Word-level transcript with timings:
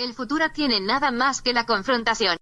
El 0.00 0.14
futuro 0.14 0.48
tiene 0.50 0.80
nada 0.80 1.10
más 1.10 1.42
que 1.42 1.52
la 1.52 1.66
confrontación. 1.66 2.38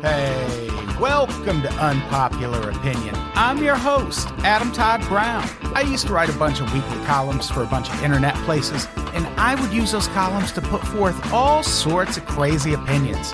Hey, 0.00 0.70
welcome 0.98 1.60
to 1.60 1.68
Unpopular 1.86 2.70
Opinion. 2.70 3.14
I'm 3.34 3.62
your 3.62 3.76
host, 3.76 4.28
Adam 4.44 4.72
Todd 4.72 5.06
Brown. 5.10 5.46
I 5.74 5.82
used 5.82 6.06
to 6.06 6.14
write 6.14 6.30
a 6.30 6.38
bunch 6.38 6.62
of 6.62 6.72
weekly 6.72 7.04
columns 7.04 7.50
for 7.50 7.62
a 7.62 7.66
bunch 7.66 7.90
of 7.90 8.02
internet 8.02 8.34
places, 8.46 8.88
and 9.12 9.26
I 9.36 9.56
would 9.60 9.74
use 9.74 9.92
those 9.92 10.08
columns 10.08 10.52
to 10.52 10.62
put 10.62 10.80
forth 10.80 11.34
all 11.34 11.62
sorts 11.62 12.16
of 12.16 12.24
crazy 12.24 12.72
opinions. 12.72 13.30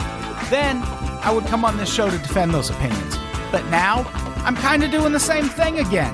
Then 0.51 0.83
I 1.23 1.31
would 1.33 1.47
come 1.47 1.65
on 1.65 1.77
this 1.77 1.95
show 1.95 2.11
to 2.11 2.19
defend 2.19 2.53
those 2.53 2.71
opinions. 2.71 3.17
But 3.53 3.65
now 3.67 4.11
I'm 4.45 4.57
kind 4.57 4.83
of 4.83 4.91
doing 4.91 5.13
the 5.13 5.21
same 5.21 5.45
thing 5.45 5.79
again. 5.79 6.13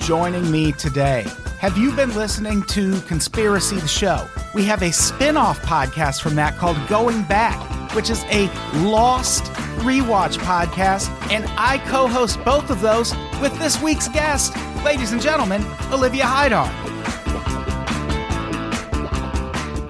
Joining 0.00 0.50
me 0.50 0.72
today. 0.72 1.26
Have 1.58 1.76
you 1.76 1.92
been 1.94 2.14
listening 2.14 2.62
to 2.64 3.00
Conspiracy 3.02 3.76
the 3.76 3.86
Show? 3.86 4.26
We 4.54 4.64
have 4.64 4.82
a 4.82 4.90
spin 4.92 5.36
off 5.36 5.60
podcast 5.62 6.22
from 6.22 6.34
that 6.36 6.56
called 6.56 6.78
Going 6.88 7.22
Back, 7.24 7.60
which 7.94 8.10
is 8.10 8.24
a 8.24 8.46
lost 8.78 9.44
rewatch 9.84 10.38
podcast, 10.38 11.10
and 11.30 11.44
I 11.56 11.78
co 11.86 12.08
host 12.08 12.42
both 12.44 12.70
of 12.70 12.80
those 12.80 13.14
with 13.40 13.56
this 13.58 13.80
week's 13.82 14.08
guest, 14.08 14.56
ladies 14.84 15.12
and 15.12 15.20
gentlemen, 15.20 15.64
Olivia 15.92 16.24
Hydar. 16.24 16.68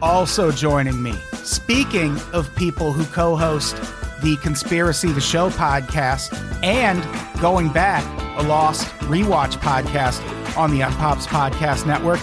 Also 0.03 0.51
joining 0.51 1.01
me, 1.03 1.13
speaking 1.45 2.19
of 2.33 2.55
people 2.57 2.93
who 2.93 3.05
co 3.07 3.37
host 3.37 3.77
the 4.23 4.37
Conspiracy 4.43 5.13
the 5.13 5.21
Show 5.21 5.49
podcast 5.51 6.35
and 6.63 7.01
Going 7.41 7.69
Back, 7.71 8.05
a 8.41 8.49
lost 8.49 8.87
rewatch 9.01 9.59
podcast 9.59 10.23
on 10.57 10.71
the 10.71 10.81
Unpops 10.81 11.27
Podcast 11.27 11.87
Network. 11.87 12.21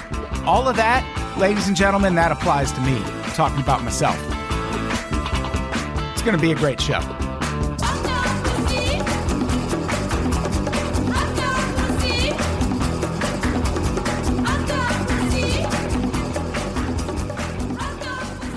All 0.47 0.67
of 0.67 0.75
that, 0.75 1.03
ladies 1.37 1.67
and 1.67 1.77
gentlemen, 1.77 2.15
that 2.15 2.31
applies 2.31 2.71
to 2.71 2.81
me, 2.81 2.99
talking 3.35 3.61
about 3.61 3.83
myself. 3.83 4.17
It's 6.13 6.23
going 6.23 6.35
to 6.35 6.41
be 6.41 6.51
a 6.51 6.55
great 6.55 6.81
show. 6.81 7.01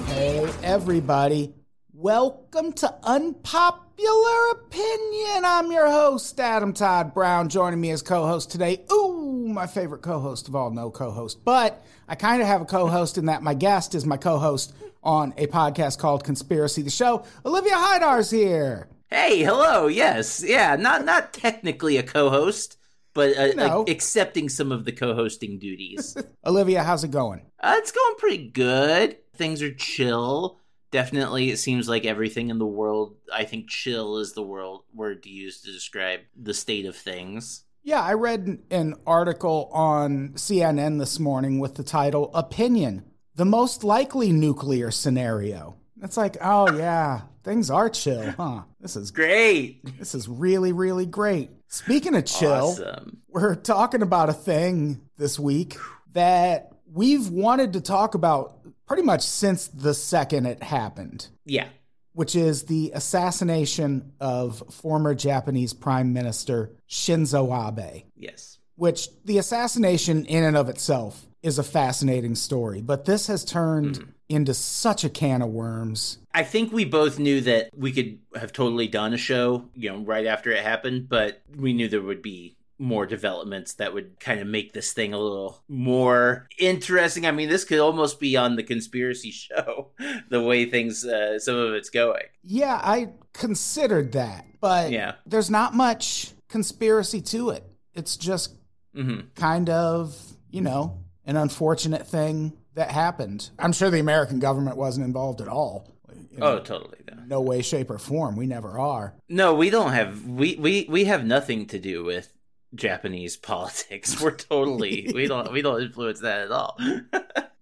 Hey, 0.06 0.50
everybody. 0.62 1.59
Welcome 2.04 2.72
to 2.72 2.94
Unpopular 3.02 4.50
Opinion. 4.52 5.44
I'm 5.44 5.70
your 5.70 5.90
host, 5.90 6.40
Adam 6.40 6.72
Todd 6.72 7.12
Brown. 7.12 7.50
Joining 7.50 7.78
me 7.78 7.90
as 7.90 8.00
co 8.00 8.26
host 8.26 8.50
today. 8.50 8.82
Ooh, 8.90 9.46
my 9.52 9.66
favorite 9.66 10.00
co 10.00 10.18
host 10.18 10.48
of 10.48 10.56
all, 10.56 10.70
no 10.70 10.90
co 10.90 11.10
host. 11.10 11.44
But 11.44 11.84
I 12.08 12.14
kind 12.14 12.40
of 12.40 12.48
have 12.48 12.62
a 12.62 12.64
co 12.64 12.86
host 12.86 13.18
in 13.18 13.26
that 13.26 13.42
my 13.42 13.52
guest 13.52 13.94
is 13.94 14.06
my 14.06 14.16
co 14.16 14.38
host 14.38 14.72
on 15.02 15.34
a 15.36 15.46
podcast 15.48 15.98
called 15.98 16.24
Conspiracy 16.24 16.80
the 16.80 16.88
Show. 16.88 17.22
Olivia 17.44 17.74
Hydar's 17.76 18.30
here. 18.30 18.88
Hey, 19.10 19.42
hello. 19.42 19.86
Yes, 19.86 20.42
yeah. 20.42 20.76
Not 20.76 21.04
not 21.04 21.34
technically 21.34 21.98
a 21.98 22.02
co-host, 22.02 22.78
but 23.12 23.36
uh, 23.36 23.48
No. 23.56 23.82
uh, 23.82 23.84
accepting 23.88 24.48
some 24.48 24.72
of 24.72 24.86
the 24.86 24.92
co-hosting 24.92 25.58
duties. 25.58 26.16
Olivia, 26.46 26.82
how's 26.82 27.04
it 27.04 27.10
going? 27.10 27.42
uh, 27.60 27.74
it's 27.76 27.92
going 27.92 28.14
pretty 28.16 28.48
good. 28.48 29.18
Things 29.36 29.60
are 29.60 29.74
chill. 29.74 30.56
Definitely, 30.90 31.50
it 31.50 31.58
seems 31.58 31.88
like 31.88 32.04
everything 32.04 32.50
in 32.50 32.58
the 32.58 32.66
world. 32.66 33.16
I 33.32 33.44
think 33.44 33.68
"chill" 33.68 34.18
is 34.18 34.32
the 34.32 34.42
world 34.42 34.82
word 34.92 35.22
to 35.22 35.28
use 35.30 35.62
to 35.62 35.72
describe 35.72 36.20
the 36.36 36.54
state 36.54 36.84
of 36.86 36.96
things. 36.96 37.64
Yeah, 37.82 38.02
I 38.02 38.14
read 38.14 38.58
an 38.70 38.96
article 39.06 39.70
on 39.72 40.30
CNN 40.34 40.98
this 40.98 41.18
morning 41.18 41.60
with 41.60 41.76
the 41.76 41.84
title 41.84 42.30
Opinion, 42.34 43.04
the 43.36 43.44
most 43.44 43.84
likely 43.84 44.32
nuclear 44.32 44.90
scenario. 44.90 45.76
It's 46.02 46.16
like, 46.16 46.36
oh 46.42 46.70
yeah, 46.76 47.22
things 47.44 47.70
are 47.70 47.88
chill, 47.88 48.32
huh? 48.32 48.62
This 48.80 48.96
is 48.96 49.12
Great, 49.12 49.98
this 49.98 50.14
is 50.14 50.28
really 50.28 50.72
really 50.72 51.06
great. 51.06 51.50
Speaking 51.68 52.16
of 52.16 52.24
chill, 52.24 52.70
awesome. 52.70 53.18
we're 53.28 53.54
talking 53.54 54.02
about 54.02 54.28
a 54.28 54.32
thing 54.34 55.02
this 55.16 55.38
week 55.38 55.76
that 56.14 56.72
we've 56.92 57.28
wanted 57.28 57.74
to 57.74 57.80
talk 57.80 58.14
about 58.14 58.59
pretty 58.90 59.04
much 59.04 59.22
since 59.22 59.68
the 59.68 59.94
second 59.94 60.46
it 60.46 60.64
happened. 60.64 61.28
Yeah, 61.44 61.68
which 62.12 62.34
is 62.34 62.64
the 62.64 62.90
assassination 62.92 64.12
of 64.18 64.64
former 64.68 65.14
Japanese 65.14 65.72
Prime 65.72 66.12
Minister 66.12 66.72
Shinzo 66.88 67.48
Abe, 67.68 68.02
yes, 68.16 68.58
which 68.74 69.08
the 69.24 69.38
assassination 69.38 70.26
in 70.26 70.42
and 70.42 70.56
of 70.56 70.68
itself 70.68 71.28
is 71.40 71.56
a 71.56 71.62
fascinating 71.62 72.34
story, 72.34 72.82
but 72.82 73.04
this 73.04 73.28
has 73.28 73.44
turned 73.44 74.00
mm. 74.00 74.08
into 74.28 74.52
such 74.52 75.04
a 75.04 75.08
can 75.08 75.40
of 75.40 75.50
worms. 75.50 76.18
I 76.34 76.42
think 76.42 76.72
we 76.72 76.84
both 76.84 77.20
knew 77.20 77.40
that 77.42 77.70
we 77.74 77.92
could 77.92 78.18
have 78.34 78.52
totally 78.52 78.88
done 78.88 79.14
a 79.14 79.18
show, 79.18 79.68
you 79.74 79.90
know, 79.90 79.98
right 80.00 80.26
after 80.26 80.50
it 80.50 80.64
happened, 80.64 81.08
but 81.08 81.40
we 81.56 81.72
knew 81.72 81.88
there 81.88 82.02
would 82.02 82.22
be 82.22 82.56
more 82.80 83.04
developments 83.06 83.74
that 83.74 83.92
would 83.92 84.18
kind 84.18 84.40
of 84.40 84.46
make 84.46 84.72
this 84.72 84.92
thing 84.92 85.12
a 85.12 85.18
little 85.18 85.62
more 85.68 86.48
interesting. 86.58 87.26
I 87.26 87.30
mean, 87.30 87.48
this 87.50 87.64
could 87.64 87.78
almost 87.78 88.18
be 88.18 88.36
on 88.36 88.56
the 88.56 88.62
conspiracy 88.62 89.30
show, 89.46 89.90
the 90.30 90.42
way 90.42 90.64
things, 90.64 91.04
uh, 91.04 91.38
some 91.38 91.56
of 91.56 91.74
it's 91.74 91.90
going. 91.90 92.22
Yeah, 92.42 92.80
I 92.82 93.10
considered 93.34 94.12
that, 94.12 94.46
but 94.60 94.90
Yeah. 94.90 95.14
there's 95.26 95.50
not 95.50 95.74
much 95.74 96.32
conspiracy 96.48 97.20
to 97.20 97.50
it. 97.50 97.64
It's 97.94 98.16
just 98.16 98.56
hmm 98.94 99.20
kind 99.36 99.68
of, 99.70 100.16
you 100.50 100.60
know, 100.62 100.98
an 101.26 101.36
unfortunate 101.36 102.06
thing 102.06 102.54
that 102.74 102.90
happened. 102.90 103.50
I'm 103.58 103.72
sure 103.72 103.90
the 103.90 104.00
American 104.00 104.38
government 104.40 104.76
wasn't 104.76 105.06
involved 105.06 105.40
at 105.40 105.48
all. 105.48 105.86
You 106.32 106.38
know, 106.38 106.46
Oh, 106.46 106.58
totally. 106.60 106.98
though. 107.06 107.22
no 107.26 107.40
way, 107.40 107.60
shape, 107.62 107.90
or 107.90 107.98
form. 107.98 108.36
We 108.36 108.46
never 108.46 108.78
are. 108.78 109.14
No, 109.28 109.54
we 109.54 109.68
don't 109.70 109.92
have 109.92 110.26
we 110.26 110.56
we 110.56 110.86
we 110.88 111.04
have 111.04 111.24
nothing 111.24 111.66
to 111.66 111.78
do 111.78 112.02
with 112.04 112.32
Japanese 112.74 113.36
politics. 113.50 114.20
We're 114.22 114.30
totally 114.36 115.10
we 115.14 115.26
don't 115.26 115.52
we 115.52 115.62
don't 115.62 115.82
influence 115.82 116.20
that 116.20 116.40
at 116.42 116.50
all. 116.52 116.78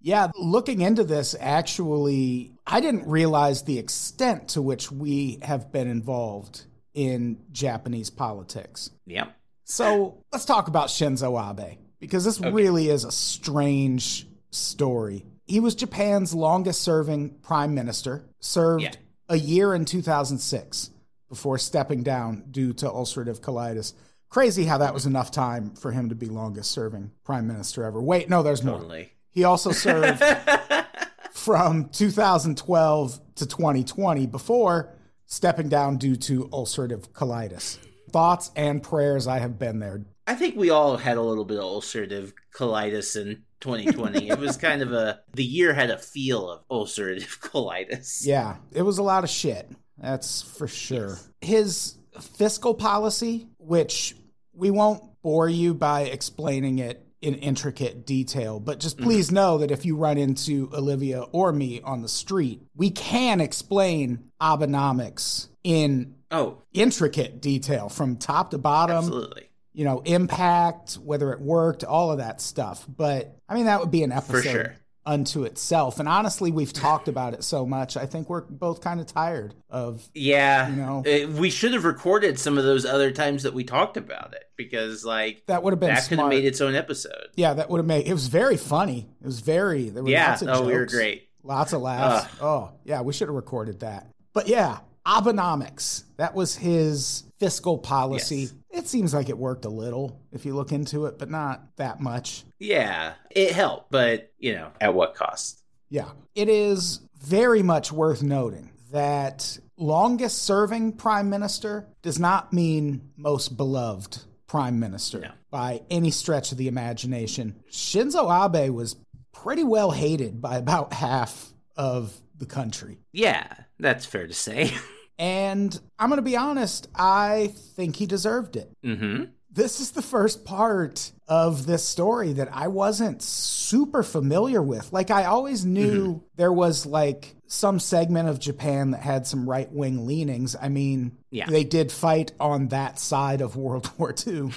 Yeah, 0.01 0.29
looking 0.39 0.81
into 0.81 1.03
this, 1.03 1.35
actually, 1.41 2.53
I 2.65 2.81
didn't 2.81 3.09
realize 3.09 3.65
the 3.65 3.81
extent 3.81 4.51
to 4.51 4.63
which 4.63 4.93
we 4.93 5.41
have 5.43 5.73
been 5.73 5.89
involved 5.89 6.65
in 6.95 7.41
Japanese 7.51 8.09
politics. 8.09 8.91
yep. 9.07 9.35
So 9.65 10.23
let's 10.33 10.45
talk 10.45 10.69
about 10.69 10.87
Shinzo 10.87 11.37
Abe, 11.37 11.79
because 11.99 12.25
this 12.25 12.41
really 12.41 12.89
is 12.89 13.03
a 13.05 13.11
strange 13.11 14.27
story. 14.51 15.27
He 15.47 15.59
was 15.59 15.75
Japan's 15.75 16.33
longest 16.33 16.81
serving 16.83 17.31
prime 17.43 17.75
minister, 17.75 18.25
served 18.39 18.85
Yeah. 18.85 18.93
a 19.29 19.37
year 19.37 19.75
in 19.75 19.85
2006 19.85 20.91
before 21.29 21.59
stepping 21.59 22.05
down 22.05 22.45
due 22.51 22.73
to 22.75 22.87
ulcerative 22.87 23.41
colitis. 23.41 23.95
Crazy 24.28 24.65
how 24.65 24.78
that 24.78 24.93
was 24.93 25.06
enough 25.06 25.31
time 25.31 25.75
for 25.75 25.91
him 25.91 26.11
to 26.11 26.15
be 26.15 26.27
longest 26.27 26.71
serving 26.71 27.12
prime 27.25 27.47
minister 27.47 27.84
ever. 27.84 28.00
Wait, 28.00 28.28
no, 28.28 28.43
there's 28.43 28.62
more. 28.62 29.06
He 29.31 29.44
also 29.44 29.72
served 29.72 30.22
from 31.33 31.89
2012 31.91 33.21
to 33.37 33.47
2020 33.47 34.27
before 34.27 34.94
stepping 35.27 35.69
down 35.69 35.97
due 35.97 36.16
to 36.16 36.44
ulcerative 36.49 37.09
colitis. 37.11 37.78
Thoughts 38.11 38.50
and 38.56 38.83
prayers, 38.83 39.27
I 39.27 39.39
have 39.39 39.59
been 39.59 39.78
there. 39.78 40.05
I 40.27 40.34
think 40.34 40.56
we 40.56 40.71
all 40.71 40.97
had 40.99 41.16
a 41.16 41.22
little 41.22 41.45
bit 41.45 41.59
of 41.59 41.65
ulcerative 41.65 42.33
colitis 42.55 43.16
in 43.16 43.45
2020. 43.60 44.28
it 44.28 44.39
was 44.39 44.56
kind 44.56 44.83
of 44.83 44.93
a 44.93 45.21
the 45.33 45.45
year 45.45 45.72
had 45.72 45.91
a 45.91 45.99
feel 45.99 46.50
of 46.50 46.69
ulcerative 46.69 47.39
colitis. 47.41 48.27
Yeah, 48.27 48.56
it 48.72 48.83
was 48.83 48.99
a 48.99 49.03
lot 49.03 49.25
of 49.25 49.31
shit. 49.31 49.71
That's 49.97 50.43
for 50.43 50.69
sure. 50.69 51.19
His 51.41 51.97
fiscal 52.21 52.75
policy, 52.75 53.49
which 53.69 54.17
we 54.53 54.71
won't 54.71 55.03
bore 55.23 55.49
you 55.49 55.75
by 55.75 56.03
explaining 56.03 56.79
it 56.79 57.05
in 57.21 57.34
intricate 57.34 58.06
detail, 58.06 58.60
but 58.60 58.81
just 58.81 58.97
mm-hmm. 58.97 59.07
please 59.07 59.31
know 59.31 59.59
that 59.59 59.71
if 59.71 59.84
you 59.84 59.97
run 59.97 60.19
into 60.19 60.71
Olivia 60.72 61.22
or 61.33 61.53
me 61.53 61.81
on 61.83 62.03
the 62.03 62.09
street, 62.09 62.63
we 62.77 62.91
can 62.91 63.41
explain 63.41 64.31
Abenomics 64.41 65.48
in 65.65 66.15
Oh, 66.31 66.59
intricate 66.75 67.41
detail 67.41 67.89
from 67.89 68.16
top 68.16 68.51
to 68.51 68.59
bottom, 68.59 68.98
absolutely. 68.98 69.48
you 69.72 69.84
know, 69.84 70.03
impact, 70.04 70.95
whether 70.95 71.33
it 71.33 71.41
worked, 71.41 71.84
all 71.84 72.13
of 72.13 72.19
that 72.19 72.42
stuff. 72.42 72.84
But 72.87 73.39
I 73.48 73.54
mean, 73.54 73.65
that 73.65 73.81
would 73.81 73.91
be 73.91 74.03
an 74.03 74.13
episode 74.13 74.42
for 74.42 74.42
sure. 74.42 74.77
Unto 75.09 75.45
itself. 75.45 75.99
And 75.99 76.09
honestly, 76.09 76.53
we've 76.53 76.72
talked 76.72 77.09
about 77.09 77.33
it 77.34 77.43
so 77.43 77.65
much. 77.65 77.97
I 77.97 78.05
think 78.07 78.28
we're 78.28 78.43
both 78.43 78.83
kind 78.83 79.01
of 79.01 79.07
tired 79.07 79.55
of, 79.71 80.07
Yeah. 80.15 80.69
You 80.69 80.77
know? 80.77 80.99
Uh, 81.05 81.28
we 81.41 81.49
should 81.51 81.72
have 81.72 81.84
recorded 81.84 82.39
some 82.39 82.59
of 82.59 82.65
those 82.65 82.84
other 82.84 83.10
times 83.10 83.43
that 83.45 83.55
we 83.55 83.65
talked 83.65 83.97
about 83.97 84.34
it 84.34 84.45
because 84.57 85.05
like 85.07 85.43
that 85.47 85.63
would 85.63 85.72
have 85.72 85.81
been 85.81 85.95
that 85.95 86.07
could 86.09 86.19
have 86.19 86.28
made 86.28 86.45
its 86.45 86.60
own 86.60 86.75
episode. 86.75 87.28
yeah, 87.37 87.55
that 87.55 87.71
would 87.71 87.78
have 87.78 87.87
made 87.87 88.07
it 88.07 88.13
was 88.13 88.27
very 88.28 88.57
funny. 88.59 89.09
It 89.22 89.27
was 89.27 89.41
very, 89.41 89.89
there 89.89 90.03
were 90.03 90.10
Yeah. 90.10 90.28
lots 90.31 90.43
of 90.43 90.49
Oh, 90.49 90.66
we 90.66 90.75
were 90.75 90.81
jokes, 90.84 90.95
great. 90.95 91.28
Lots 91.43 91.72
of 91.72 91.81
laughs. 91.81 92.28
Oh, 92.43 92.72
yeah, 92.84 93.01
we 93.01 93.13
should 93.15 93.28
have 93.28 93.34
recorded 93.34 93.81
that. 93.81 94.09
But 94.34 94.47
yeah, 94.49 94.81
Abenomics. 95.07 96.04
That 96.19 96.34
was 96.34 96.54
his 96.57 97.25
fiscal 97.39 97.78
policy. 97.78 98.37
Yes. 98.41 98.54
It 98.71 98.89
seems 98.89 99.15
like 99.15 99.28
it 99.31 99.39
worked 99.39 99.65
a 99.65 99.71
little 99.71 100.21
if 100.33 100.45
you 100.45 100.54
look 100.54 100.72
into 100.72 101.07
it, 101.07 101.19
but 101.19 101.31
not 101.31 101.63
that 101.77 102.01
much. 102.01 102.45
Yeah, 102.59 103.15
it 103.31 103.53
helped, 103.53 103.91
but, 103.91 104.33
you 104.39 104.55
know, 104.55 104.71
at 104.81 104.95
what 104.95 105.15
cost? 105.15 105.63
Yeah. 105.91 106.10
It 106.34 106.49
is 106.49 107.01
very 107.21 107.63
much 107.63 107.93
worth 107.93 108.22
noting 108.22 108.71
that 108.93 109.59
longest 109.77 110.43
serving 110.43 110.93
prime 110.93 111.31
minister 111.31 111.87
does 112.03 112.19
not 112.19 112.53
mean 112.53 113.10
most 113.16 113.57
beloved 113.57 114.19
prime 114.47 114.81
minister 114.81 115.21
No. 115.21 115.31
by 115.51 115.83
any 115.91 116.10
stretch 116.10 116.53
of 116.53 116.59
the 116.59 116.69
imagination. 116.69 117.55
Shinzo 117.71 118.28
Abe 118.31 118.71
was 118.75 118.97
pretty 119.33 119.63
well 119.65 119.91
hated 119.91 120.41
by 120.41 120.57
about 120.57 120.93
half 120.95 121.53
of 121.77 122.16
the 122.37 122.47
country. 122.47 122.99
Yeah, 123.13 123.47
that's 123.78 124.07
fair 124.07 124.27
to 124.27 124.34
say. 124.34 124.72
And 125.21 125.77
I'm 125.99 126.11
going 126.11 126.19
to 126.19 126.22
be 126.22 126.37
honest, 126.37 126.87
I 126.95 127.53
think 127.75 127.97
he 127.97 128.07
deserved 128.07 128.54
it. 128.54 128.71
mm-hmm. 128.84 129.25
This 129.59 129.81
is 129.81 129.91
the 129.91 130.03
first 130.03 130.45
part 130.45 131.10
of 131.27 131.66
this 131.66 131.83
story 131.83 132.34
that 132.34 132.49
I 132.53 132.69
wasn't 132.69 133.21
super 133.21 134.05
familiar 134.05 134.63
with. 134.63 134.93
Like, 134.93 135.10
I 135.10 135.25
always 135.25 135.65
knew 135.65 136.07
mm-hmm. 136.07 136.25
there 136.37 136.53
was 136.53 136.87
like 136.87 137.34
some 137.49 137.81
segment 137.81 138.28
of 138.28 138.39
Japan 138.39 138.93
that 138.93 139.01
had 139.01 139.27
some 139.27 139.51
right 139.51 139.69
wing 139.72 140.07
leanings. 140.07 140.55
I 140.55 140.69
mean, 140.69 141.19
Yeah. 141.33 141.47
they 141.47 141.65
did 141.65 141.91
fight 141.91 142.31
on 142.39 142.69
that 142.69 143.01
side 143.01 143.41
of 143.41 143.57
World 143.57 143.91
War 143.99 144.15
II, 144.25 144.53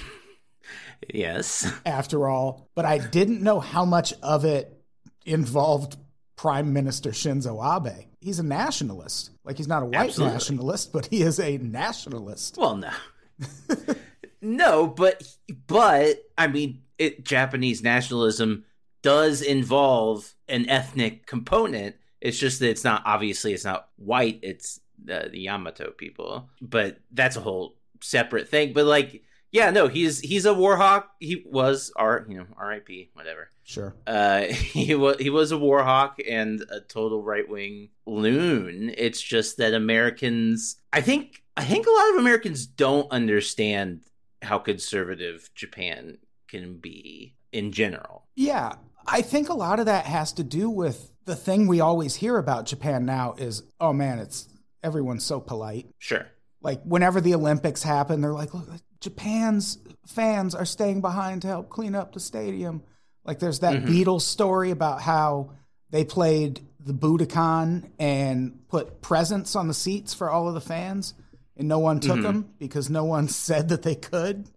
Yes. 1.12 1.68
after 1.84 2.28
all, 2.28 2.68
but 2.76 2.84
I 2.84 2.98
didn't 2.98 3.42
know 3.42 3.58
how 3.58 3.84
much 3.84 4.14
of 4.22 4.44
it 4.44 4.72
involved 5.26 5.96
Prime 6.36 6.72
Minister 6.72 7.10
Shinzo 7.10 7.58
Abe. 7.60 8.06
He's 8.20 8.38
a 8.38 8.44
nationalist. 8.44 9.30
Like, 9.42 9.56
he's 9.56 9.66
not 9.66 9.82
a 9.82 9.86
white 9.86 10.10
Absolutely. 10.10 10.34
nationalist, 10.34 10.92
but 10.92 11.06
he 11.06 11.22
is 11.22 11.40
a 11.40 11.58
nationalist. 11.58 12.56
Well, 12.56 12.76
no. 12.76 12.90
no, 14.42 14.86
but 14.88 15.22
but 15.66 16.18
I 16.36 16.48
mean, 16.48 16.82
it 16.98 17.24
Japanese 17.24 17.82
nationalism 17.82 18.64
does 19.02 19.40
involve 19.42 20.34
an 20.48 20.68
ethnic 20.68 21.26
component. 21.26 21.96
It's 22.20 22.38
just 22.38 22.60
that 22.60 22.70
it's 22.70 22.84
not 22.84 23.02
obviously 23.06 23.52
it's 23.52 23.64
not 23.64 23.88
white. 23.96 24.40
It's 24.42 24.80
the, 25.02 25.28
the 25.30 25.40
Yamato 25.40 25.90
people, 25.92 26.50
but 26.60 26.98
that's 27.12 27.36
a 27.36 27.40
whole 27.40 27.76
separate 28.00 28.48
thing. 28.48 28.72
But 28.72 28.86
like, 28.86 29.22
yeah, 29.50 29.70
no, 29.70 29.88
he's 29.88 30.20
he's 30.20 30.44
a 30.44 30.54
war 30.54 30.76
hawk. 30.76 31.10
He 31.20 31.44
was 31.46 31.92
R, 31.96 32.26
you 32.28 32.38
know, 32.38 32.46
R.I.P. 32.56 33.10
Whatever. 33.14 33.48
Sure. 33.64 33.94
Uh, 34.06 34.42
he 34.46 34.94
was 34.94 35.16
he 35.18 35.30
was 35.30 35.52
a 35.52 35.58
war 35.58 35.82
hawk 35.84 36.18
and 36.28 36.64
a 36.70 36.80
total 36.80 37.22
right 37.22 37.48
wing 37.48 37.90
loon. 38.06 38.92
It's 38.96 39.20
just 39.20 39.58
that 39.58 39.74
Americans, 39.74 40.76
I 40.92 41.00
think, 41.00 41.42
I 41.56 41.64
think 41.64 41.86
a 41.86 41.90
lot 41.90 42.10
of 42.10 42.16
Americans 42.16 42.66
don't 42.66 43.10
understand 43.10 44.00
how 44.42 44.58
conservative 44.58 45.50
Japan 45.54 46.18
can 46.48 46.78
be 46.78 47.34
in 47.52 47.72
general. 47.72 48.26
Yeah, 48.34 48.74
I 49.06 49.22
think 49.22 49.48
a 49.48 49.54
lot 49.54 49.80
of 49.80 49.86
that 49.86 50.06
has 50.06 50.32
to 50.34 50.44
do 50.44 50.68
with 50.68 51.10
the 51.24 51.36
thing 51.36 51.66
we 51.66 51.80
always 51.80 52.16
hear 52.16 52.36
about 52.36 52.66
Japan 52.66 53.04
now 53.06 53.34
is, 53.38 53.62
oh 53.80 53.92
man, 53.92 54.18
it's 54.18 54.48
everyone's 54.82 55.24
so 55.24 55.40
polite. 55.40 55.86
Sure. 55.98 56.26
Like 56.60 56.82
whenever 56.82 57.20
the 57.20 57.34
Olympics 57.34 57.82
happen, 57.82 58.20
they're 58.20 58.32
like, 58.32 58.54
look, 58.54 58.68
Japan's 59.00 59.78
fans 60.06 60.54
are 60.54 60.64
staying 60.64 61.00
behind 61.00 61.42
to 61.42 61.48
help 61.48 61.68
clean 61.68 61.94
up 61.94 62.12
the 62.12 62.20
stadium. 62.20 62.82
Like 63.24 63.38
there's 63.38 63.60
that 63.60 63.82
Mhm. 63.82 63.86
Beatles 63.86 64.22
story 64.22 64.70
about 64.70 65.00
how 65.02 65.50
they 65.90 66.04
played 66.04 66.60
the 66.84 66.94
Budokan 66.94 67.90
and 67.98 68.66
put 68.68 69.00
presents 69.02 69.54
on 69.54 69.68
the 69.68 69.74
seats 69.74 70.14
for 70.14 70.30
all 70.30 70.48
of 70.48 70.54
the 70.54 70.60
fans, 70.60 71.14
and 71.62 71.68
no 71.68 71.78
one 71.78 72.00
took 72.00 72.18
Mhm. 72.18 72.22
them 72.22 72.48
because 72.58 72.90
no 72.90 73.04
one 73.04 73.28
said 73.46 73.68
that 73.70 73.82
they 73.82 73.94
could. 73.94 74.48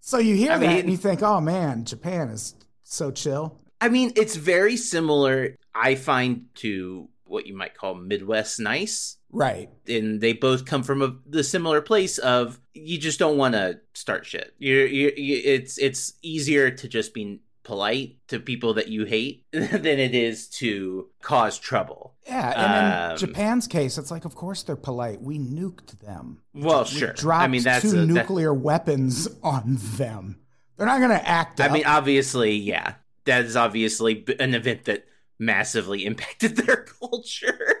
so 0.00 0.18
you 0.18 0.34
hear 0.34 0.52
I 0.52 0.58
that 0.58 0.66
mean- 0.68 0.78
and 0.80 0.90
you 0.90 0.96
think, 0.96 1.22
oh 1.22 1.40
man, 1.40 1.84
Japan 1.84 2.28
is 2.28 2.54
so 2.82 3.10
chill. 3.10 3.58
I 3.80 3.88
mean, 3.88 4.12
it's 4.16 4.34
very 4.36 4.76
similar, 4.76 5.56
I 5.74 5.94
find, 5.94 6.46
to 6.56 7.08
what 7.24 7.46
you 7.46 7.54
might 7.56 7.74
call 7.76 7.94
Midwest 7.94 8.58
nice. 8.58 9.16
Right. 9.30 9.68
and 9.86 10.20
they 10.22 10.32
both 10.32 10.64
come 10.64 10.82
from 10.82 11.02
a 11.02 11.14
the 11.28 11.44
similar 11.44 11.82
place 11.82 12.16
of 12.16 12.58
you 12.72 12.96
just 12.98 13.18
don't 13.18 13.36
want 13.36 13.52
to 13.54 13.78
start 13.92 14.24
shit. 14.24 14.54
You're, 14.58 14.86
you 14.86 15.12
you 15.18 15.40
it's 15.44 15.76
it's 15.76 16.14
easier 16.22 16.70
to 16.70 16.88
just 16.88 17.12
be 17.12 17.40
polite 17.68 18.16
to 18.28 18.40
people 18.40 18.72
that 18.74 18.88
you 18.88 19.04
hate 19.04 19.44
than 19.52 19.84
it 19.86 20.14
is 20.14 20.48
to 20.48 21.06
cause 21.20 21.58
trouble. 21.58 22.14
Yeah, 22.26 22.48
and 22.56 23.10
in 23.10 23.10
Um, 23.12 23.18
Japan's 23.18 23.66
case, 23.66 23.98
it's 23.98 24.10
like, 24.10 24.24
of 24.24 24.34
course 24.34 24.62
they're 24.62 24.74
polite. 24.74 25.20
We 25.20 25.38
nuked 25.38 26.00
them. 26.00 26.40
Well, 26.54 26.84
We 26.84 26.88
sure. 26.98 27.12
dropped 27.12 27.44
I 27.44 27.48
mean, 27.48 27.62
that's 27.62 27.82
two 27.90 27.98
a- 28.00 28.06
nuclear 28.06 28.54
weapons 28.54 29.28
on 29.42 29.76
them. 29.96 30.38
They're 30.78 30.86
not 30.86 30.98
going 30.98 31.10
to 31.10 31.28
act. 31.28 31.60
I 31.60 31.66
up. 31.66 31.72
mean, 31.72 31.84
obviously, 31.86 32.54
yeah, 32.56 32.94
that 33.26 33.44
is 33.44 33.54
obviously 33.54 34.24
an 34.40 34.54
event 34.54 34.84
that 34.86 35.04
massively 35.38 36.06
impacted 36.06 36.56
their 36.56 36.86
culture, 37.00 37.76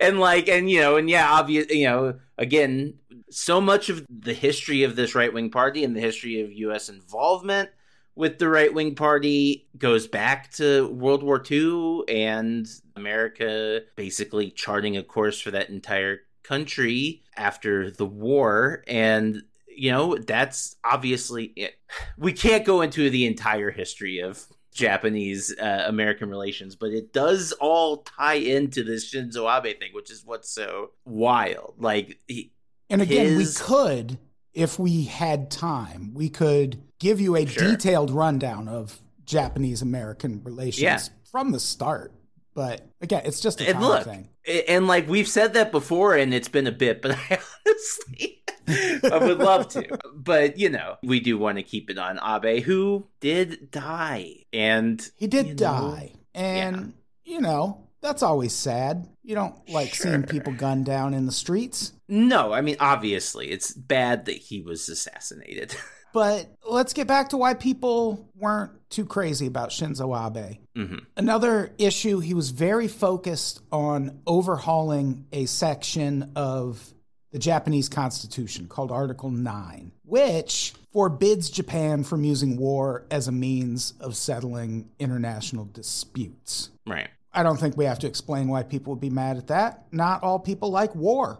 and 0.00 0.20
like, 0.20 0.48
and 0.48 0.70
you 0.70 0.80
know, 0.80 0.96
and 0.96 1.10
yeah, 1.10 1.32
obvious, 1.32 1.68
you 1.70 1.86
know, 1.86 2.14
again, 2.38 2.94
so 3.30 3.60
much 3.60 3.88
of 3.88 4.06
the 4.08 4.34
history 4.34 4.82
of 4.84 4.94
this 4.96 5.14
right 5.14 5.32
wing 5.32 5.50
party 5.50 5.82
and 5.84 5.96
the 5.96 6.00
history 6.00 6.40
of 6.42 6.52
U.S. 6.52 6.88
involvement 6.88 7.70
with 8.20 8.38
the 8.38 8.50
right 8.50 8.74
wing 8.74 8.94
party 8.94 9.66
goes 9.78 10.06
back 10.06 10.52
to 10.52 10.88
World 10.88 11.22
War 11.22 11.42
II 11.50 12.02
and 12.06 12.68
America 12.94 13.80
basically 13.96 14.50
charting 14.50 14.98
a 14.98 15.02
course 15.02 15.40
for 15.40 15.50
that 15.52 15.70
entire 15.70 16.18
country 16.42 17.22
after 17.34 17.90
the 17.90 18.04
war 18.04 18.84
and 18.86 19.42
you 19.74 19.90
know 19.90 20.18
that's 20.18 20.76
obviously 20.84 21.44
it. 21.56 21.78
we 22.18 22.34
can't 22.34 22.66
go 22.66 22.82
into 22.82 23.08
the 23.08 23.24
entire 23.24 23.70
history 23.70 24.18
of 24.18 24.46
Japanese 24.70 25.54
uh, 25.58 25.84
American 25.86 26.28
relations, 26.28 26.76
but 26.76 26.90
it 26.90 27.14
does 27.14 27.52
all 27.52 28.02
tie 28.02 28.34
into 28.34 28.84
this 28.84 29.10
Shinzo 29.10 29.48
Abe 29.48 29.78
thing, 29.78 29.92
which 29.92 30.10
is 30.10 30.26
what's 30.26 30.50
so 30.50 30.90
wild. 31.06 31.74
Like, 31.78 32.18
he, 32.28 32.52
and 32.88 33.02
again, 33.02 33.36
we 33.36 33.46
could, 33.56 34.18
if 34.52 34.78
we 34.78 35.04
had 35.04 35.50
time, 35.50 36.12
we 36.14 36.28
could 36.28 36.80
give 37.00 37.20
you 37.20 37.34
a 37.34 37.44
Sure. 37.46 37.70
detailed 37.72 38.10
rundown 38.12 38.68
of 38.68 39.00
Japanese 39.24 39.82
American 39.82 40.42
relations 40.44 40.82
Yeah. 40.82 41.00
from 41.30 41.50
the 41.52 41.58
start. 41.60 42.12
But 42.54 42.88
again, 43.00 43.22
it's 43.24 43.40
just 43.40 43.60
a 43.60 43.68
and 43.70 43.80
look, 43.80 44.04
thing. 44.04 44.28
and 44.68 44.86
like 44.86 45.08
we've 45.08 45.28
said 45.28 45.54
that 45.54 45.70
before, 45.72 46.14
and 46.16 46.32
it's 46.34 46.48
been 46.48 46.66
a 46.66 46.72
bit, 46.72 47.00
but 47.02 47.12
I 47.30 47.38
honestly, 47.66 48.42
I 48.68 49.18
would 49.18 49.38
love 49.38 49.68
to. 49.70 49.98
But 50.14 50.58
you 50.58 50.68
know, 50.68 50.96
we 51.02 51.20
do 51.20 51.38
want 51.38 51.58
to 51.58 51.62
keep 51.62 51.90
it 51.90 51.98
on 51.98 52.18
Abe, 52.22 52.62
who 52.62 53.06
did 53.20 53.70
die, 53.70 54.44
and 54.52 55.08
He 55.16 55.26
did 55.26 55.46
you 55.46 55.52
know, 55.54 55.56
die, 55.58 56.12
and 56.34 56.92
you 57.24 57.40
know 57.40 57.86
that's 58.00 58.22
always 58.22 58.52
sad. 58.54 59.08
You 59.22 59.36
don't 59.36 59.54
like 59.70 59.94
seeing 59.94 60.24
people 60.24 60.52
gunned 60.52 60.86
down 60.86 61.14
in 61.14 61.26
the 61.26 61.32
streets. 61.32 61.92
No, 62.08 62.52
I 62.52 62.62
mean 62.62 62.76
obviously 62.80 63.50
it's 63.52 63.72
bad 63.72 64.24
that 64.24 64.36
he 64.36 64.60
was 64.60 64.88
assassinated. 64.88 65.74
But 66.12 66.48
let's 66.68 66.92
get 66.92 67.06
back 67.06 67.30
to 67.30 67.36
why 67.36 67.54
people 67.54 68.28
weren't 68.36 68.72
too 68.90 69.06
crazy 69.06 69.46
about 69.46 69.70
Shinzo 69.70 70.14
Abe. 70.14 70.58
hmm 70.74 70.98
Another 71.16 71.72
issue, 71.78 72.20
he 72.20 72.34
was 72.34 72.50
very 72.50 72.88
focused 72.88 73.60
on 73.70 74.20
overhauling 74.26 75.26
a 75.32 75.46
section 75.46 76.32
of 76.34 76.92
the 77.32 77.38
Japanese 77.38 77.88
constitution 77.88 78.66
called 78.66 78.90
Article 78.90 79.30
9, 79.30 79.92
which 80.04 80.74
forbids 80.92 81.48
Japan 81.48 82.02
from 82.02 82.24
using 82.24 82.56
war 82.56 83.04
as 83.10 83.28
a 83.28 83.32
means 83.32 83.94
of 84.00 84.16
settling 84.16 84.90
international 84.98 85.68
disputes. 85.72 86.70
Right. 86.86 87.08
I 87.32 87.44
don't 87.44 87.58
think 87.58 87.76
we 87.76 87.84
have 87.84 88.00
to 88.00 88.08
explain 88.08 88.48
why 88.48 88.64
people 88.64 88.92
would 88.92 89.00
be 89.00 89.10
mad 89.10 89.36
at 89.36 89.46
that. 89.48 89.84
Not 89.92 90.24
all 90.24 90.40
people 90.40 90.70
like 90.70 90.94
war. 90.96 91.38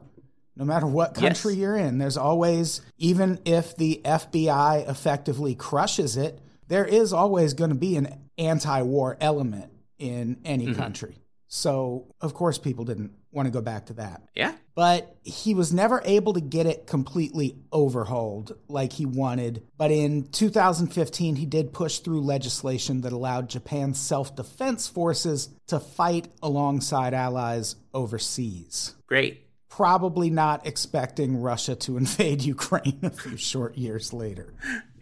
No 0.56 0.64
matter 0.64 0.86
what 0.86 1.14
country 1.14 1.54
Yes. 1.54 1.60
you're 1.60 1.76
in, 1.76 1.98
there's 1.98 2.16
always, 2.16 2.82
even 2.98 3.38
if 3.44 3.76
the 3.76 4.00
FBI 4.04 4.78
effectively 4.88 5.54
crushes 5.54 6.16
it, 6.16 6.38
there 6.68 6.84
is 6.84 7.12
always 7.12 7.54
going 7.54 7.70
to 7.70 7.76
be 7.76 7.96
an 7.96 8.14
anti 8.36 8.82
war 8.82 9.16
element 9.20 9.70
in 9.98 10.38
any 10.44 10.66
Mhm. 10.66 10.76
country. 10.76 11.16
So, 11.48 12.04
of 12.20 12.32
course, 12.34 12.58
people 12.58 12.84
didn't 12.84 13.12
want 13.32 13.46
to 13.46 13.50
go 13.50 13.60
back 13.60 13.86
to 13.86 13.92
that. 13.94 14.22
Yeah. 14.36 14.52
But 14.74 15.16
he 15.24 15.52
was 15.54 15.72
never 15.72 16.00
able 16.04 16.32
to 16.32 16.40
get 16.40 16.66
it 16.66 16.86
completely 16.86 17.56
overhauled 17.72 18.54
like 18.68 18.92
he 18.94 19.04
wanted. 19.06 19.62
But 19.76 19.90
in 19.90 20.24
2015, 20.30 21.36
he 21.36 21.46
did 21.46 21.72
push 21.72 21.98
through 21.98 22.20
legislation 22.22 23.00
that 23.02 23.12
allowed 23.12 23.48
Japan's 23.48 23.98
self 24.00 24.34
defense 24.36 24.86
forces 24.86 25.48
to 25.66 25.80
fight 25.80 26.28
alongside 26.42 27.14
allies 27.14 27.76
overseas. 27.94 28.94
Great. 29.06 29.42
Probably 29.70 30.28
not 30.28 30.66
expecting 30.66 31.40
Russia 31.40 31.74
to 31.76 31.96
invade 32.02 32.42
Ukraine 32.42 33.00
a 33.02 33.10
few 33.10 33.36
short 33.36 33.78
years 33.78 34.12
later. 34.12 34.52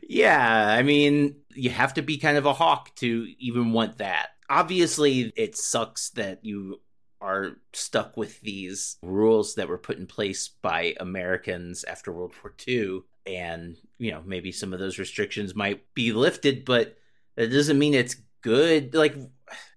Yeah, 0.08 0.68
I 0.68 0.82
mean, 0.82 1.37
you 1.54 1.70
have 1.70 1.94
to 1.94 2.02
be 2.02 2.18
kind 2.18 2.38
of 2.38 2.46
a 2.46 2.52
hawk 2.52 2.94
to 2.96 3.26
even 3.38 3.72
want 3.72 3.98
that. 3.98 4.28
Obviously, 4.48 5.32
it 5.37 5.56
sucks 5.56 6.10
that 6.10 6.44
you 6.44 6.80
are 7.20 7.56
stuck 7.72 8.16
with 8.16 8.40
these 8.40 8.96
rules 9.02 9.56
that 9.56 9.68
were 9.68 9.78
put 9.78 9.98
in 9.98 10.06
place 10.06 10.48
by 10.62 10.94
Americans 11.00 11.84
after 11.84 12.12
World 12.12 12.32
War 12.42 12.54
II. 12.66 13.00
and 13.26 13.76
you 13.98 14.12
know 14.12 14.22
maybe 14.25 14.52
some 14.52 14.72
of 14.72 14.78
those 14.78 14.98
restrictions 14.98 15.54
might 15.54 15.82
be 15.94 16.12
lifted 16.12 16.64
but 16.64 16.96
that 17.37 17.50
doesn't 17.50 17.78
mean 17.78 17.94
it's 17.94 18.16
good 18.40 18.94
like 18.94 19.14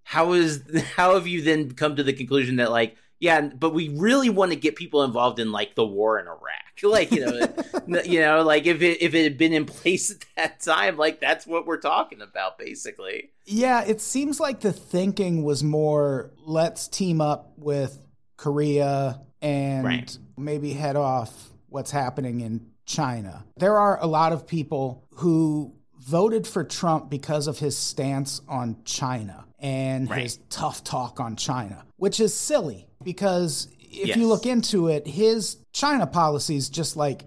how 0.03 0.33
is 0.33 0.61
how 0.95 1.15
have 1.15 1.27
you 1.27 1.41
then 1.41 1.71
come 1.71 1.95
to 1.95 2.03
the 2.03 2.13
conclusion 2.13 2.57
that 2.57 2.71
like 2.71 2.95
yeah 3.21 3.39
but 3.39 3.73
we 3.73 3.87
really 3.89 4.29
want 4.29 4.51
to 4.51 4.57
get 4.57 4.75
people 4.75 5.03
involved 5.03 5.39
in 5.39 5.53
like 5.53 5.75
the 5.75 5.85
war 5.85 6.19
in 6.19 6.27
iraq 6.27 6.41
like 6.83 7.11
you 7.11 7.25
know 7.25 8.01
you 8.03 8.19
know 8.19 8.41
like 8.41 8.65
if 8.65 8.81
it 8.81 9.01
if 9.01 9.13
it 9.13 9.23
had 9.23 9.37
been 9.37 9.53
in 9.53 9.65
place 9.65 10.11
at 10.11 10.25
that 10.35 10.59
time 10.59 10.97
like 10.97 11.21
that's 11.21 11.47
what 11.47 11.65
we're 11.65 11.77
talking 11.77 12.21
about 12.21 12.57
basically 12.57 13.29
yeah 13.45 13.83
it 13.83 14.01
seems 14.01 14.39
like 14.39 14.59
the 14.59 14.73
thinking 14.73 15.43
was 15.43 15.63
more 15.63 16.31
let's 16.45 16.89
team 16.89 17.21
up 17.21 17.53
with 17.55 17.97
korea 18.35 19.21
and 19.41 19.85
right. 19.85 20.17
maybe 20.37 20.73
head 20.73 20.95
off 20.95 21.49
what's 21.69 21.91
happening 21.91 22.41
in 22.41 22.67
China. 22.85 23.45
There 23.57 23.77
are 23.77 23.99
a 24.01 24.07
lot 24.07 24.33
of 24.33 24.45
people 24.45 25.07
who 25.15 25.73
voted 25.97 26.45
for 26.45 26.63
Trump 26.63 27.09
because 27.09 27.47
of 27.47 27.59
his 27.59 27.77
stance 27.77 28.41
on 28.47 28.77
China 28.83 29.45
and 29.61 30.09
right. 30.09 30.23
his 30.23 30.39
tough 30.49 30.83
talk 30.83 31.19
on 31.19 31.35
China, 31.35 31.85
which 31.97 32.19
is 32.19 32.33
silly 32.33 32.87
because 33.03 33.67
if 33.79 34.09
yes. 34.09 34.17
you 34.17 34.27
look 34.27 34.45
into 34.45 34.87
it, 34.87 35.07
his 35.07 35.57
China 35.71 36.07
policies 36.07 36.69
just 36.69 36.97
like 36.97 37.23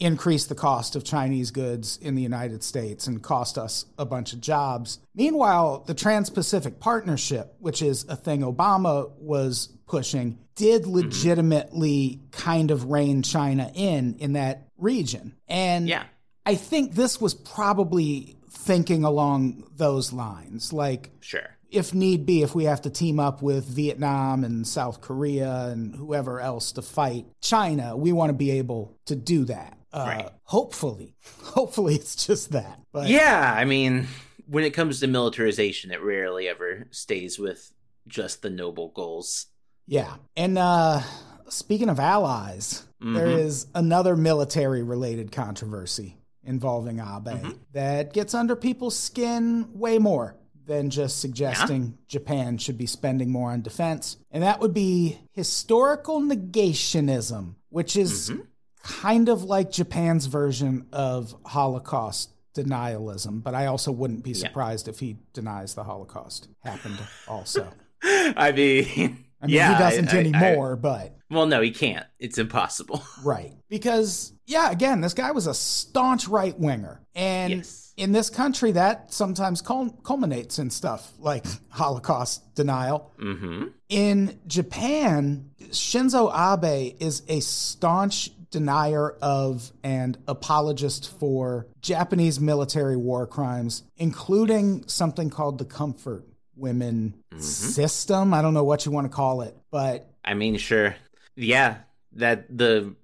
increase 0.00 0.44
the 0.46 0.54
cost 0.54 0.94
of 0.94 1.02
Chinese 1.04 1.50
goods 1.50 1.98
in 2.00 2.14
the 2.14 2.22
United 2.22 2.62
States 2.62 3.06
and 3.06 3.22
cost 3.22 3.58
us 3.58 3.84
a 3.98 4.04
bunch 4.04 4.32
of 4.32 4.40
jobs. 4.40 5.00
Meanwhile, 5.14 5.84
the 5.86 5.94
Trans 5.94 6.30
Pacific 6.30 6.78
Partnership, 6.78 7.54
which 7.58 7.82
is 7.82 8.04
a 8.04 8.16
thing 8.16 8.42
Obama 8.42 9.10
was 9.18 9.68
pushing, 9.86 10.38
did 10.54 10.82
mm-hmm. 10.82 10.92
legitimately 10.92 12.20
mm-hmm. 12.20 12.30
kind 12.30 12.70
of 12.70 12.90
rein 12.90 13.22
China 13.22 13.70
in 13.74 14.16
in 14.18 14.34
that 14.34 14.68
region. 14.76 15.34
And 15.48 15.88
yeah. 15.88 16.04
I 16.46 16.54
think 16.54 16.94
this 16.94 17.20
was 17.20 17.34
probably 17.34 18.36
thinking 18.50 19.04
along 19.04 19.64
those 19.76 20.12
lines. 20.12 20.72
Like, 20.72 21.10
sure. 21.20 21.57
If 21.70 21.92
need 21.92 22.24
be, 22.24 22.42
if 22.42 22.54
we 22.54 22.64
have 22.64 22.82
to 22.82 22.90
team 22.90 23.20
up 23.20 23.42
with 23.42 23.64
Vietnam 23.64 24.42
and 24.44 24.66
South 24.66 25.00
Korea 25.00 25.66
and 25.66 25.94
whoever 25.94 26.40
else 26.40 26.72
to 26.72 26.82
fight 26.82 27.26
China, 27.40 27.96
we 27.96 28.12
want 28.12 28.30
to 28.30 28.34
be 28.34 28.52
able 28.52 28.96
to 29.06 29.14
do 29.14 29.44
that. 29.46 29.76
Uh, 29.92 30.04
right. 30.06 30.30
Hopefully, 30.44 31.14
hopefully 31.42 31.94
it's 31.94 32.26
just 32.26 32.52
that. 32.52 32.80
But 32.92 33.08
yeah, 33.08 33.54
I 33.56 33.64
mean, 33.64 34.06
when 34.46 34.64
it 34.64 34.70
comes 34.70 35.00
to 35.00 35.06
militarization, 35.06 35.90
it 35.90 36.02
rarely 36.02 36.48
ever 36.48 36.86
stays 36.90 37.38
with 37.38 37.72
just 38.06 38.42
the 38.42 38.50
noble 38.50 38.88
goals. 38.88 39.46
Yeah, 39.86 40.16
and 40.36 40.58
uh, 40.58 41.00
speaking 41.48 41.88
of 41.88 42.00
allies, 42.00 42.84
mm-hmm. 43.02 43.14
there 43.14 43.28
is 43.28 43.66
another 43.74 44.16
military-related 44.16 45.32
controversy 45.32 46.16
involving 46.44 46.98
Abe 46.98 47.26
mm-hmm. 47.26 47.50
that 47.72 48.12
gets 48.12 48.34
under 48.34 48.56
people's 48.56 48.98
skin 48.98 49.68
way 49.72 49.98
more 49.98 50.37
than 50.68 50.90
just 50.90 51.20
suggesting 51.20 51.82
yeah. 51.82 51.90
Japan 52.06 52.58
should 52.58 52.78
be 52.78 52.86
spending 52.86 53.30
more 53.30 53.50
on 53.50 53.62
defense. 53.62 54.16
And 54.30 54.44
that 54.44 54.60
would 54.60 54.72
be 54.72 55.18
historical 55.32 56.20
negationism, 56.20 57.56
which 57.70 57.96
is 57.96 58.30
mm-hmm 58.30 58.42
kind 58.88 59.28
of 59.28 59.44
like 59.44 59.70
Japan's 59.70 60.26
version 60.26 60.86
of 60.92 61.34
Holocaust 61.44 62.32
denialism, 62.54 63.42
but 63.42 63.54
I 63.54 63.66
also 63.66 63.92
wouldn't 63.92 64.24
be 64.24 64.34
surprised 64.34 64.86
yeah. 64.86 64.92
if 64.92 65.00
he 65.00 65.16
denies 65.32 65.74
the 65.74 65.84
Holocaust 65.84 66.48
happened 66.64 66.98
also. 67.26 67.72
I 68.02 68.52
mean, 68.52 69.24
I 69.42 69.46
mean, 69.46 69.56
yeah, 69.56 69.72
he 69.74 69.78
doesn't 69.78 70.14
I, 70.14 70.18
anymore, 70.18 70.72
I, 70.72 70.76
but 70.76 71.16
well, 71.30 71.46
no, 71.46 71.60
he 71.60 71.70
can't. 71.70 72.06
It's 72.18 72.38
impossible. 72.38 73.02
right. 73.24 73.52
Because 73.68 74.32
yeah, 74.46 74.70
again, 74.70 75.00
this 75.00 75.14
guy 75.14 75.32
was 75.32 75.46
a 75.46 75.54
staunch 75.54 76.26
right 76.26 76.58
winger. 76.58 77.02
And 77.14 77.52
yes. 77.58 77.87
In 77.98 78.12
this 78.12 78.30
country 78.30 78.72
that 78.72 79.12
sometimes 79.12 79.60
culminates 79.60 80.58
in 80.58 80.70
stuff 80.70 81.12
like 81.18 81.44
Holocaust 81.70 82.54
denial. 82.54 83.12
Mm-hmm. 83.18 83.66
In 83.88 84.38
Japan, 84.46 85.50
Shinzo 85.70 86.30
Abe 86.32 86.94
is 87.00 87.22
a 87.28 87.40
staunch 87.40 88.30
denier 88.50 89.10
of 89.20 89.72
and 89.82 90.16
apologist 90.26 91.10
for 91.18 91.66
Japanese 91.82 92.40
military 92.40 92.96
war 92.96 93.26
crimes, 93.26 93.82
including 93.96 94.86
something 94.86 95.28
called 95.28 95.58
the 95.58 95.64
Comfort 95.64 96.24
Women 96.56 97.14
mm-hmm. 97.30 97.40
System. 97.40 98.32
I 98.32 98.42
don't 98.42 98.54
know 98.54 98.64
what 98.64 98.86
you 98.86 98.92
want 98.92 99.06
to 99.06 99.14
call 99.14 99.42
it, 99.42 99.56
but 99.72 100.08
I 100.24 100.34
mean, 100.34 100.56
sure, 100.56 100.94
yeah, 101.34 101.78
that 102.12 102.46
the 102.56 102.94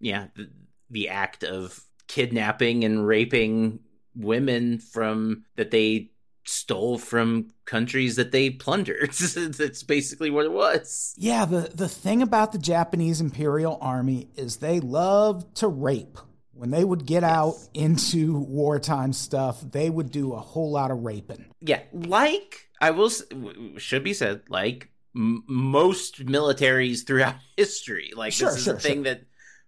yeah 0.00 0.28
the, 0.34 0.48
the 0.90 1.08
act 1.10 1.44
of 1.44 1.84
kidnapping 2.06 2.84
and 2.84 3.06
raping 3.06 3.80
women 4.18 4.78
from 4.78 5.44
that 5.56 5.70
they 5.70 6.10
stole 6.44 6.98
from 6.98 7.48
countries 7.66 8.16
that 8.16 8.32
they 8.32 8.50
plundered. 8.50 9.12
That's 9.12 9.82
basically 9.82 10.30
what 10.30 10.46
it 10.46 10.52
was. 10.52 11.14
Yeah, 11.16 11.44
the, 11.44 11.70
the 11.74 11.88
thing 11.88 12.22
about 12.22 12.52
the 12.52 12.58
Japanese 12.58 13.20
Imperial 13.20 13.78
Army 13.80 14.28
is 14.36 14.56
they 14.56 14.80
love 14.80 15.54
to 15.54 15.68
rape. 15.68 16.18
When 16.52 16.70
they 16.70 16.82
would 16.82 17.06
get 17.06 17.22
yes. 17.22 17.30
out 17.30 17.54
into 17.72 18.40
wartime 18.40 19.12
stuff, 19.12 19.60
they 19.60 19.88
would 19.88 20.10
do 20.10 20.32
a 20.32 20.40
whole 20.40 20.72
lot 20.72 20.90
of 20.90 21.04
raping. 21.04 21.46
Yeah, 21.60 21.82
like 21.92 22.68
I 22.80 22.90
will 22.90 23.12
should 23.76 24.02
be 24.02 24.12
said, 24.12 24.42
like 24.48 24.90
m- 25.14 25.44
most 25.46 26.26
militaries 26.26 27.06
throughout 27.06 27.36
history. 27.56 28.12
Like 28.16 28.32
sure, 28.32 28.48
this 28.48 28.58
is 28.58 28.64
sure, 28.64 28.74
a 28.74 28.80
thing 28.80 29.04
sure. 29.04 29.14
that 29.14 29.22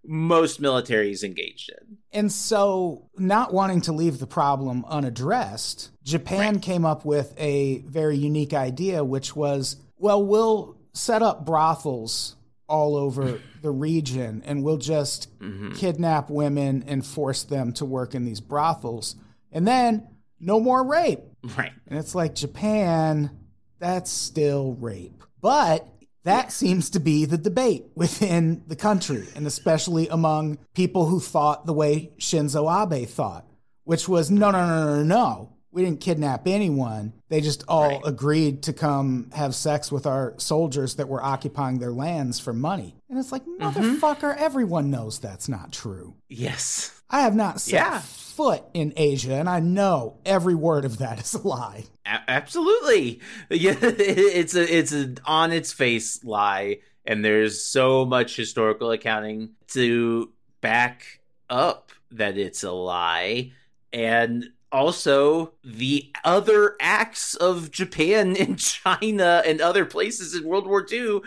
most 0.04 0.60
militaries 0.60 1.22
engaged 1.22 1.70
in. 1.70 1.98
And 2.12 2.32
so, 2.32 3.08
not 3.16 3.52
wanting 3.52 3.82
to 3.82 3.92
leave 3.92 4.18
the 4.18 4.26
problem 4.26 4.84
unaddressed, 4.86 5.90
Japan 6.02 6.54
right. 6.54 6.62
came 6.62 6.84
up 6.84 7.04
with 7.04 7.34
a 7.36 7.78
very 7.86 8.16
unique 8.16 8.54
idea, 8.54 9.04
which 9.04 9.36
was 9.36 9.76
well, 9.96 10.24
we'll 10.24 10.76
set 10.94 11.22
up 11.22 11.44
brothels 11.44 12.36
all 12.68 12.96
over 12.96 13.40
the 13.62 13.70
region 13.70 14.42
and 14.46 14.64
we'll 14.64 14.78
just 14.78 15.38
mm-hmm. 15.38 15.72
kidnap 15.72 16.30
women 16.30 16.82
and 16.86 17.04
force 17.04 17.42
them 17.44 17.72
to 17.74 17.84
work 17.84 18.14
in 18.14 18.24
these 18.24 18.40
brothels. 18.40 19.16
And 19.52 19.68
then 19.68 20.08
no 20.38 20.58
more 20.58 20.84
rape. 20.84 21.20
Right. 21.56 21.72
And 21.86 21.98
it's 21.98 22.14
like 22.14 22.34
Japan, 22.34 23.30
that's 23.78 24.10
still 24.10 24.72
rape. 24.74 25.22
But 25.40 25.86
that 26.24 26.44
yeah. 26.44 26.48
seems 26.48 26.90
to 26.90 27.00
be 27.00 27.24
the 27.24 27.38
debate 27.38 27.86
within 27.94 28.62
the 28.66 28.76
country, 28.76 29.26
and 29.34 29.46
especially 29.46 30.08
among 30.08 30.58
people 30.74 31.06
who 31.06 31.20
thought 31.20 31.66
the 31.66 31.72
way 31.72 32.12
Shinzo 32.18 32.68
Abe 32.68 33.08
thought, 33.08 33.46
which 33.84 34.08
was 34.08 34.30
no, 34.30 34.50
no, 34.50 34.66
no, 34.66 34.96
no, 34.96 35.02
no. 35.02 35.52
We 35.72 35.84
didn't 35.84 36.00
kidnap 36.00 36.48
anyone. 36.48 37.12
They 37.28 37.40
just 37.40 37.62
all 37.68 37.88
right. 37.88 38.00
agreed 38.04 38.64
to 38.64 38.72
come 38.72 39.30
have 39.32 39.54
sex 39.54 39.92
with 39.92 40.04
our 40.04 40.34
soldiers 40.36 40.96
that 40.96 41.08
were 41.08 41.22
occupying 41.22 41.78
their 41.78 41.92
lands 41.92 42.40
for 42.40 42.52
money. 42.52 42.96
And 43.08 43.18
it's 43.18 43.30
like, 43.30 43.44
mm-hmm. 43.44 43.62
motherfucker, 43.62 44.32
mm-hmm. 44.32 44.44
everyone 44.44 44.90
knows 44.90 45.20
that's 45.20 45.48
not 45.48 45.72
true. 45.72 46.16
Yes. 46.28 46.99
I 47.10 47.20
have 47.20 47.34
not 47.34 47.60
set 47.60 47.74
yeah. 47.74 47.98
foot 47.98 48.62
in 48.72 48.92
Asia, 48.96 49.34
and 49.34 49.48
I 49.48 49.60
know 49.60 50.18
every 50.24 50.54
word 50.54 50.84
of 50.84 50.98
that 50.98 51.20
is 51.20 51.34
a 51.34 51.46
lie. 51.46 51.84
A- 52.06 52.22
absolutely, 52.28 53.20
yeah. 53.50 53.76
It's 53.80 54.54
a 54.54 54.78
it's 54.78 54.92
a 54.92 55.14
on 55.24 55.52
its 55.52 55.72
face 55.72 56.22
lie, 56.24 56.78
and 57.04 57.24
there's 57.24 57.62
so 57.62 58.04
much 58.04 58.36
historical 58.36 58.92
accounting 58.92 59.50
to 59.68 60.32
back 60.60 61.20
up 61.48 61.90
that 62.12 62.38
it's 62.38 62.62
a 62.62 62.72
lie, 62.72 63.52
and 63.92 64.50
also 64.72 65.52
the 65.64 66.12
other 66.24 66.76
acts 66.80 67.34
of 67.34 67.70
Japan 67.70 68.36
and 68.40 68.58
China 68.58 69.42
and 69.44 69.60
other 69.60 69.84
places 69.84 70.34
in 70.34 70.46
World 70.46 70.66
War 70.66 70.86
II 70.90 71.20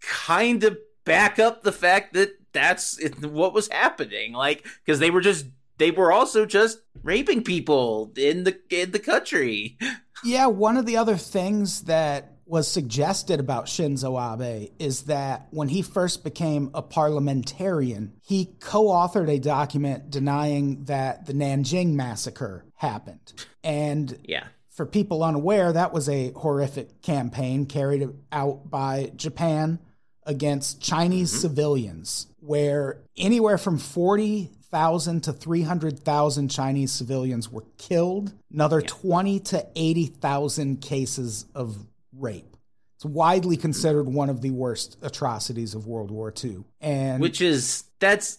kind 0.00 0.64
of 0.64 0.78
back 1.04 1.38
up 1.38 1.62
the 1.62 1.72
fact 1.72 2.14
that 2.14 2.45
that's 2.56 2.98
what 3.20 3.52
was 3.52 3.68
happening 3.68 4.32
like 4.32 4.66
because 4.84 4.98
they 4.98 5.10
were 5.10 5.20
just 5.20 5.46
they 5.78 5.90
were 5.90 6.12
also 6.12 6.46
just 6.46 6.78
raping 7.02 7.42
people 7.42 8.12
in 8.16 8.44
the 8.44 8.58
in 8.70 8.90
the 8.92 8.98
country 8.98 9.78
yeah 10.24 10.46
one 10.46 10.76
of 10.76 10.86
the 10.86 10.96
other 10.96 11.16
things 11.16 11.82
that 11.82 12.36
was 12.46 12.70
suggested 12.70 13.40
about 13.40 13.66
Shinzo 13.66 14.16
Abe 14.16 14.70
is 14.78 15.02
that 15.02 15.48
when 15.50 15.68
he 15.68 15.82
first 15.82 16.22
became 16.22 16.70
a 16.74 16.80
parliamentarian, 16.82 18.12
he 18.22 18.54
co 18.60 18.84
authored 18.84 19.28
a 19.28 19.40
document 19.40 20.10
denying 20.10 20.84
that 20.84 21.26
the 21.26 21.32
Nanjing 21.32 21.94
massacre 21.94 22.64
happened. 22.76 23.32
And 23.64 24.16
yeah. 24.22 24.44
for 24.70 24.86
people 24.86 25.24
unaware, 25.24 25.72
that 25.72 25.92
was 25.92 26.08
a 26.08 26.30
horrific 26.32 27.02
campaign 27.02 27.66
carried 27.66 28.08
out 28.30 28.70
by 28.70 29.10
Japan 29.16 29.80
against 30.26 30.80
Chinese 30.80 31.30
mm-hmm. 31.30 31.40
civilians, 31.40 32.26
where 32.40 32.98
anywhere 33.16 33.56
from 33.56 33.78
40,000 33.78 35.22
to 35.22 35.32
300,000 35.32 36.48
Chinese 36.48 36.92
civilians 36.92 37.50
were 37.50 37.64
killed, 37.78 38.32
another 38.52 38.80
yeah. 38.80 38.88
20 38.88 39.40
to 39.40 39.66
80,000 39.74 40.82
cases 40.82 41.46
of 41.54 41.86
rape. 42.12 42.56
It's 42.96 43.04
widely 43.04 43.56
considered 43.56 44.08
one 44.08 44.30
of 44.30 44.40
the 44.40 44.50
worst 44.50 44.96
atrocities 45.02 45.74
of 45.74 45.86
World 45.86 46.10
War 46.10 46.32
II. 46.42 46.64
And 46.80 47.20
which 47.20 47.40
is 47.42 47.84
that's 47.98 48.38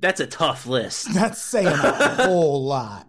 that's 0.00 0.20
a 0.20 0.26
tough 0.26 0.66
list. 0.66 1.06
That's 1.14 1.40
saying 1.40 1.66
a 1.68 1.70
whole 2.24 2.64
lot. 2.64 3.05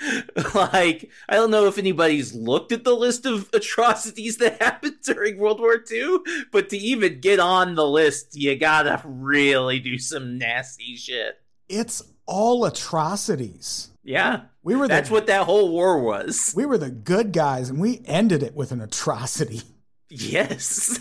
like, 0.54 1.10
I 1.28 1.34
don't 1.34 1.50
know 1.50 1.66
if 1.66 1.78
anybody's 1.78 2.34
looked 2.34 2.72
at 2.72 2.84
the 2.84 2.94
list 2.94 3.26
of 3.26 3.48
atrocities 3.52 4.38
that 4.38 4.60
happened 4.60 4.96
during 5.04 5.38
World 5.38 5.60
War 5.60 5.82
II, 5.90 6.18
but 6.50 6.68
to 6.70 6.76
even 6.76 7.20
get 7.20 7.40
on 7.40 7.74
the 7.74 7.86
list, 7.86 8.36
you 8.36 8.56
gotta 8.56 9.00
really 9.04 9.78
do 9.78 9.98
some 9.98 10.38
nasty 10.38 10.96
shit. 10.96 11.40
It's 11.68 12.02
all 12.26 12.64
atrocities. 12.64 13.90
Yeah. 14.02 14.42
We 14.62 14.76
were 14.76 14.88
the, 14.88 14.94
That's 14.94 15.10
what 15.10 15.26
that 15.26 15.44
whole 15.44 15.70
war 15.70 16.00
was. 16.00 16.52
we 16.56 16.66
were 16.66 16.78
the 16.78 16.90
good 16.90 17.32
guys 17.32 17.70
and 17.70 17.80
we 17.80 18.02
ended 18.06 18.42
it 18.42 18.54
with 18.54 18.72
an 18.72 18.80
atrocity. 18.80 19.62
Yes. 20.08 20.98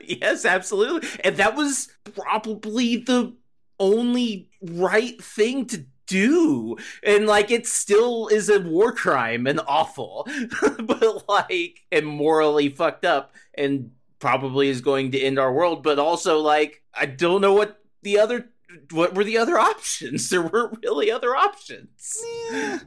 yes, 0.00 0.44
absolutely. 0.44 1.08
And 1.24 1.36
that 1.36 1.56
was 1.56 1.88
probably 2.14 2.96
the 2.96 3.34
only 3.80 4.48
right 4.60 5.22
thing 5.22 5.66
to 5.66 5.84
do. 6.12 6.76
And 7.02 7.26
like 7.26 7.50
it 7.50 7.66
still 7.66 8.28
is 8.28 8.48
a 8.48 8.60
war 8.60 8.92
crime 8.92 9.46
and 9.46 9.60
awful. 9.66 10.28
but 10.82 11.28
like 11.28 11.80
and 11.90 12.06
morally 12.06 12.68
fucked 12.68 13.04
up 13.04 13.34
and 13.54 13.90
probably 14.18 14.68
is 14.68 14.80
going 14.80 15.10
to 15.12 15.20
end 15.20 15.38
our 15.38 15.52
world, 15.52 15.82
but 15.82 15.98
also 15.98 16.38
like 16.38 16.82
I 16.94 17.06
don't 17.06 17.40
know 17.40 17.54
what 17.54 17.82
the 18.02 18.18
other 18.18 18.50
what 18.90 19.14
were 19.14 19.24
the 19.24 19.38
other 19.38 19.58
options? 19.72 20.28
There 20.28 20.42
weren't 20.42 20.78
really 20.82 21.10
other 21.10 21.34
options. 21.34 22.22
Eh, 22.52 22.78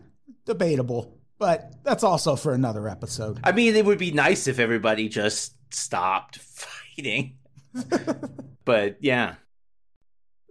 debatable, 0.45 1.17
but 1.39 1.73
that's 1.83 2.03
also 2.03 2.35
for 2.35 2.53
another 2.53 2.87
episode. 2.87 3.39
I 3.43 3.51
mean, 3.51 3.75
it 3.75 3.85
would 3.85 3.99
be 3.99 4.11
nice 4.11 4.47
if 4.47 4.59
everybody 4.59 5.09
just 5.09 5.55
stopped 5.73 6.37
fighting. 6.37 7.37
but 8.65 8.97
yeah. 9.01 9.35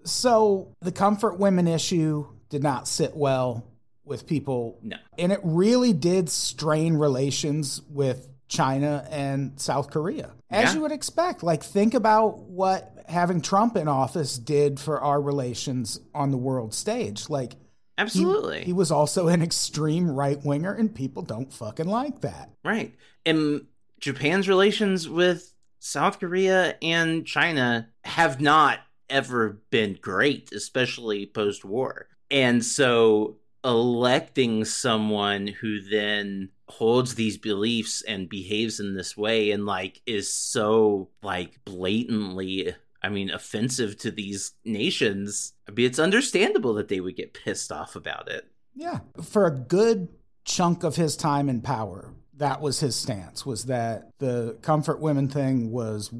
So 0.04 0.74
the 0.82 0.92
comfort 0.92 1.38
women 1.38 1.66
issue 1.66 2.26
did 2.54 2.62
not 2.62 2.86
sit 2.86 3.16
well 3.16 3.66
with 4.04 4.28
people. 4.28 4.78
No. 4.80 4.96
And 5.18 5.32
it 5.32 5.40
really 5.42 5.92
did 5.92 6.30
strain 6.30 6.94
relations 6.94 7.82
with 7.90 8.28
China 8.46 9.04
and 9.10 9.58
South 9.58 9.90
Korea. 9.90 10.30
As 10.50 10.68
Yeah. 10.70 10.74
you 10.76 10.80
would 10.82 10.92
expect. 10.92 11.42
Like, 11.42 11.64
think 11.64 11.94
about 11.94 12.38
what 12.38 12.96
having 13.08 13.40
Trump 13.40 13.76
in 13.76 13.88
office 13.88 14.38
did 14.38 14.78
for 14.78 15.00
our 15.00 15.20
relations 15.20 15.98
on 16.14 16.30
the 16.30 16.36
world 16.36 16.72
stage. 16.72 17.28
Like, 17.28 17.54
he- 17.54 17.58
Absolutely. 17.98 18.62
He, 18.62 18.72
was 18.72 18.92
also 18.92 19.26
an 19.26 19.42
extreme 19.42 20.08
right 20.08 20.38
winger, 20.44 20.72
and 20.72 20.94
people 20.94 21.22
don't 21.22 21.52
fucking 21.52 21.88
like 21.88 22.20
that. 22.20 22.50
Right. 22.64 22.94
And 23.26 23.66
Japan's 23.98 24.48
relations 24.48 25.08
with 25.08 25.52
South 25.80 26.20
Korea 26.20 26.76
and 26.82 27.26
China 27.26 27.88
have 28.04 28.40
not 28.40 28.78
ever 29.10 29.60
been 29.70 29.98
great, 30.00 30.52
especially 30.52 31.26
post 31.26 31.64
war. 31.64 32.06
And 32.30 32.64
so 32.64 33.36
electing 33.64 34.64
someone 34.64 35.46
who 35.46 35.80
then 35.80 36.50
holds 36.68 37.14
these 37.14 37.38
beliefs 37.38 38.02
and 38.02 38.28
behaves 38.28 38.80
in 38.80 38.94
this 38.94 39.16
way 39.16 39.50
and 39.50 39.66
like 39.66 40.00
is 40.06 40.32
so 40.32 41.08
like 41.22 41.62
blatantly 41.64 42.74
I 43.02 43.10
mean 43.10 43.30
offensive 43.30 43.98
to 43.98 44.10
these 44.10 44.52
nations, 44.64 45.52
I 45.68 45.72
mean 45.72 45.86
it's 45.86 45.98
understandable 45.98 46.74
that 46.74 46.88
they 46.88 47.00
would 47.00 47.16
get 47.16 47.34
pissed 47.34 47.70
off 47.70 47.96
about 47.96 48.30
it. 48.30 48.46
Yeah. 48.74 49.00
For 49.22 49.46
a 49.46 49.50
good 49.50 50.08
chunk 50.44 50.84
of 50.84 50.96
his 50.96 51.16
time 51.16 51.48
in 51.48 51.60
power, 51.60 52.14
that 52.36 52.60
was 52.60 52.80
his 52.80 52.96
stance 52.96 53.46
was 53.46 53.64
that 53.66 54.10
the 54.18 54.58
comfort 54.62 55.00
women 55.00 55.28
thing 55.28 55.70
was 55.70 56.12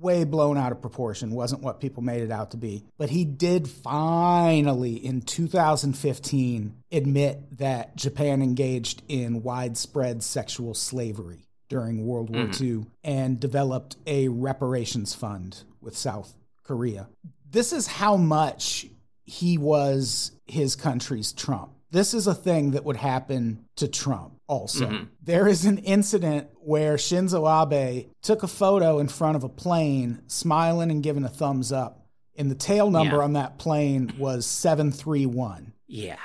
way 0.00 0.24
blown 0.24 0.56
out 0.56 0.72
of 0.72 0.80
proportion, 0.80 1.30
wasn't 1.30 1.62
what 1.62 1.80
people 1.80 2.02
made 2.02 2.22
it 2.22 2.30
out 2.30 2.52
to 2.52 2.56
be. 2.56 2.84
But 2.98 3.10
he 3.10 3.24
did 3.24 3.68
finally 3.68 4.94
in 4.94 5.22
2015 5.22 6.74
admit 6.92 7.58
that 7.58 7.96
Japan 7.96 8.42
engaged 8.42 9.02
in 9.08 9.42
widespread 9.42 10.22
sexual 10.22 10.74
slavery 10.74 11.46
during 11.68 12.04
World 12.04 12.34
War 12.34 12.46
mm. 12.46 12.60
II 12.60 12.86
and 13.04 13.38
developed 13.38 13.96
a 14.06 14.28
reparations 14.28 15.14
fund 15.14 15.62
with 15.80 15.96
South 15.96 16.34
Korea. 16.62 17.08
This 17.48 17.72
is 17.72 17.86
how 17.86 18.16
much 18.16 18.86
he 19.24 19.56
was 19.56 20.32
his 20.46 20.76
country's 20.76 21.32
Trump. 21.32 21.72
This 21.92 22.14
is 22.14 22.26
a 22.26 22.34
thing 22.34 22.72
that 22.72 22.84
would 22.84 22.96
happen 22.96 23.64
to 23.76 23.88
Trump 23.88 24.34
also. 24.50 25.06
There 25.22 25.46
is 25.46 25.64
an 25.64 25.78
incident 25.78 26.48
where 26.60 26.96
Shinzo 26.96 27.42
Abe 27.46 28.08
took 28.22 28.42
a 28.42 28.48
photo 28.48 28.98
in 28.98 29.08
front 29.08 29.36
of 29.36 29.44
a 29.44 29.48
plane, 29.48 30.22
smiling 30.26 30.90
and 30.90 31.02
giving 31.02 31.24
a 31.24 31.28
thumbs 31.28 31.70
up. 31.72 32.04
And 32.36 32.50
the 32.50 32.54
tail 32.56 32.90
number 32.90 33.16
Yeah. 33.18 33.22
on 33.22 33.32
that 33.34 33.58
plane 33.58 34.12
was 34.18 34.46
731 34.46 35.72
Yeah. 35.86 36.16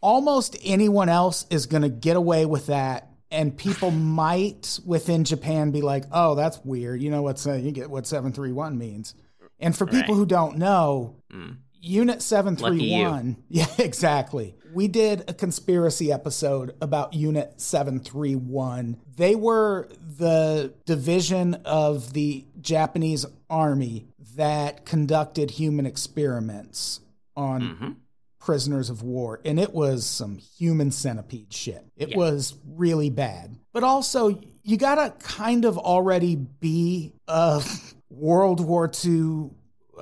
almost 0.00 0.56
anyone 0.64 1.08
else 1.08 1.46
is 1.50 1.66
going 1.66 1.82
to 1.82 1.88
get 1.88 2.16
away 2.16 2.46
with 2.46 2.66
that 2.66 3.10
and 3.30 3.56
people 3.56 3.90
might 4.20 4.78
within 4.86 5.24
Japan 5.24 5.70
be 5.70 5.80
like, 5.82 6.04
"Oh, 6.12 6.34
that's 6.34 6.60
weird. 6.64 7.02
You 7.02 7.10
know 7.10 7.22
what's 7.22 7.46
uh, 7.46 7.54
you 7.54 7.72
get 7.72 7.90
what 7.90 8.06
731 8.06 8.78
means." 8.78 9.14
And 9.60 9.74
for 9.76 9.86
people 9.86 10.14
Right. 10.14 10.20
who 10.20 10.26
don't 10.26 10.58
know, 10.58 11.16
Mm. 11.32 11.56
Unit 11.84 12.22
731. 12.22 13.36
Yeah, 13.48 13.66
exactly. 13.78 14.54
We 14.72 14.88
did 14.88 15.24
a 15.28 15.34
conspiracy 15.34 16.10
episode 16.10 16.74
about 16.80 17.14
Unit 17.14 17.60
731. 17.60 18.96
They 19.16 19.34
were 19.36 19.88
the 20.18 20.72
division 20.86 21.54
of 21.64 22.12
the 22.12 22.44
Japanese 22.60 23.26
army 23.48 24.08
that 24.36 24.84
conducted 24.84 25.52
human 25.52 25.86
experiments 25.86 27.00
on 27.36 27.60
Mhm. 27.62 27.96
prisoners 28.40 28.90
of 28.90 29.02
war 29.02 29.40
and 29.44 29.58
it 29.60 29.72
was 29.72 30.04
some 30.04 30.36
human 30.36 30.90
centipede 30.90 31.52
shit 31.52 31.84
it 31.96 32.10
Yeah. 32.10 32.16
was 32.18 32.54
really 32.76 33.08
bad 33.10 33.56
but 33.72 33.82
also 33.82 34.38
you 34.62 34.76
gotta 34.76 35.14
kind 35.20 35.64
of 35.64 35.78
already 35.78 36.34
be 36.36 37.12
a 37.26 37.62
world 38.10 38.60
war 38.60 38.90
ii 39.04 39.50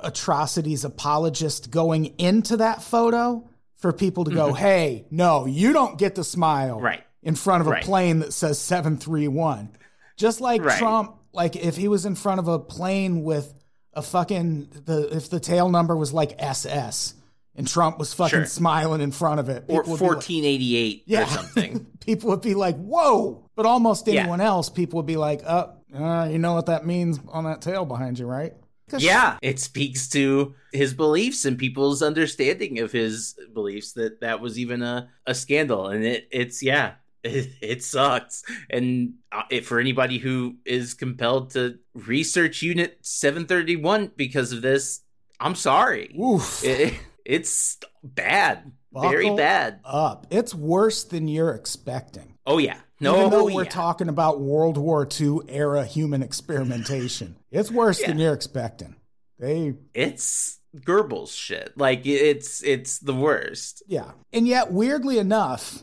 atrocities 0.03 0.85
apologist 0.85 1.71
going 1.71 2.07
into 2.19 2.57
that 2.59 2.83
photo 2.83 3.49
for 3.77 3.93
people 3.93 4.25
to 4.25 4.31
go 4.33 4.53
hey 4.53 5.05
no 5.11 5.45
you 5.47 5.73
don't 5.73 5.99
get 5.99 6.15
to 6.17 6.25
smile 6.25 6.77
Mm-hmm. 6.77 6.85
Right. 6.85 7.05
in 7.23 7.35
front 7.35 7.61
of 7.63 7.67
a 7.67 7.71
Right. 7.71 7.83
plane 7.85 8.21
that 8.21 8.33
says 8.33 8.59
731 8.59 9.71
just 10.17 10.41
like 10.41 10.63
Right. 10.65 10.79
trump 10.79 11.17
like 11.33 11.57
if 11.57 11.77
he 11.77 11.89
was 11.89 12.07
in 12.07 12.15
front 12.15 12.39
of 12.41 12.49
a 12.49 12.59
plane 12.59 13.23
with 13.25 13.53
a 13.95 14.03
fucking 14.03 14.69
the 14.85 15.15
if 15.17 15.29
the 15.31 15.41
tail 15.41 15.69
number 15.69 15.97
was 15.97 16.13
like 16.13 16.41
ss 16.41 17.15
and 17.55 17.69
Trump 17.69 17.99
was 17.99 18.15
fucking 18.15 18.31
Sure. 18.39 18.47
smiling 18.47 19.03
in 19.03 19.13
front 19.13 19.39
of 19.39 19.51
it. 19.51 19.65
Or 19.69 19.83
people 19.83 19.93
would 19.93 19.99
be 19.99 20.05
like- 20.07 20.09
1488 20.17 21.03
yeah. 21.05 21.23
or 21.23 21.27
something. 21.27 21.87
people 22.01 22.31
would 22.31 22.41
be 22.41 22.55
like, 22.55 22.77
"Whoa!" 22.79 23.45
But 23.55 23.67
almost 23.67 24.09
Yeah. 24.09 24.21
anyone 24.23 24.41
else, 24.41 24.71
people 24.71 24.97
would 25.01 25.07
be 25.07 25.19
like, 25.19 25.43
"Uh, 25.45 25.67
uh, 25.95 26.29
you 26.33 26.39
know 26.39 26.55
what 26.55 26.65
that 26.67 26.87
means 26.87 27.21
on 27.31 27.45
that 27.45 27.61
tail 27.61 27.85
behind 27.85 28.19
you, 28.19 28.25
right?" 28.25 28.55
Yeah, 28.99 29.39
it 29.43 29.59
speaks 29.61 30.09
to 30.11 30.55
his 30.73 30.95
beliefs 30.95 31.45
and 31.45 31.59
people's 31.59 32.03
understanding 32.03 32.79
of 32.81 32.93
his 32.93 33.35
beliefs 33.55 33.93
that 33.93 34.21
that 34.21 34.41
was 34.41 34.59
even 34.59 34.83
a, 34.83 35.09
a 35.27 35.35
scandal, 35.35 35.89
and 35.89 36.05
it 36.05 36.29
it's 36.31 36.63
yeah, 36.63 36.95
it, 37.23 37.51
it 37.61 37.85
sucks. 37.85 38.43
And 38.71 39.15
uh, 39.31 39.43
it, 39.51 39.65
for 39.65 39.79
anybody 39.79 40.19
who 40.19 40.57
is 40.65 40.95
compelled 40.95 41.51
to 41.51 41.79
research 41.95 42.63
Unit 42.63 42.99
Seven 43.03 43.47
Thirty 43.47 43.77
One 43.77 44.11
because 44.17 44.53
of 44.53 44.63
this, 44.63 45.01
I'm 45.41 45.55
sorry. 45.55 46.15
Oof. 46.19 46.65
It, 46.65 46.95
it's 47.25 47.79
bad, 48.03 48.73
very 48.93 49.35
bad. 49.37 49.81
up. 49.85 50.27
It's 50.31 50.55
worse 50.55 51.05
than 51.05 51.29
you're 51.29 51.55
expecting. 51.55 52.39
Oh 52.47 52.59
yeah, 52.59 52.79
no, 53.03 53.19
Even 53.19 53.31
though 53.31 53.49
oh, 53.49 53.55
we're 53.55 53.65
yeah. 53.65 53.71
talking 53.71 54.09
about 54.09 54.41
World 54.41 54.79
War 54.79 55.07
II 55.21 55.41
era 55.49 55.85
human 55.85 56.23
experimentation, 56.23 57.37
it's 57.51 57.71
worse 57.71 58.01
than 58.01 58.19
you're 58.19 58.33
expecting. 58.33 58.97
They 59.39 59.75
it's 59.93 60.61
Goebbels 60.77 61.37
shit. 61.37 61.77
Like 61.77 62.07
it's 62.07 62.63
it's 62.63 63.01
the 63.01 63.15
worst. 63.15 63.83
Yeah. 63.87 64.13
And 64.33 64.47
yet, 64.47 64.73
weirdly 64.73 65.19
enough, 65.19 65.83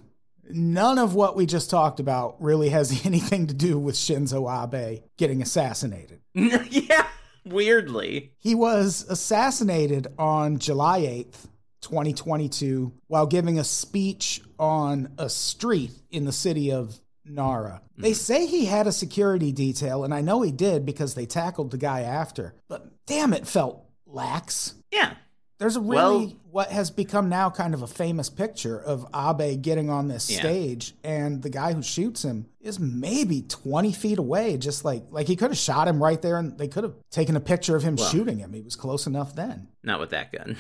none 0.49 0.97
of 0.97 1.13
what 1.13 1.35
we 1.35 1.45
just 1.45 1.69
talked 1.69 1.99
about 1.99 2.41
really 2.41 2.69
has 2.69 3.01
anything 3.05 3.47
to 3.47 3.53
do 3.53 3.77
with 3.77 3.95
Shinzo 3.95 4.47
Abe 4.49 5.03
getting 5.17 5.41
assassinated. 5.41 6.21
yeah, 6.33 7.07
weirdly. 7.45 8.31
He 8.39 8.55
was 8.55 9.05
assassinated 9.09 10.07
on 10.17 10.57
July 10.57 11.01
8th, 11.01 11.47
2022, 11.81 12.93
while 13.07 13.27
giving 13.27 13.59
a 13.59 13.63
speech 13.63 14.41
on 14.57 15.13
a 15.17 15.29
street 15.29 15.91
in 16.11 16.25
the 16.25 16.31
city 16.31 16.71
of 16.71 16.99
Nara. 17.29 17.81
They 17.97 18.11
mm-hmm. 18.11 18.15
say 18.15 18.45
he 18.45 18.65
had 18.65 18.87
a 18.87 18.91
security 18.91 19.51
detail, 19.51 20.03
and 20.03 20.13
I 20.13 20.21
know 20.21 20.41
he 20.41 20.51
did 20.51 20.85
because 20.85 21.13
they 21.13 21.25
tackled 21.25 21.71
the 21.71 21.77
guy 21.77 22.01
after, 22.01 22.55
but 22.67 22.87
damn, 23.05 23.33
it 23.33 23.47
felt 23.47 23.83
lax. 24.05 24.75
Yeah. 24.91 25.13
There's 25.59 25.75
a 25.75 25.81
really 25.81 26.25
Well- 26.27 26.35
what 26.51 26.71
has 26.71 26.89
become 26.89 27.27
now 27.29 27.49
kind 27.49 27.73
of 27.73 27.81
a 27.83 27.87
famous 27.87 28.29
picture 28.29 28.79
of 28.79 29.05
Abe 29.13 29.61
getting 29.61 29.89
on 29.89 30.07
this 30.07 30.29
Yeah. 30.29 30.39
stage, 30.39 30.95
and 31.03 31.43
the 31.43 31.49
guy 31.49 31.73
who 31.73 31.83
shoots 31.83 32.23
him 32.23 32.47
is 32.61 32.79
maybe 32.79 33.41
20 33.43 33.91
feet 33.91 34.17
away. 34.17 34.57
Just 34.57 34.83
like 34.85 35.03
like 35.11 35.27
he 35.27 35.35
could 35.35 35.51
have 35.51 35.57
shot 35.57 35.87
him 35.87 36.01
right 36.01 36.21
there, 36.21 36.37
and 36.37 36.57
they 36.57 36.69
could 36.69 36.85
have 36.85 36.95
taken 37.11 37.35
a 37.35 37.41
picture 37.41 37.75
of 37.75 37.83
him 37.83 37.97
shooting 37.97 38.39
him. 38.39 38.53
He 38.53 38.61
was 38.61 38.75
close 38.75 39.05
enough 39.05 39.35
then. 39.35 39.67
Not 39.83 39.99
with 39.99 40.09
that 40.11 40.31
gun. 40.31 40.57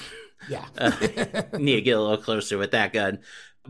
Yeah, 0.47 0.65
uh, 0.77 0.91
Need 1.57 1.75
to 1.75 1.81
get 1.81 1.97
a 1.97 2.01
little 2.01 2.17
closer 2.17 2.57
with 2.57 2.71
that 2.71 2.93
gun. 2.93 3.19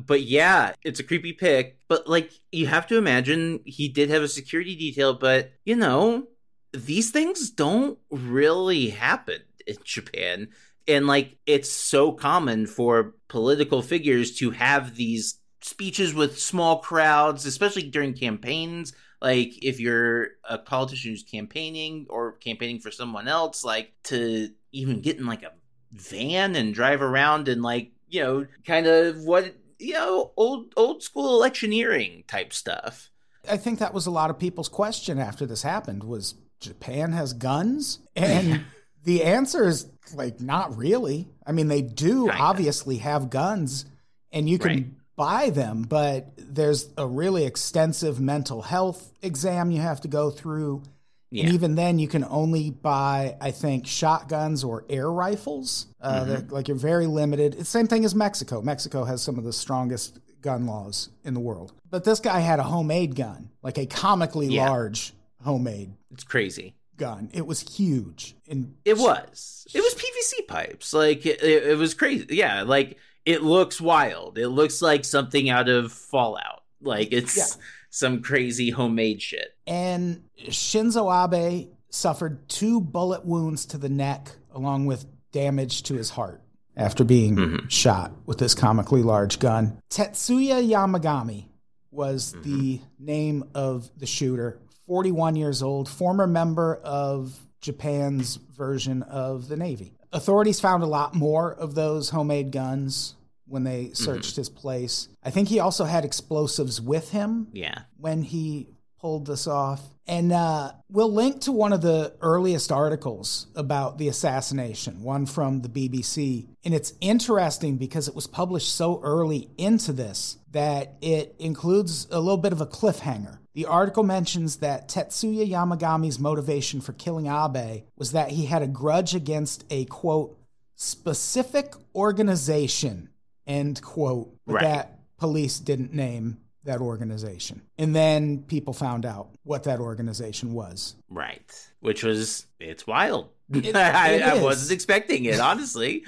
But 0.05 0.23
yeah, 0.23 0.73
it's 0.83 0.99
a 0.99 1.03
creepy 1.03 1.33
pick. 1.33 1.77
But 1.87 2.07
like, 2.07 2.31
you 2.51 2.67
have 2.67 2.87
to 2.87 2.97
imagine 2.97 3.61
he 3.65 3.87
did 3.89 4.09
have 4.09 4.21
a 4.21 4.27
security 4.27 4.75
detail, 4.75 5.13
but 5.13 5.51
you 5.65 5.75
know, 5.75 6.27
these 6.73 7.11
things 7.11 7.49
don't 7.49 7.97
really 8.09 8.89
happen 8.89 9.41
in 9.65 9.77
Japan. 9.83 10.49
And 10.87 11.07
like, 11.07 11.37
it's 11.45 11.71
so 11.71 12.11
common 12.11 12.65
for 12.65 13.15
political 13.27 13.81
figures 13.81 14.35
to 14.37 14.51
have 14.51 14.95
these 14.95 15.39
speeches 15.61 16.13
with 16.13 16.39
small 16.39 16.79
crowds, 16.79 17.45
especially 17.45 17.83
during 17.83 18.13
campaigns. 18.13 18.93
Like, 19.21 19.51
if 19.61 19.79
you're 19.79 20.29
a 20.45 20.57
politician 20.57 21.11
who's 21.11 21.23
campaigning 21.23 22.07
or 22.09 22.33
campaigning 22.33 22.79
for 22.79 22.89
someone 22.89 23.27
else, 23.27 23.63
like 23.63 23.93
to 24.05 24.49
even 24.71 25.01
get 25.01 25.17
in 25.17 25.25
like 25.25 25.43
a 25.43 25.51
van 25.91 26.55
and 26.55 26.73
drive 26.73 27.01
around 27.01 27.47
and 27.47 27.61
like 27.61 27.91
you 28.07 28.21
know 28.21 28.45
kind 28.65 28.85
of 28.85 29.23
what 29.23 29.55
you 29.79 29.93
know 29.93 30.31
old 30.37 30.73
old 30.77 31.01
school 31.01 31.35
electioneering 31.35 32.23
type 32.27 32.53
stuff 32.53 33.09
I 33.49 33.57
think 33.57 33.79
that 33.79 33.93
was 33.93 34.05
a 34.05 34.11
lot 34.11 34.29
of 34.29 34.37
people's 34.37 34.67
question 34.69 35.17
after 35.17 35.45
this 35.45 35.61
happened 35.63 36.03
was 36.03 36.35
Japan 36.59 37.13
has 37.13 37.31
guns? 37.33 37.99
And 38.15 38.65
the 39.05 39.23
answer 39.23 39.65
is 39.65 39.87
like 40.13 40.41
not 40.41 40.75
really. 40.77 41.27
I 41.47 41.53
mean 41.53 41.67
they 41.69 41.81
do 41.81 42.27
Kinda. 42.27 42.37
obviously 42.43 42.97
have 42.97 43.29
guns 43.29 43.85
and 44.31 44.47
you 44.49 44.59
can 44.59 44.67
Right. 44.69 44.85
buy 45.15 45.49
them, 45.51 45.83
but 45.83 46.31
there's 46.37 46.89
a 46.97 47.07
really 47.07 47.45
extensive 47.45 48.19
mental 48.19 48.61
health 48.61 49.13
exam 49.21 49.71
you 49.71 49.81
have 49.81 50.01
to 50.01 50.07
go 50.09 50.29
through. 50.29 50.83
Yeah 51.31 51.45
And 51.45 51.53
even 51.53 51.75
then, 51.75 51.99
you 51.99 52.07
can 52.07 52.23
only 52.25 52.71
buy, 52.71 53.37
I 53.39 53.51
think, 53.51 53.85
shotguns 53.87 54.63
or 54.63 54.85
air 54.89 55.11
rifles. 55.11 55.87
Uh, 56.01 56.21
Mm-hmm. 56.21 56.29
they're- 56.29 56.47
Like 56.49 56.67
you're 56.67 56.77
very 56.77 57.07
limited. 57.07 57.53
It's 57.53 57.63
the 57.71 57.79
same 57.79 57.87
thing 57.87 58.05
as 58.05 58.15
Mexico. 58.15 58.61
Mexico 58.61 59.03
has 59.03 59.21
some 59.21 59.37
of 59.37 59.43
the 59.43 59.53
strongest 59.53 60.19
gun 60.41 60.65
laws 60.65 61.09
in 61.23 61.33
the 61.33 61.39
world. 61.39 61.73
But 61.89 62.03
this 62.05 62.19
guy 62.19 62.39
had 62.39 62.59
a 62.59 62.63
homemade 62.63 63.15
gun, 63.15 63.49
like 63.61 63.77
a 63.77 63.85
comically 63.85 64.47
Yeah. 64.47 64.69
large 64.69 65.13
homemade 65.43 65.93
it's 66.11 66.23
crazy 66.23 66.75
gun. 66.97 67.29
It 67.33 67.45
was 67.47 67.61
huge. 67.77 68.35
And 68.49 68.75
it 68.83 68.97
was 68.97 69.65
it 69.73 69.79
was 69.81 69.93
pvc 69.95 70.47
pipes 70.47 70.93
like 70.93 71.25
it, 71.25 71.41
it 71.43 71.77
was 71.77 71.93
crazy 71.93 72.25
yeah 72.31 72.63
like 72.63 72.97
it 73.25 73.41
looks 73.43 73.79
wild 73.79 74.37
it 74.37 74.49
looks 74.49 74.81
like 74.81 75.05
something 75.05 75.49
out 75.49 75.69
of 75.69 75.91
fallout 75.93 76.63
like 76.81 77.09
it's 77.13 77.37
Yeah. 77.37 77.63
Some 77.89 78.21
crazy 78.21 78.69
homemade 78.69 79.21
shit 79.21 79.55
And 79.67 80.23
Shinzo 80.47 81.09
Abe 81.11 81.69
suffered 81.89 82.47
two 82.49 82.79
bullet 82.81 83.25
wounds 83.25 83.65
to 83.67 83.77
the 83.77 83.89
neck, 83.89 84.31
along 84.53 84.85
with 84.85 85.05
damage 85.31 85.83
to 85.83 85.95
his 85.95 86.11
heart 86.11 86.41
after 86.77 87.03
being 87.03 87.35
Mhm. 87.35 87.69
shot 87.69 88.11
with 88.25 88.37
this 88.37 88.53
comically 88.55 89.01
large 89.03 89.39
gun. 89.39 89.79
Tetsuya 89.89 90.67
Yamagami 90.67 91.45
was 91.91 92.35
the 92.43 92.79
name 92.99 93.43
of 93.55 93.89
the 93.97 94.05
shooter, 94.05 94.59
41 94.85 95.35
years 95.35 95.61
old, 95.63 95.89
former 95.89 96.27
member 96.27 96.75
of 96.83 97.39
Japan's 97.61 98.35
version 98.37 99.01
of 99.03 99.47
the 99.49 99.57
Navy. 99.57 99.93
Authorities 100.13 100.59
found 100.59 100.81
a 100.81 100.87
lot 100.87 101.13
more 101.13 101.53
of 101.53 101.75
those 101.75 102.09
homemade 102.09 102.51
guns 102.51 103.15
when 103.49 103.63
they 103.63 103.91
searched 103.93 104.35
his 104.35 104.49
place. 104.49 105.09
I 105.23 105.29
think 105.29 105.47
he 105.47 105.59
also 105.59 105.85
had 105.85 106.05
explosives 106.05 106.79
with 106.79 107.11
him 107.11 107.47
yeah 107.53 107.83
when 107.97 108.23
he 108.23 108.69
pulled 108.99 109.27
this 109.27 109.47
off. 109.47 109.81
And 110.07 110.31
uh, 110.31 110.71
we'll 110.89 111.13
link 111.13 111.41
to 111.41 111.51
one 111.51 111.71
of 111.71 111.81
the 111.81 112.15
earliest 112.21 112.71
articles 112.71 113.47
about 113.55 113.97
the 113.97 114.07
assassination, 114.07 115.03
one 115.03 115.25
from 115.25 115.61
the 115.61 115.69
BBC. 115.69 116.47
And 116.65 116.73
it's 116.73 116.93
interesting 116.99 117.77
because 117.77 118.07
it 118.07 118.15
was 118.15 118.27
published 118.27 118.73
so 118.73 118.99
early 119.03 119.49
into 119.57 119.93
this 119.93 120.37
that 120.51 120.95
it 121.01 121.35
includes 121.39 122.07
a 122.11 122.19
little 122.19 122.37
bit 122.37 122.53
of 122.53 122.61
a 122.61 122.65
cliffhanger. 122.65 123.37
The 123.53 123.65
article 123.65 124.03
mentions 124.03 124.57
that 124.57 124.89
Tetsuya 124.89 125.47
Yamagami's 125.47 126.19
motivation 126.19 126.81
for 126.81 126.93
killing 126.93 127.27
Abe 127.27 127.83
was 127.97 128.11
that 128.11 128.31
he 128.31 128.45
had 128.45 128.61
a 128.61 128.67
grudge 128.67 129.13
against 129.13 129.63
a 129.69 129.85
quote, 129.85 130.39
specific 130.75 131.73
organization, 131.93 133.09
end 133.49 133.81
quote, 133.81 134.33
Right. 134.45 134.61
that 134.61 134.99
police 135.17 135.59
didn't 135.59 135.93
name 135.93 136.37
that 136.63 136.79
organization. 136.81 137.61
And 137.77 137.95
then 137.95 138.43
people 138.43 138.73
found 138.73 139.05
out 139.05 139.29
what 139.43 139.63
that 139.63 139.79
organization 139.79 140.53
was. 140.53 140.95
right 141.09 141.41
which 141.81 142.03
was 142.03 142.45
it's 142.59 142.85
wild 142.85 143.29
It- 143.53 143.73
I, 143.75 144.09
it 144.11 144.21
I 144.21 144.35
is. 144.35 144.43
wasn't 144.43 144.71
expecting 144.73 145.25
it 145.25 145.39
honestly 145.39 146.03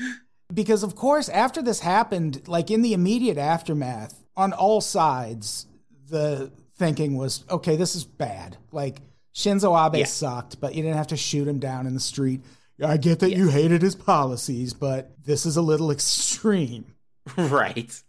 Because, 0.54 0.84
of 0.84 0.96
course, 0.96 1.30
after 1.30 1.62
this 1.62 1.80
happened, 1.80 2.46
like 2.48 2.70
in 2.70 2.82
the 2.82 2.94
immediate 2.94 3.38
aftermath, 3.38 4.22
on 4.36 4.52
all 4.52 4.82
sides, 4.82 5.66
the 6.10 6.52
thinking 6.76 7.16
was 7.16 7.46
okay, 7.50 7.76
this 7.78 7.96
is 7.96 8.04
bad. 8.04 8.58
Like, 8.74 9.02
Shinzo 9.34 9.72
Abe 9.88 10.00
Yeah. 10.00 10.06
sucked, 10.06 10.60
but 10.60 10.76
you 10.76 10.82
didn't 10.84 10.98
have 10.98 11.08
to 11.08 11.18
shoot 11.18 11.48
him 11.48 11.60
down 11.60 11.88
in 11.88 11.94
the 11.94 12.02
street. 12.02 12.42
I 12.84 12.98
get 12.98 13.20
that 13.20 13.32
you 13.32 13.48
hated 13.48 13.82
his 13.82 13.96
policies, 13.96 14.74
but 14.74 15.12
this 15.24 15.46
is 15.46 15.56
a 15.56 15.62
little 15.62 15.90
extreme. 15.98 16.91
right 17.38 18.02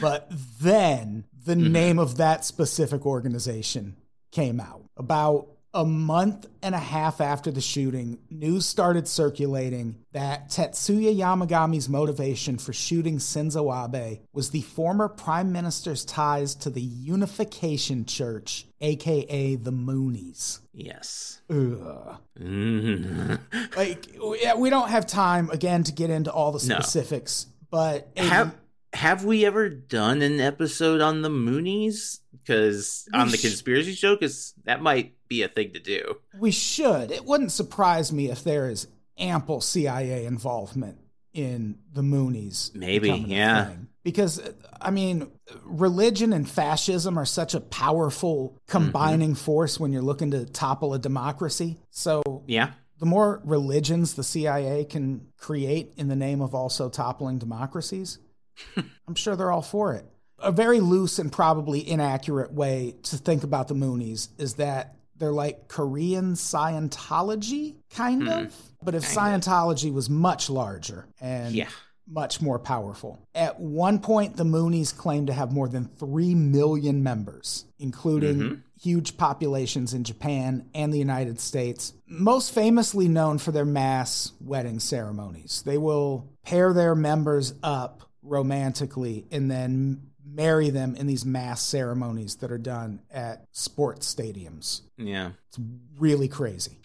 But 0.00 0.30
then 0.60 1.24
the 1.44 1.54
Mm-hmm. 1.54 1.72
name 1.72 1.98
of 1.98 2.18
that 2.18 2.44
specific 2.44 3.04
organization 3.06 3.96
came 4.30 4.60
out. 4.60 4.84
About 4.96 5.48
a 5.72 5.84
month 5.84 6.46
and 6.62 6.74
a 6.74 6.78
half 6.78 7.20
after 7.20 7.50
the 7.50 7.60
shooting, 7.60 8.18
news 8.28 8.66
started 8.66 9.06
circulating 9.08 9.96
that 10.12 10.50
Tetsuya 10.50 11.16
Yamagami's 11.16 11.88
motivation 11.88 12.58
for 12.58 12.72
shooting 12.72 13.18
Shinzo 13.18 13.70
Abe 13.72 14.18
was 14.32 14.50
the 14.50 14.60
former 14.62 15.08
prime 15.08 15.50
minister's 15.52 16.04
ties 16.04 16.54
to 16.56 16.70
the 16.70 16.80
Unification 16.82 18.04
Church, 18.04 18.66
aka 18.80 19.54
the 19.56 19.72
Moonies. 19.72 20.60
yes 20.72 21.40
Ugh. 21.48 22.16
Mhm. 22.38 23.38
Like, 23.76 24.06
yeah, 24.42 24.54
we 24.56 24.70
don't 24.70 24.90
have 24.90 25.06
time 25.06 25.50
again 25.50 25.84
to 25.84 25.92
get 25.92 26.10
into 26.10 26.32
all 26.32 26.50
the 26.52 26.60
specifics, 26.60 27.46
but 27.70 28.10
have 28.16 28.54
have 28.92 29.24
we 29.24 29.44
ever 29.44 29.68
done 29.68 30.22
an 30.22 30.40
episode 30.40 31.00
on 31.00 31.22
the 31.22 31.28
Moonies? 31.28 32.20
Because 32.32 33.08
on 33.14 33.30
the 33.30 33.36
sh- 33.36 33.42
conspiracy 33.42 33.94
show, 33.94 34.16
because 34.16 34.54
that 34.64 34.82
might 34.82 35.14
be 35.28 35.42
a 35.42 35.48
thing 35.48 35.72
to 35.72 35.80
do. 35.80 36.16
We 36.38 36.50
should. 36.50 37.10
It 37.10 37.24
wouldn't 37.24 37.52
surprise 37.52 38.12
me 38.12 38.30
if 38.30 38.42
there 38.42 38.68
is 38.68 38.88
ample 39.18 39.60
CIA 39.60 40.24
involvement 40.26 40.98
in 41.32 41.78
the 41.92 42.02
Moonies. 42.02 42.74
Maybe, 42.74 43.10
yeah. 43.10 43.72
Because, 44.02 44.40
I 44.80 44.90
mean, 44.90 45.30
religion 45.62 46.32
and 46.32 46.48
fascism 46.48 47.18
are 47.18 47.26
such 47.26 47.54
a 47.54 47.60
powerful 47.60 48.48
mm-hmm. 48.48 48.56
combining 48.66 49.34
force 49.34 49.78
when 49.78 49.92
you're 49.92 50.02
looking 50.02 50.30
to 50.32 50.46
topple 50.46 50.94
a 50.94 50.98
democracy. 50.98 51.78
So, 51.90 52.42
Yeah, 52.46 52.70
the 53.00 53.06
more 53.06 53.40
religions 53.44 54.14
the 54.14 54.22
CIA 54.22 54.84
can 54.84 55.26
create 55.38 55.94
in 55.96 56.08
the 56.08 56.16
name 56.16 56.42
of 56.42 56.54
also 56.54 56.88
toppling 56.88 57.38
democracies, 57.38 58.18
I'm 59.08 59.14
sure 59.14 59.34
they're 59.34 59.50
all 59.50 59.62
for 59.62 59.94
it. 59.94 60.04
A 60.38 60.52
very 60.52 60.80
loose 60.80 61.18
and 61.18 61.32
probably 61.32 61.86
inaccurate 61.86 62.52
way 62.52 62.94
to 63.04 63.16
think 63.16 63.42
about 63.42 63.68
the 63.68 63.74
Moonies 63.74 64.28
is 64.38 64.54
that 64.54 64.96
they're 65.16 65.32
like 65.32 65.68
Korean 65.68 66.34
Scientology, 66.34 67.76
kind 67.90 68.22
hmm. 68.22 68.28
of. 68.28 68.56
But 68.82 68.94
if 68.94 69.04
Scientology 69.04 69.92
was 69.92 70.08
much 70.08 70.48
larger 70.48 71.06
and 71.20 71.54
yeah. 71.54 71.68
Much 72.10 72.40
more 72.40 72.58
powerful. 72.58 73.26
At 73.34 73.60
one 73.60 74.00
point, 74.00 74.36
the 74.36 74.44
Moonies 74.44 74.96
claimed 74.96 75.28
to 75.28 75.32
have 75.32 75.52
more 75.52 75.68
than 75.68 75.84
3 75.84 76.34
million 76.34 77.02
members, 77.02 77.66
including 77.78 78.36
mm-hmm. 78.36 78.54
huge 78.80 79.16
populations 79.16 79.94
in 79.94 80.04
Japan 80.04 80.68
and 80.74 80.92
the 80.92 80.98
United 80.98 81.40
States, 81.40 81.92
most 82.06 82.52
famously 82.52 83.08
known 83.08 83.38
for 83.38 83.52
their 83.52 83.64
mass 83.64 84.32
wedding 84.40 84.80
ceremonies. 84.80 85.62
They 85.64 85.78
will 85.78 86.28
pair 86.44 86.72
their 86.72 86.94
members 86.94 87.54
up 87.62 88.02
romantically 88.22 89.26
and 89.30 89.50
then 89.50 90.10
marry 90.24 90.70
them 90.70 90.94
in 90.96 91.06
these 91.06 91.24
mass 91.24 91.62
ceremonies 91.62 92.36
that 92.36 92.52
are 92.52 92.58
done 92.58 93.00
at 93.10 93.46
sports 93.52 94.12
stadiums. 94.12 94.82
Yeah. 94.96 95.30
It's 95.48 95.58
really 95.98 96.28
crazy. 96.28 96.78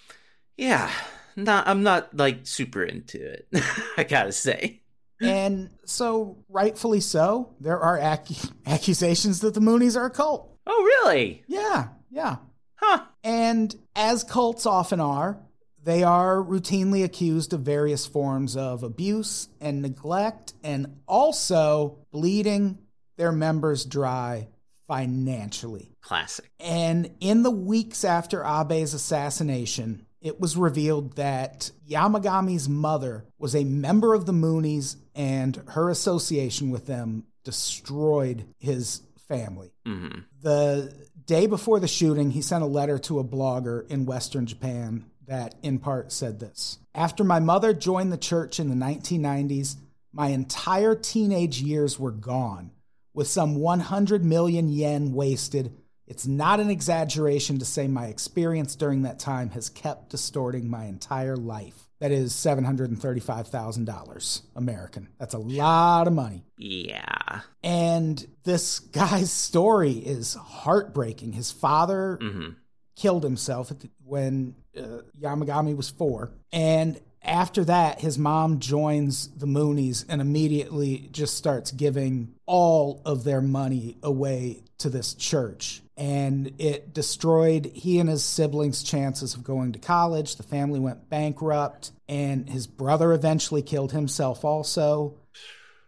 Yeah. 0.57 0.89
Not 1.35 1.67
I'm 1.67 1.83
not 1.83 2.15
like 2.15 2.47
super 2.47 2.83
into 2.83 3.21
it. 3.21 3.47
I 3.97 4.03
gotta 4.03 4.31
say. 4.31 4.81
And 5.21 5.69
so, 5.85 6.37
rightfully 6.49 6.99
so, 6.99 7.53
there 7.59 7.79
are 7.79 7.97
ac- 7.97 8.49
accusations 8.65 9.39
that 9.41 9.53
the 9.53 9.59
Moonies 9.61 9.95
are 9.97 10.05
a 10.05 10.09
cult. 10.11 10.51
Oh 10.67 10.83
really? 11.05 11.43
Yeah, 11.47 11.89
yeah. 12.09 12.37
Huh. 12.75 13.03
And 13.23 13.75
as 13.95 14.23
cults 14.23 14.65
often 14.65 14.99
are, 14.99 15.37
They 15.83 16.03
are 16.03 16.37
routinely 16.37 17.03
accused 17.03 17.53
of 17.53 17.61
various 17.61 18.07
forms 18.07 18.57
of 18.57 18.81
abuse 18.81 19.49
and 19.61 19.83
neglect, 19.83 20.53
and 20.63 20.99
also 21.07 21.99
bleeding 22.11 22.79
their 23.17 23.31
members 23.31 23.85
dry 23.85 24.47
financially. 24.87 25.95
Classic. 26.01 26.49
And 26.59 27.11
in 27.19 27.43
the 27.43 27.51
weeks 27.51 28.03
after 28.03 28.43
Abe's 28.43 28.93
assassination, 28.95 30.04
it 30.25 30.39
was 30.39 30.57
revealed 30.57 31.15
that 31.17 31.69
Yamagami's 31.87 32.67
mother 32.67 33.25
was 33.37 33.55
a 33.55 33.63
member 33.63 34.15
of 34.15 34.25
the 34.25 34.33
Moonies, 34.33 34.95
and 35.13 35.61
her 35.67 35.87
association 35.91 36.71
with 36.71 36.87
them 36.87 37.25
destroyed 37.43 38.43
his 38.57 39.03
family. 39.27 39.71
hmm 39.85 40.07
The 40.41 40.91
day 41.27 41.45
before 41.45 41.79
the 41.79 41.87
shooting, 41.87 42.31
he 42.31 42.41
sent 42.41 42.63
a 42.63 42.67
letter 42.67 42.97
to 42.99 43.19
a 43.19 43.23
blogger 43.23 43.87
in 43.87 44.07
Western 44.07 44.47
Japan 44.47 45.05
that, 45.27 45.53
in 45.61 45.77
part, 45.77 46.11
said 46.11 46.39
this 46.39 46.79
After 46.95 47.23
my 47.23 47.39
mother 47.39 47.71
joined 47.71 48.11
the 48.11 48.17
church 48.17 48.59
in 48.59 48.69
the 48.69 48.75
1990s, 48.75 49.75
my 50.11 50.29
entire 50.29 50.95
teenage 50.95 51.61
years 51.61 51.99
were 51.99 52.11
gone, 52.11 52.71
with 53.13 53.27
some 53.27 53.57
100 53.57 54.25
million 54.25 54.69
yen 54.69 55.13
wasted. 55.13 55.71
It's 56.07 56.27
not 56.27 56.59
an 56.59 56.69
exaggeration 56.69 57.57
to 57.59 57.65
say 57.65 57.87
my 57.87 58.07
experience 58.07 58.75
during 58.75 59.03
that 59.03 59.19
time 59.19 59.49
has 59.51 59.69
kept 59.69 60.09
distorting 60.09 60.69
my 60.69 60.85
entire 60.85 61.35
life. 61.35 61.87
That 61.99 62.11
is 62.11 62.33
$735,000 62.33 64.41
American. 64.55 65.09
That's 65.17 65.33
a 65.33 65.39
lot 65.39 66.07
of 66.07 66.13
money. 66.13 66.45
Yeah. 66.57 67.41
And 67.63 68.25
this 68.43 68.79
guy's 68.79 69.31
story 69.31 69.93
is 69.93 70.35
heartbreaking. 70.35 71.33
His 71.33 71.51
father 71.51 72.17
hmm 72.21 72.49
killed 72.95 73.23
himself 73.23 73.73
when 74.05 74.55
uh, 74.77 74.99
Yamagami 75.19 75.75
was 75.75 75.89
four. 75.89 76.31
And 76.53 76.97
after 77.25 77.65
that, 77.65 78.01
his 78.01 78.17
mom 78.17 78.59
joins 78.59 79.27
the 79.29 79.45
Moonies 79.45 80.05
and 80.07 80.21
immediately 80.21 81.09
just 81.11 81.35
starts 81.35 81.71
giving 81.71 82.33
all 82.45 83.01
of 83.05 83.23
their 83.23 83.41
money 83.41 83.97
away 84.03 84.63
to 84.77 84.89
this 84.89 85.13
church. 85.13 85.81
And 85.97 86.53
it 86.59 86.93
destroyed 86.93 87.71
he 87.73 87.99
and 87.99 88.09
his 88.09 88.23
siblings' 88.23 88.83
chances 88.83 89.33
of 89.33 89.43
going 89.43 89.71
to 89.73 89.79
college. 89.79 90.35
The 90.35 90.43
family 90.43 90.79
went 90.79 91.09
bankrupt, 91.09 91.91
and 92.07 92.49
his 92.49 92.67
brother 92.67 93.13
eventually 93.13 93.61
killed 93.61 93.91
himself 93.91 94.43
also. 94.43 95.17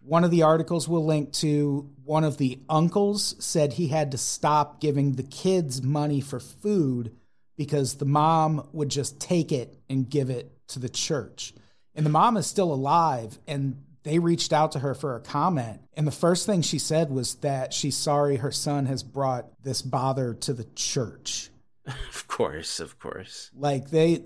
One 0.01 0.23
of 0.23 0.31
the 0.31 0.43
articles 0.43 0.87
we'll 0.87 1.05
link 1.05 1.33
to, 1.33 1.89
one 2.05 2.23
of 2.23 2.37
the 2.37 2.61
uncles 2.69 3.35
said 3.43 3.73
he 3.73 3.89
had 3.89 4.11
to 4.11 4.17
stop 4.17 4.79
giving 4.79 5.13
the 5.13 5.23
kids 5.23 5.81
money 5.81 6.21
for 6.21 6.39
food 6.39 7.13
because 7.57 7.95
the 7.95 8.05
mom 8.05 8.69
would 8.71 8.89
just 8.89 9.19
take 9.19 9.51
it 9.51 9.77
and 9.89 10.09
give 10.09 10.29
it 10.29 10.56
to 10.69 10.79
the 10.79 10.89
church. 10.89 11.53
And 11.95 12.05
the 12.05 12.09
mom 12.11 12.37
is 12.37 12.45
still 12.47 12.71
alive, 12.73 13.39
and 13.47 13.83
they 14.03 14.19
reached 14.19 14.53
out 14.53 14.71
to 14.73 14.79
her 14.79 14.93
for 14.93 15.15
a 15.15 15.19
comment. 15.19 15.81
And 15.95 16.05
the 16.07 16.11
first 16.11 16.45
thing 16.45 16.61
she 16.61 16.79
said 16.79 17.09
was 17.09 17.35
that 17.35 17.73
she's 17.73 17.97
sorry 17.97 18.37
her 18.37 18.51
son 18.51 18.85
has 18.85 19.03
brought 19.03 19.47
this 19.63 19.81
bother 19.81 20.33
to 20.35 20.53
the 20.53 20.65
church. 20.75 21.49
Of 22.09 22.27
course, 22.27 22.79
of 22.81 22.99
course. 22.99 23.49
Like, 23.55 23.89
they, 23.89 24.23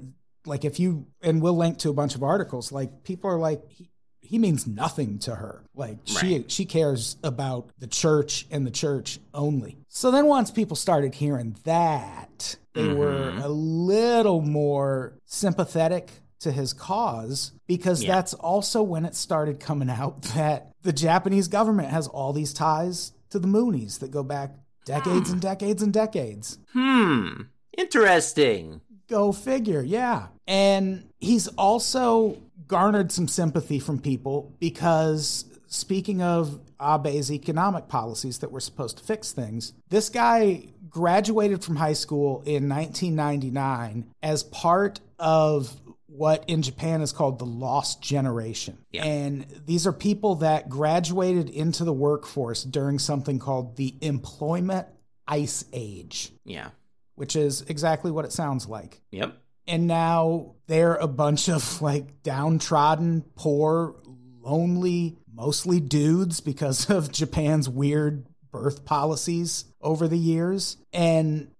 like, 0.47 0.65
if 0.65 0.79
you, 0.79 1.05
and 1.21 1.41
we'll 1.43 1.55
link 1.55 1.77
to 1.79 1.89
a 1.89 1.93
bunch 1.93 2.15
of 2.15 2.23
articles, 2.23 2.71
like, 2.71 3.03
people 3.03 3.29
are 3.29 3.37
like, 3.37 3.61
he, 3.69 3.91
he 4.19 4.39
means 4.39 4.65
nothing 4.65 5.19
to 5.19 5.35
her. 5.35 5.63
Like 5.75 5.97
she 6.05 6.37
Right. 6.39 6.51
she 6.51 6.65
cares 6.65 7.17
about 7.23 7.69
the 7.79 7.85
church 7.87 8.47
and 8.49 8.65
the 8.65 8.71
church 8.71 9.19
only. 9.33 9.77
So 9.89 10.09
then 10.09 10.25
once 10.25 10.49
people 10.51 10.75
started 10.75 11.13
hearing 11.15 11.55
that, 11.65 12.55
they 12.73 12.87
were 12.93 13.31
Mhm. 13.33 13.43
a 13.43 13.47
little 13.49 14.41
more 14.41 15.13
sympathetic 15.25 16.11
to 16.41 16.51
his 16.51 16.73
cause 16.73 17.51
because 17.67 18.03
Yeah. 18.03 18.15
that's 18.15 18.33
also 18.33 18.83
when 18.83 19.05
it 19.05 19.15
started 19.15 19.59
coming 19.59 19.89
out 19.89 20.21
that 20.35 20.71
the 20.83 20.93
Japanese 20.93 21.47
government 21.47 21.89
has 21.89 22.07
all 22.07 22.33
these 22.33 22.53
ties 22.53 23.13
to 23.29 23.39
the 23.39 23.47
Moonies 23.47 23.99
that 23.99 24.11
go 24.11 24.23
back 24.23 24.51
decades 24.85 25.29
and 25.31 25.41
decades 25.51 25.81
and 25.81 25.93
decades. 25.93 26.57
Hmm. 26.73 27.43
Interesting. 27.77 28.81
Go 29.07 29.31
figure, 29.31 29.81
yeah. 29.81 30.27
And 30.47 31.09
he's 31.19 31.47
also 31.49 32.37
garnered 32.67 33.11
some 33.11 33.27
sympathy 33.27 33.79
from 33.79 33.99
people 33.99 34.53
because, 34.59 35.45
speaking 35.67 36.21
of 36.21 36.59
Abe's 36.79 37.31
economic 37.31 37.87
policies 37.89 38.39
that 38.39 38.51
were 38.51 38.59
supposed 38.61 38.97
to 38.97 39.03
fix 39.03 39.31
things, 39.33 39.73
this 39.89 40.09
guy 40.09 40.63
graduated 40.89 41.63
from 41.63 41.75
high 41.75 41.93
school 41.93 42.41
in 42.45 42.67
1999 42.69 44.05
as 44.23 44.43
part 44.43 44.99
of 45.19 45.75
what 46.13 46.43
in 46.47 46.61
Japan 46.61 47.01
is 47.01 47.11
called 47.13 47.39
the 47.39 47.45
lost 47.45 48.01
generation. 48.01 48.77
Yeah. 48.91 49.05
And 49.05 49.45
these 49.65 49.87
are 49.87 49.93
people 49.93 50.35
that 50.35 50.67
graduated 50.69 51.49
into 51.49 51.83
the 51.85 51.93
workforce 51.93 52.63
during 52.63 52.99
something 52.99 53.39
called 53.39 53.77
the 53.77 53.95
employment 54.01 54.87
ice 55.27 55.63
age 55.71 56.31
Yeah. 56.43 56.69
which 57.15 57.35
is 57.37 57.61
exactly 57.61 58.11
what 58.11 58.25
it 58.25 58.33
sounds 58.33 58.67
like. 58.67 59.01
Yep. 59.11 59.37
And 59.67 59.87
now 59.87 60.55
they're 60.67 60.95
a 60.95 61.07
bunch 61.07 61.47
of 61.47 61.81
like 61.83 62.23
downtrodden, 62.23 63.23
poor, 63.35 63.95
lonely, 64.41 65.17
mostly 65.33 65.79
dudes 65.79 66.41
because 66.41 66.89
of 66.89 67.11
Japan's 67.21 67.69
weird 67.69 68.25
birth 68.51 68.83
policies 68.83 69.63
over 69.79 70.07
the 70.09 70.17
years. 70.17 70.75
And 70.91 71.51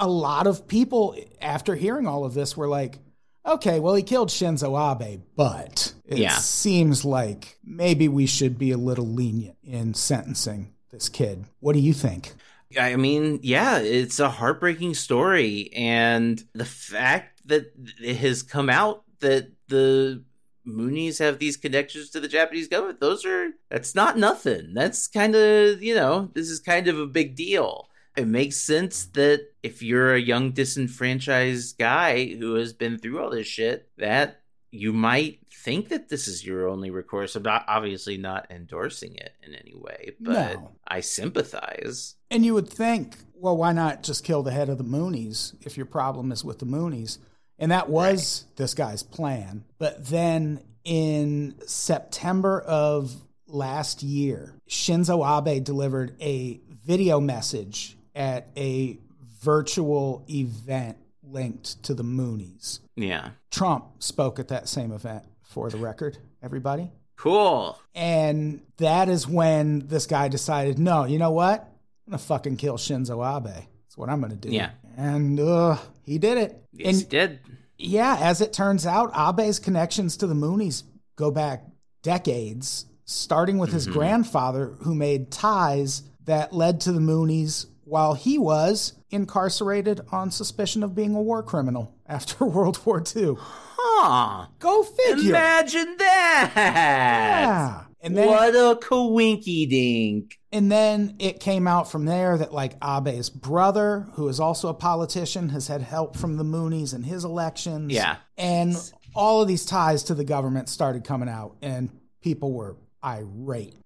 a 0.00 0.08
lot 0.08 0.46
of 0.48 0.66
people, 0.66 1.16
after 1.40 1.76
hearing 1.76 2.08
all 2.08 2.24
of 2.24 2.34
this, 2.34 2.56
were 2.56 2.66
like, 2.68 2.98
okay, 3.46 3.80
well, 3.80 3.94
he 3.94 4.02
killed 4.02 4.28
Shinzo 4.28 4.76
Abe, 5.00 5.20
but 5.36 5.94
it 6.06 6.18
Yeah. 6.18 6.36
seems 6.38 7.04
like 7.04 7.58
maybe 7.64 8.08
we 8.08 8.26
should 8.26 8.58
be 8.58 8.70
a 8.70 8.76
little 8.76 9.06
lenient 9.06 9.56
in 9.64 9.94
sentencing 9.94 10.72
this 10.90 11.08
kid. 11.08 11.44
What 11.60 11.74
do 11.74 11.80
you 11.80 11.92
think? 11.92 12.32
I 12.78 12.96
mean, 12.96 13.40
yeah, 13.42 13.78
it's 13.78 14.20
a 14.20 14.28
heartbreaking 14.30 14.94
story. 14.94 15.70
And 15.74 16.42
the 16.52 16.64
fact 16.64 17.40
that 17.46 17.72
it 18.00 18.16
has 18.16 18.42
come 18.42 18.70
out 18.70 19.02
that 19.20 19.50
the 19.68 20.22
Moonies 20.66 21.18
have 21.18 21.38
these 21.38 21.56
connections 21.56 22.10
to 22.10 22.20
the 22.20 22.28
Japanese 22.28 22.68
government, 22.68 23.00
those 23.00 23.24
are, 23.24 23.48
that's 23.70 23.94
not 23.94 24.16
nothing. 24.18 24.72
That's 24.74 25.08
kind 25.08 25.34
of, 25.34 25.82
you 25.82 25.94
know, 25.96 26.30
this 26.34 26.48
is 26.48 26.60
kind 26.60 26.86
of 26.86 26.98
a 26.98 27.06
big 27.06 27.34
deal. 27.34 27.88
It 28.16 28.26
makes 28.26 28.56
sense 28.56 29.04
that 29.06 29.48
if 29.62 29.82
you're 29.82 30.14
a 30.14 30.20
young 30.20 30.52
disenfranchised 30.52 31.78
guy 31.78 32.26
who 32.34 32.54
has 32.54 32.72
been 32.72 32.98
through 32.98 33.22
all 33.22 33.30
this 33.30 33.46
shit, 33.46 33.88
that 33.98 34.42
you 34.72 34.92
might 34.92 35.40
think 35.52 35.88
that 35.88 36.08
this 36.08 36.28
is 36.28 36.44
your 36.44 36.68
only 36.68 36.90
recourse. 36.90 37.34
I'm 37.36 37.42
not 37.42 37.64
obviously 37.68 38.16
not 38.16 38.46
endorsing 38.50 39.14
it 39.16 39.34
in 39.42 39.54
any 39.54 39.74
way, 39.74 40.12
but 40.20 40.60
No. 40.60 40.70
I 40.86 41.00
sympathize. 41.00 42.16
And 42.30 42.44
you 42.44 42.54
would 42.54 42.68
think, 42.68 43.16
well, 43.34 43.56
why 43.56 43.72
not 43.72 44.02
just 44.02 44.24
kill 44.24 44.42
the 44.42 44.52
head 44.52 44.68
of 44.68 44.78
the 44.78 44.84
Moonies 44.84 45.54
if 45.64 45.76
your 45.76 45.86
problem 45.86 46.30
is 46.32 46.44
with 46.44 46.58
the 46.58 46.66
Moonies? 46.66 47.18
And 47.58 47.70
that 47.72 47.88
was 47.88 48.46
this 48.56 48.74
guy's 48.74 49.02
plan. 49.02 49.64
But 49.78 50.06
then 50.06 50.62
in 50.84 51.56
September 51.66 52.60
of 52.60 53.14
last 53.46 54.02
year, 54.02 54.54
Shinzo 54.68 55.24
Abe 55.24 55.62
delivered 55.62 56.16
a 56.20 56.60
video 56.68 57.20
message 57.20 57.96
at 58.20 58.48
a 58.54 58.98
virtual 59.40 60.22
event 60.28 60.98
linked 61.22 61.82
to 61.84 61.94
the 61.94 62.04
Moonies. 62.04 62.80
Yeah. 62.96 63.30
Trump 63.50 63.86
spoke 64.02 64.38
at 64.38 64.48
that 64.48 64.68
same 64.68 64.92
event, 64.92 65.24
for 65.42 65.70
the 65.70 65.78
record, 65.78 66.18
everybody. 66.42 66.90
Cool. 67.16 67.78
And 67.94 68.60
that 68.76 69.08
is 69.08 69.26
when 69.26 69.86
this 69.88 70.06
guy 70.06 70.28
decided, 70.28 70.78
no, 70.78 71.04
you 71.04 71.18
know 71.18 71.30
what? 71.30 71.60
I'm 72.06 72.10
gonna 72.10 72.18
fucking 72.18 72.56
kill 72.56 72.76
Shinzo 72.76 73.24
Abe. 73.24 73.54
That's 73.54 73.96
what 73.96 74.10
I'm 74.10 74.20
gonna 74.20 74.36
do. 74.36 74.50
Yeah. 74.50 74.70
And 74.98 75.40
uh, 75.40 75.78
he 76.02 76.18
did 76.18 76.36
it. 76.36 76.62
Yes, 76.72 76.86
and 76.88 76.96
he 76.96 77.04
did. 77.04 77.40
yeah, 77.78 78.18
as 78.20 78.42
it 78.42 78.52
turns 78.52 78.86
out, 78.86 79.10
Abe's 79.14 79.58
connections 79.58 80.18
to 80.18 80.26
the 80.26 80.34
Moonies 80.34 80.82
go 81.16 81.30
back 81.30 81.64
decades, 82.02 82.84
starting 83.06 83.56
with 83.56 83.72
his 83.72 83.86
grandfather, 83.86 84.74
who 84.80 84.94
made 84.94 85.30
ties 85.30 86.02
that 86.26 86.52
led 86.52 86.82
to 86.82 86.92
the 86.92 87.00
Moonies 87.00 87.66
while 87.90 88.14
he 88.14 88.38
was 88.38 88.94
incarcerated 89.10 90.00
on 90.12 90.30
suspicion 90.30 90.84
of 90.84 90.94
being 90.94 91.14
a 91.14 91.20
war 91.20 91.42
criminal 91.42 91.94
after 92.06 92.44
World 92.44 92.80
War 92.86 93.02
II. 93.14 93.34
Huh. 93.38 94.46
Go 94.58 94.82
figure. 94.84 95.30
Imagine 95.30 95.96
that. 95.98 96.52
Yeah. 96.56 97.84
And 98.02 98.16
then 98.16 98.28
what 98.28 98.54
a 98.54 98.78
coinky 98.80 99.68
dink. 99.68 100.38
And 100.52 100.70
then 100.72 101.16
it 101.18 101.40
came 101.40 101.66
out 101.66 101.90
from 101.90 102.06
there 102.06 102.38
that 102.38 102.52
like 102.54 102.76
Abe's 102.80 103.28
brother, 103.28 104.06
who 104.14 104.28
is 104.28 104.40
also 104.40 104.68
a 104.68 104.74
politician, 104.74 105.50
has 105.50 105.68
had 105.68 105.82
help 105.82 106.16
from 106.16 106.36
the 106.36 106.44
Moonies 106.44 106.94
in 106.94 107.02
his 107.02 107.24
elections. 107.24 107.92
Yeah. 107.92 108.16
And 108.38 108.74
all 109.14 109.42
of 109.42 109.48
these 109.48 109.66
ties 109.66 110.04
to 110.04 110.14
the 110.14 110.24
government 110.24 110.68
started 110.68 111.04
coming 111.04 111.28
out, 111.28 111.56
and 111.60 111.90
people 112.22 112.52
were 112.52 112.76
irate. 113.04 113.76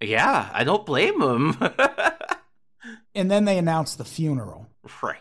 Yeah, 0.00 0.48
I 0.52 0.64
don't 0.64 0.86
blame 0.86 1.20
him. 1.20 1.56
And 3.18 3.30
then 3.30 3.44
they 3.44 3.58
announce 3.58 3.96
the 3.96 4.04
funeral. 4.04 4.68
right. 5.02 5.16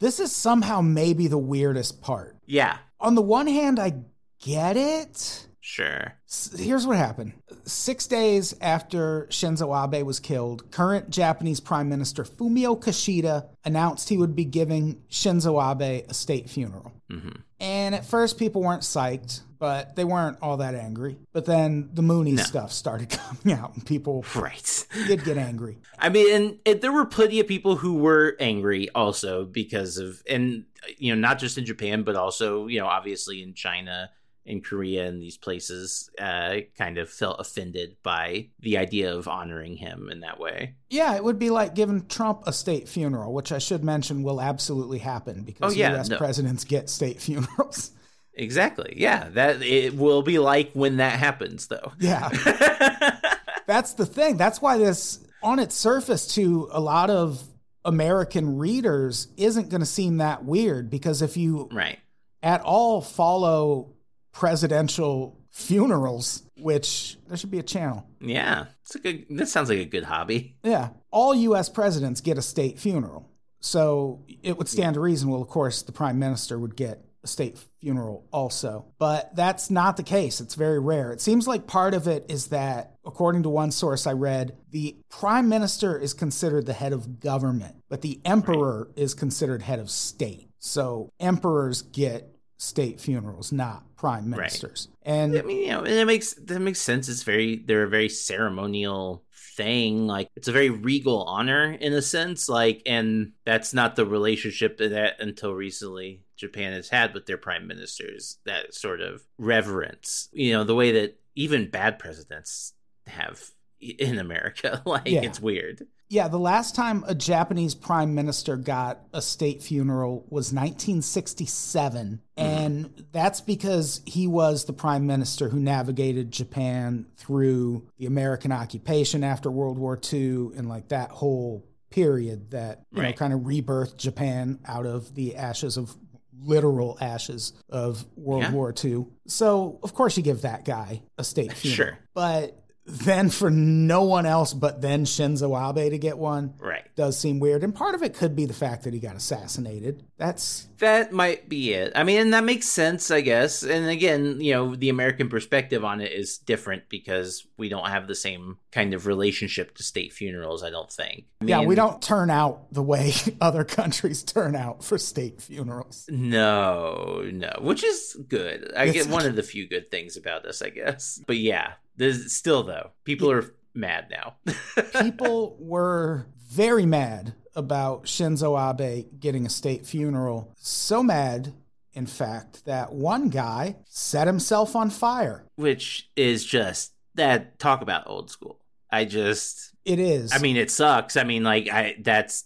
This 0.00 0.18
is 0.20 0.34
somehow 0.34 0.80
maybe 0.80 1.28
the 1.28 1.38
weirdest 1.38 2.02
part. 2.02 2.36
Yeah, 2.46 2.76
On 3.00 3.14
the 3.14 3.22
one 3.22 3.46
hand, 3.46 3.78
I 3.78 3.94
get 4.42 4.76
it. 4.76 5.46
sure. 5.60 6.14
Here's 6.56 6.86
what 6.86 6.96
happened. 6.96 7.32
Six 7.64 8.06
days 8.08 8.54
after 8.60 9.26
Shinzo 9.30 9.72
Abe 9.72 10.04
was 10.04 10.18
killed, 10.20 10.70
current 10.72 11.08
Japanese 11.08 11.60
Prime 11.60 11.88
Minister 11.88 12.24
Fumio 12.24 12.78
Kishida 12.78 13.46
announced 13.64 14.08
he 14.08 14.18
would 14.18 14.34
be 14.34 14.44
giving 14.44 14.96
Shinzo 15.10 15.54
Abe 15.62 16.04
a 16.10 16.12
state 16.12 16.50
funeral. 16.50 16.92
Mm-hmm. 17.10 17.40
And 17.64 17.94
at 17.94 18.04
first, 18.04 18.38
people 18.38 18.62
weren't 18.62 18.82
psyched, 18.82 19.40
but 19.58 19.96
they 19.96 20.04
weren't 20.04 20.36
all 20.42 20.58
that 20.58 20.74
angry. 20.74 21.16
But 21.32 21.46
then 21.46 21.88
the 21.94 22.02
Moonie 22.02 22.38
stuff 22.38 22.70
started 22.72 23.08
coming 23.42 23.58
out, 23.58 23.74
and 23.74 23.86
people 23.86 24.22
Right. 24.34 24.86
did 25.06 25.24
get 25.24 25.38
angry. 25.38 25.78
I 25.98 26.10
mean, 26.10 26.34
and, 26.34 26.58
and 26.66 26.82
there 26.82 26.92
were 26.92 27.06
plenty 27.06 27.40
of 27.40 27.48
people 27.48 27.76
who 27.76 27.94
were 27.94 28.36
angry 28.38 28.90
also 28.90 29.46
because 29.46 29.96
of, 29.96 30.22
and 30.28 30.64
you 30.98 31.14
know, 31.14 31.20
not 31.20 31.38
just 31.38 31.56
in 31.56 31.64
Japan, 31.64 32.02
but 32.02 32.16
also 32.16 32.66
you 32.66 32.80
know, 32.80 32.86
obviously 32.86 33.42
in 33.42 33.54
China, 33.54 34.10
in 34.46 34.60
Korea, 34.60 35.06
and 35.06 35.22
these 35.22 35.36
places, 35.38 36.10
uh, 36.18 36.56
kind 36.76 36.98
of 36.98 37.08
felt 37.08 37.40
offended 37.40 37.96
by 38.02 38.48
the 38.60 38.76
idea 38.76 39.14
of 39.14 39.26
honoring 39.26 39.76
him 39.76 40.10
in 40.10 40.20
that 40.20 40.38
way. 40.38 40.74
Yeah, 40.90 41.14
it 41.16 41.24
would 41.24 41.38
be 41.38 41.50
like 41.50 41.74
giving 41.74 42.06
Trump 42.06 42.42
a 42.46 42.52
state 42.52 42.88
funeral, 42.88 43.32
which 43.32 43.52
I 43.52 43.58
should 43.58 43.82
mention 43.82 44.22
will 44.22 44.40
absolutely 44.40 44.98
happen 44.98 45.42
because 45.42 45.72
Oh, 45.72 45.76
yeah, 45.76 45.92
U.S. 45.92 46.08
no. 46.08 46.18
presidents 46.18 46.64
get 46.64 46.90
state 46.90 47.20
funerals. 47.20 47.90
Exactly. 48.36 48.94
Yeah, 48.96 49.28
that 49.34 49.62
it 49.62 49.94
will 49.94 50.22
be 50.22 50.40
like 50.40 50.72
when 50.72 50.96
that 50.96 51.20
happens, 51.20 51.68
though. 51.68 51.92
Yeah. 52.00 52.28
That's 53.68 53.94
the 53.94 54.06
thing. 54.06 54.36
That's 54.36 54.60
why 54.60 54.76
this, 54.76 55.24
on 55.40 55.60
its 55.60 55.76
surface, 55.76 56.34
to 56.34 56.68
a 56.72 56.80
lot 56.80 57.10
of 57.10 57.40
American 57.84 58.58
readers, 58.58 59.28
isn't 59.36 59.68
going 59.68 59.82
to 59.82 59.86
seem 59.86 60.16
that 60.16 60.44
weird 60.44 60.90
because 60.90 61.22
if 61.22 61.36
you 61.36 61.68
right. 61.72 62.00
at 62.42 62.60
all 62.62 63.00
follow 63.00 63.93
presidential 64.34 65.40
funerals, 65.50 66.42
which 66.58 67.16
there 67.28 67.36
should 67.36 67.50
be 67.50 67.60
a 67.60 67.62
channel. 67.62 68.06
Yeah, 68.20 68.66
it's 68.82 68.96
a 68.96 68.98
good. 68.98 69.26
That 69.30 69.48
sounds 69.48 69.70
like 69.70 69.78
a 69.78 69.84
good 69.86 70.04
hobby. 70.04 70.56
Yeah. 70.62 70.90
All 71.10 71.34
U.S. 71.34 71.70
presidents 71.70 72.20
get 72.20 72.36
a 72.36 72.42
state 72.42 72.78
funeral. 72.78 73.30
So 73.60 74.26
it 74.42 74.58
would 74.58 74.68
stand 74.68 74.94
to 74.94 75.00
reason, 75.00 75.30
well, 75.30 75.40
of 75.40 75.48
course, 75.48 75.80
the 75.80 75.92
prime 75.92 76.18
minister 76.18 76.58
would 76.58 76.76
get 76.76 77.02
a 77.22 77.26
state 77.26 77.58
funeral 77.80 78.26
also. 78.30 78.84
But 78.98 79.34
that's 79.34 79.70
not 79.70 79.96
the 79.96 80.02
case. 80.02 80.38
It's 80.40 80.54
very 80.54 80.78
rare. 80.78 81.12
It 81.12 81.22
seems 81.22 81.48
like 81.48 81.66
part 81.66 81.94
of 81.94 82.06
it 82.06 82.26
is 82.28 82.48
that, 82.48 82.96
according 83.06 83.44
to 83.44 83.48
one 83.48 83.70
source 83.70 84.06
I 84.06 84.12
read, 84.12 84.58
the 84.70 84.98
prime 85.08 85.48
minister 85.48 85.98
is 85.98 86.12
considered 86.12 86.66
the 86.66 86.74
head 86.74 86.92
of 86.92 87.20
government, 87.20 87.76
but 87.88 88.02
the 88.02 88.20
emperor 88.26 88.90
is 88.96 89.14
considered 89.14 89.62
head 89.62 89.78
of 89.78 89.88
state. 89.88 90.50
So 90.58 91.10
emperors 91.18 91.80
get 91.80 92.33
state 92.56 93.00
funerals, 93.00 93.52
not 93.52 93.84
prime 93.96 94.30
ministers. 94.30 94.88
And 95.02 95.36
I 95.38 95.42
mean, 95.42 95.62
you 95.62 95.68
know, 95.68 95.80
and 95.80 95.88
it 95.94 96.06
makes 96.06 96.34
that 96.34 96.60
makes 96.60 96.80
sense. 96.80 97.08
It's 97.08 97.22
very 97.22 97.56
they're 97.56 97.84
a 97.84 97.88
very 97.88 98.08
ceremonial 98.08 99.24
thing. 99.56 100.06
Like 100.06 100.28
it's 100.36 100.48
a 100.48 100.52
very 100.52 100.70
regal 100.70 101.24
honor 101.24 101.72
in 101.72 101.92
a 101.92 102.02
sense. 102.02 102.48
Like, 102.48 102.82
and 102.86 103.32
that's 103.44 103.74
not 103.74 103.96
the 103.96 104.06
relationship 104.06 104.78
that, 104.78 104.90
that 104.90 105.20
until 105.20 105.54
recently 105.54 106.22
Japan 106.36 106.72
has 106.72 106.88
had 106.88 107.14
with 107.14 107.26
their 107.26 107.38
prime 107.38 107.66
ministers. 107.66 108.38
That 108.44 108.74
sort 108.74 109.00
of 109.00 109.22
reverence. 109.38 110.28
You 110.32 110.52
know, 110.54 110.64
the 110.64 110.74
way 110.74 110.92
that 110.92 111.18
even 111.34 111.70
bad 111.70 111.98
presidents 111.98 112.72
have 113.06 113.42
in 113.80 114.18
America. 114.18 114.82
Like 114.86 115.06
Yeah. 115.06 115.22
it's 115.22 115.40
weird. 115.40 115.86
Yeah, 116.14 116.28
the 116.28 116.38
last 116.38 116.76
time 116.76 117.02
a 117.08 117.14
Japanese 117.14 117.74
prime 117.74 118.14
minister 118.14 118.56
got 118.56 119.00
a 119.12 119.20
state 119.20 119.64
funeral 119.64 120.20
was 120.30 120.52
1967. 120.52 122.20
Mm-hmm. 122.38 122.48
And 122.48 123.04
that's 123.10 123.40
because 123.40 124.00
he 124.06 124.28
was 124.28 124.64
the 124.64 124.72
prime 124.72 125.08
minister 125.08 125.48
who 125.48 125.58
navigated 125.58 126.30
Japan 126.30 127.06
through 127.16 127.88
the 127.98 128.06
American 128.06 128.52
occupation 128.52 129.24
after 129.24 129.50
World 129.50 129.76
War 129.76 129.98
II 130.12 130.50
and 130.56 130.68
like 130.68 130.90
that 130.90 131.10
whole 131.10 131.66
period 131.90 132.52
that 132.52 132.84
you 132.92 133.02
know, 133.02 133.12
kind 133.12 133.32
of 133.32 133.40
rebirthed 133.40 133.96
Japan 133.96 134.60
out 134.66 134.86
of 134.86 135.16
the 135.16 135.34
ashes 135.34 135.76
of 135.76 135.96
literal 136.40 136.96
ashes 137.00 137.54
of 137.68 138.04
World 138.14 138.42
Yeah. 138.44 138.52
War 138.52 138.72
II. 138.84 139.06
So, 139.26 139.80
of 139.82 139.94
course, 139.94 140.16
you 140.16 140.22
give 140.22 140.42
that 140.42 140.64
guy 140.64 141.02
a 141.18 141.24
state 141.24 141.52
funeral. 141.54 141.76
Sure. 141.76 141.98
But 142.14 142.63
then 142.86 143.30
for 143.30 143.50
no 143.50 144.02
one 144.02 144.26
else 144.26 144.52
but 144.52 144.82
then 144.82 145.04
Shinzo 145.06 145.56
Abe 145.58 145.90
to 145.90 145.98
get 145.98 146.18
one 146.18 146.52
Right. 146.58 146.84
does 146.96 147.16
seem 147.18 147.40
weird. 147.40 147.64
And 147.64 147.74
part 147.74 147.94
of 147.94 148.02
it 148.02 148.12
could 148.14 148.36
be 148.36 148.44
the 148.44 148.52
fact 148.52 148.84
that 148.84 148.92
he 148.92 149.00
got 149.00 149.16
assassinated. 149.16 150.04
That's 150.18 150.68
That 150.78 151.10
might 151.12 151.48
be 151.48 151.72
it. 151.72 151.92
I 151.96 152.04
mean, 152.04 152.20
and 152.20 152.34
that 152.34 152.44
makes 152.44 152.66
sense, 152.66 153.10
I 153.10 153.22
guess. 153.22 153.62
And 153.62 153.88
again, 153.88 154.38
you 154.40 154.52
know, 154.52 154.76
the 154.76 154.90
American 154.90 155.28
perspective 155.30 155.82
on 155.84 156.00
it 156.02 156.12
is 156.12 156.36
different 156.38 156.88
because 156.90 157.46
we 157.56 157.68
don't 157.70 157.88
have 157.88 158.06
the 158.06 158.14
same 158.14 158.58
kind 158.70 158.92
of 158.92 159.06
relationship 159.06 159.74
to 159.76 159.82
state 159.82 160.12
funerals, 160.12 160.62
I 160.62 160.68
don't 160.70 160.92
think. 160.92 161.24
I 161.40 161.46
yeah, 161.46 161.60
we 161.62 161.74
don't 161.74 162.02
turn 162.02 162.28
out 162.28 162.70
the 162.72 162.82
way 162.82 163.12
other 163.40 163.64
countries 163.64 164.22
turn 164.22 164.54
out 164.54 164.84
for 164.84 164.98
state 164.98 165.40
funerals. 165.40 166.04
No, 166.10 167.22
no, 167.32 167.50
which 167.60 167.82
is 167.82 168.16
good. 168.28 168.72
I 168.76 168.84
It's- 168.86 169.04
get 169.06 169.12
one 169.12 169.24
of 169.26 169.36
the 169.36 169.42
few 169.42 169.66
good 169.66 169.90
things 169.90 170.16
about 170.16 170.44
us, 170.44 170.60
I 170.60 170.68
guess. 170.70 171.20
But 171.26 171.38
yeah, 171.38 171.72
there's 171.96 172.32
still 172.32 172.62
though, 172.62 172.90
people 173.04 173.30
are 173.30 173.54
mad 173.74 174.06
now. 174.10 174.36
People 175.02 175.56
were 175.58 176.26
very 176.48 176.86
mad 176.86 177.34
about 177.56 178.04
Shinzo 178.04 178.56
Abe 178.56 179.06
getting 179.18 179.46
a 179.46 179.50
state 179.50 179.86
funeral. 179.86 180.52
So 180.56 181.02
mad, 181.02 181.52
in 181.92 182.06
fact, 182.06 182.64
that 182.66 182.92
one 182.92 183.28
guy 183.28 183.76
set 183.88 184.26
himself 184.26 184.76
on 184.76 184.90
fire. 184.90 185.46
which 185.56 186.08
is 186.16 186.44
just 186.44 186.92
that 187.14 187.58
talk 187.58 187.82
about 187.82 188.08
old 188.08 188.30
school. 188.30 188.60
I 188.90 189.04
just 189.04 189.72
It 189.84 189.98
is. 189.98 190.32
I 190.32 190.38
mean, 190.38 190.56
it 190.56 190.70
sucks. 190.70 191.16
I 191.16 191.24
mean, 191.24 191.42
like, 191.42 191.68
I 191.68 191.96
that's 192.00 192.44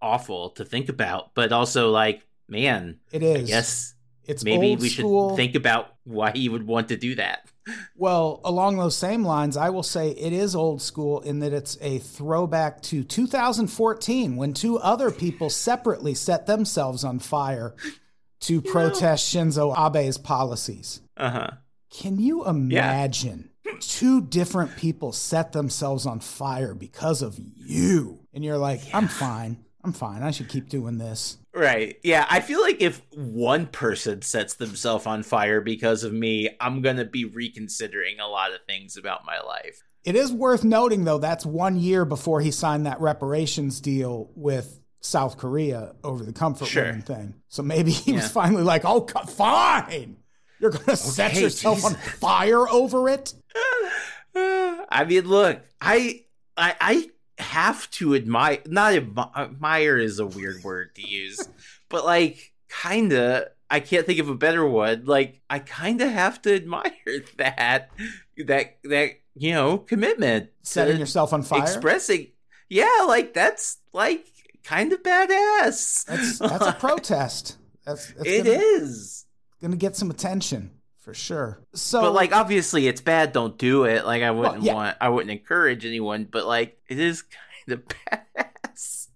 awful 0.00 0.50
to 0.50 0.64
think 0.64 0.88
about, 0.88 1.34
but 1.34 1.52
also 1.52 1.90
like, 1.90 2.26
man, 2.48 2.98
it 3.12 3.22
is. 3.22 3.48
Yes, 3.48 3.94
it's 4.24 4.44
maybe 4.44 4.76
we 4.76 4.88
school. 4.88 5.30
should 5.30 5.36
think 5.36 5.54
about 5.54 5.94
why 6.04 6.30
he 6.32 6.48
would 6.48 6.66
want 6.66 6.88
to 6.88 6.96
do 6.96 7.16
that. 7.16 7.48
Well, 7.96 8.40
along 8.44 8.76
those 8.78 8.96
same 8.96 9.24
lines, 9.24 9.56
I 9.56 9.70
will 9.70 9.82
say 9.82 10.10
it 10.10 10.32
is 10.32 10.56
old 10.56 10.80
school 10.82 11.20
in 11.20 11.40
that 11.40 11.52
it's 11.52 11.76
a 11.80 11.98
throwback 11.98 12.80
to 12.82 13.04
2014 13.04 14.36
when 14.36 14.54
two 14.54 14.78
other 14.78 15.10
people 15.10 15.50
separately 15.50 16.14
set 16.14 16.46
themselves 16.46 17.04
on 17.04 17.18
fire 17.18 17.74
to 18.40 18.62
protest 18.62 19.32
Shinzo 19.32 19.74
Abe's 19.76 20.18
policies. 20.18 21.00
Uh 21.16 21.30
huh. 21.30 21.50
Can 21.90 22.18
you 22.18 22.46
imagine 22.46 23.50
two 23.80 24.20
different 24.20 24.76
people 24.76 25.12
set 25.12 25.52
themselves 25.52 26.06
on 26.06 26.20
fire 26.20 26.74
because 26.74 27.20
of 27.20 27.38
you? 27.38 28.20
And 28.32 28.44
you're 28.44 28.58
like, 28.58 28.80
I'm 28.92 29.08
fine. 29.08 29.64
I'm 29.82 29.92
fine. 29.92 30.22
I 30.22 30.30
should 30.30 30.48
keep 30.48 30.68
doing 30.68 30.98
this. 30.98 31.36
Right. 31.54 31.98
Yeah. 32.04 32.26
I 32.30 32.40
feel 32.40 32.60
like 32.60 32.80
if 32.80 33.02
one 33.12 33.66
person 33.66 34.22
sets 34.22 34.54
themselves 34.54 35.06
on 35.06 35.22
fire 35.24 35.60
because 35.60 36.04
of 36.04 36.12
me, 36.12 36.50
I'm 36.60 36.80
gonna 36.80 37.04
be 37.04 37.24
reconsidering 37.24 38.20
a 38.20 38.28
lot 38.28 38.52
of 38.52 38.60
things 38.66 38.96
about 38.96 39.24
my 39.26 39.40
life. 39.40 39.82
It 40.04 40.14
is 40.16 40.32
worth 40.32 40.64
noting, 40.64 41.04
though, 41.04 41.18
that's 41.18 41.44
one 41.44 41.76
year 41.76 42.04
before 42.04 42.40
he 42.40 42.50
signed 42.50 42.86
that 42.86 43.00
reparations 43.00 43.80
deal 43.80 44.30
with 44.34 44.80
South 45.00 45.36
Korea 45.38 45.94
over 46.04 46.24
the 46.24 46.32
comfort 46.32 46.66
Sure. 46.68 46.84
women 46.84 47.02
thing. 47.02 47.34
So 47.48 47.62
maybe 47.62 47.90
he 47.90 48.12
was 48.12 48.30
finally 48.30 48.62
like, 48.62 48.82
"Oh, 48.84 49.06
fine, 49.28 50.16
you're 50.58 50.70
going 50.70 50.84
to 50.86 50.96
set 50.96 51.32
Okay, 51.32 51.42
yourself 51.42 51.84
on 51.84 51.94
fire 51.94 52.66
over 52.68 53.08
it." 53.08 53.34
I 54.34 55.04
mean, 55.06 55.26
look, 55.26 55.60
I, 55.80 56.24
I, 56.56 56.76
I 56.80 57.10
have 57.40 57.90
to 57.92 58.14
admire. 58.14 58.58
Not 58.66 58.94
admi- 58.94 59.36
admire 59.36 59.98
is 59.98 60.18
a 60.18 60.26
weird 60.26 60.62
word 60.62 60.94
to 60.96 61.06
use, 61.08 61.48
but 61.88 62.04
like, 62.04 62.52
kinda. 62.82 63.48
I 63.72 63.78
can't 63.78 64.04
think 64.04 64.18
of 64.18 64.28
a 64.28 64.34
better 64.34 64.66
one. 64.66 65.04
Like, 65.04 65.40
I 65.48 65.60
kinda 65.60 66.08
have 66.08 66.42
to 66.42 66.54
admire 66.54 66.90
that, 67.36 67.90
that, 68.46 68.78
that 68.84 69.10
you 69.36 69.52
know, 69.52 69.78
commitment, 69.78 70.50
Setting 70.62 70.98
yourself 70.98 71.32
on 71.32 71.42
fire. 71.42 71.62
expressing. 71.62 72.28
Yeah, 72.68 73.04
like 73.06 73.32
that's 73.32 73.78
like 73.92 74.26
kind 74.64 74.92
of 74.92 75.02
badass. 75.02 76.04
that's 76.04 76.38
that's 76.40 76.66
a 76.66 76.72
protest. 76.80 77.56
That's, 77.86 78.12
that's 78.12 78.28
It 78.28 78.44
gonna, 78.44 78.58
is. 78.58 79.26
gonna 79.62 79.76
get 79.76 79.96
some 79.96 80.10
attention 80.10 80.70
for 81.00 81.14
sure. 81.14 81.60
So, 81.74 82.02
But 82.02 82.12
like 82.12 82.32
obviously 82.32 82.86
it's 82.86 83.00
bad, 83.00 83.32
don't 83.32 83.56
do 83.58 83.84
it. 83.84 84.04
Like 84.04 84.22
I 84.22 84.30
wouldn't 84.30 84.62
yeah. 84.62 84.74
want 84.74 84.96
I 85.00 85.08
wouldn't 85.08 85.30
encourage 85.30 85.84
anyone, 85.84 86.28
but 86.30 86.46
like 86.46 86.78
it 86.88 86.98
is 86.98 87.22
kind 87.68 87.80
of 87.80 87.84
badass. 88.36 89.08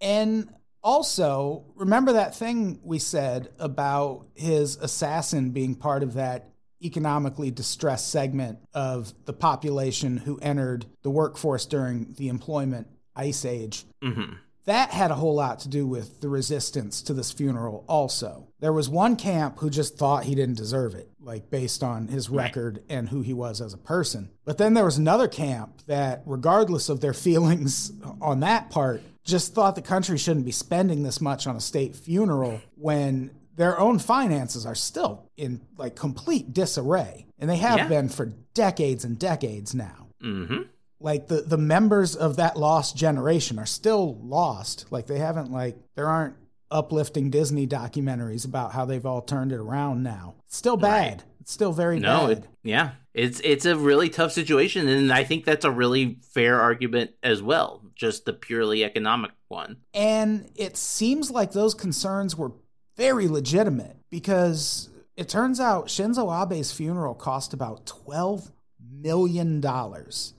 And 0.00 0.52
also, 0.82 1.64
remember 1.76 2.14
that 2.14 2.34
thing 2.34 2.80
we 2.82 2.98
said 2.98 3.50
about 3.58 4.26
his 4.34 4.76
assassin 4.76 5.50
being 5.50 5.76
part 5.76 6.02
of 6.02 6.14
that 6.14 6.50
economically 6.82 7.52
distressed 7.52 8.10
segment 8.10 8.58
of 8.74 9.14
the 9.24 9.32
population 9.32 10.16
who 10.16 10.38
entered 10.38 10.86
the 11.02 11.10
workforce 11.10 11.64
during 11.66 12.14
the 12.18 12.28
employment 12.28 12.88
ice 13.14 13.44
age. 13.44 13.84
hmm 14.02 14.34
that 14.64 14.90
had 14.90 15.10
a 15.10 15.16
whole 15.16 15.34
lot 15.34 15.60
to 15.60 15.68
do 15.68 15.86
with 15.86 16.20
the 16.20 16.28
resistance 16.28 17.02
to 17.02 17.14
this 17.14 17.32
funeral, 17.32 17.84
also. 17.88 18.46
There 18.60 18.72
was 18.72 18.88
one 18.88 19.16
camp 19.16 19.58
who 19.58 19.70
just 19.70 19.98
thought 19.98 20.24
he 20.24 20.36
didn't 20.36 20.56
deserve 20.56 20.94
it, 20.94 21.10
like 21.20 21.50
based 21.50 21.82
on 21.82 22.08
his 22.08 22.30
record 22.30 22.82
and 22.88 23.08
who 23.08 23.22
he 23.22 23.32
was 23.32 23.60
as 23.60 23.74
a 23.74 23.78
person. 23.78 24.30
But 24.44 24.58
then 24.58 24.74
there 24.74 24.84
was 24.84 24.98
another 24.98 25.26
camp 25.26 25.82
that, 25.86 26.22
regardless 26.26 26.88
of 26.88 27.00
their 27.00 27.12
feelings 27.14 27.92
on 28.20 28.40
that 28.40 28.70
part, 28.70 29.02
just 29.24 29.54
thought 29.54 29.74
the 29.74 29.82
country 29.82 30.18
shouldn't 30.18 30.46
be 30.46 30.52
spending 30.52 31.02
this 31.02 31.20
much 31.20 31.46
on 31.46 31.56
a 31.56 31.60
state 31.60 31.94
funeral 31.96 32.60
when 32.76 33.30
their 33.56 33.78
own 33.78 33.98
finances 33.98 34.64
are 34.64 34.74
still 34.74 35.28
in 35.36 35.60
like 35.76 35.94
complete 35.94 36.52
disarray. 36.52 37.26
And 37.38 37.50
they 37.50 37.56
have 37.56 37.78
yeah. 37.78 37.88
been 37.88 38.08
for 38.08 38.26
decades 38.54 39.04
and 39.04 39.18
decades 39.18 39.74
now. 39.74 40.08
Mm-hmm 40.22 40.62
like 41.02 41.28
the 41.28 41.42
the 41.42 41.58
members 41.58 42.16
of 42.16 42.36
that 42.36 42.56
lost 42.56 42.96
generation 42.96 43.58
are 43.58 43.66
still 43.66 44.18
lost. 44.22 44.86
Like 44.90 45.06
they 45.06 45.18
haven't 45.18 45.50
like 45.52 45.76
there 45.94 46.08
aren't 46.08 46.36
uplifting 46.70 47.30
disney 47.30 47.66
documentaries 47.66 48.46
about 48.46 48.72
how 48.72 48.84
they've 48.84 49.04
all 49.04 49.20
turned 49.20 49.52
it 49.52 49.58
around 49.58 50.02
now. 50.02 50.34
It's 50.46 50.56
still 50.56 50.76
bad. 50.76 51.18
Right. 51.18 51.24
it's 51.40 51.52
still 51.52 51.72
very 51.72 52.00
no, 52.00 52.28
bad. 52.28 52.38
it, 52.38 52.48
yeah. 52.62 52.90
It's 53.14 53.40
it's 53.44 53.66
a 53.66 53.76
really 53.76 54.08
tough 54.08 54.32
situation 54.32 54.88
and 54.88 55.12
i 55.12 55.22
think 55.22 55.44
that's 55.44 55.66
a 55.66 55.70
really 55.70 56.16
fair 56.32 56.58
argument 56.58 57.10
as 57.22 57.42
well 57.42 57.82
just 57.94 58.24
the 58.24 58.32
purely 58.32 58.84
economic 58.84 59.32
one. 59.48 59.76
And 59.92 60.50
it 60.56 60.76
seems 60.76 61.30
like 61.30 61.52
those 61.52 61.74
concerns 61.74 62.36
were 62.36 62.52
very 62.96 63.28
legitimate 63.28 63.96
because 64.10 64.88
it 65.16 65.28
turns 65.28 65.60
out 65.60 65.86
shinzo 65.86 66.32
abe's 66.32 66.72
funeral 66.72 67.14
cost 67.14 67.52
about 67.52 67.86
12 67.86 68.50
million 68.90 69.60
dollars 69.60 70.34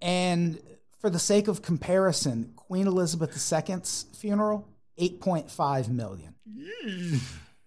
and 0.00 0.60
for 0.98 1.10
the 1.10 1.18
sake 1.18 1.48
of 1.48 1.62
comparison, 1.62 2.52
Queen 2.56 2.86
Elizabeth 2.86 3.30
II's 3.30 4.06
funeral, 4.14 4.68
8.5 5.00 5.88
million. 5.88 6.34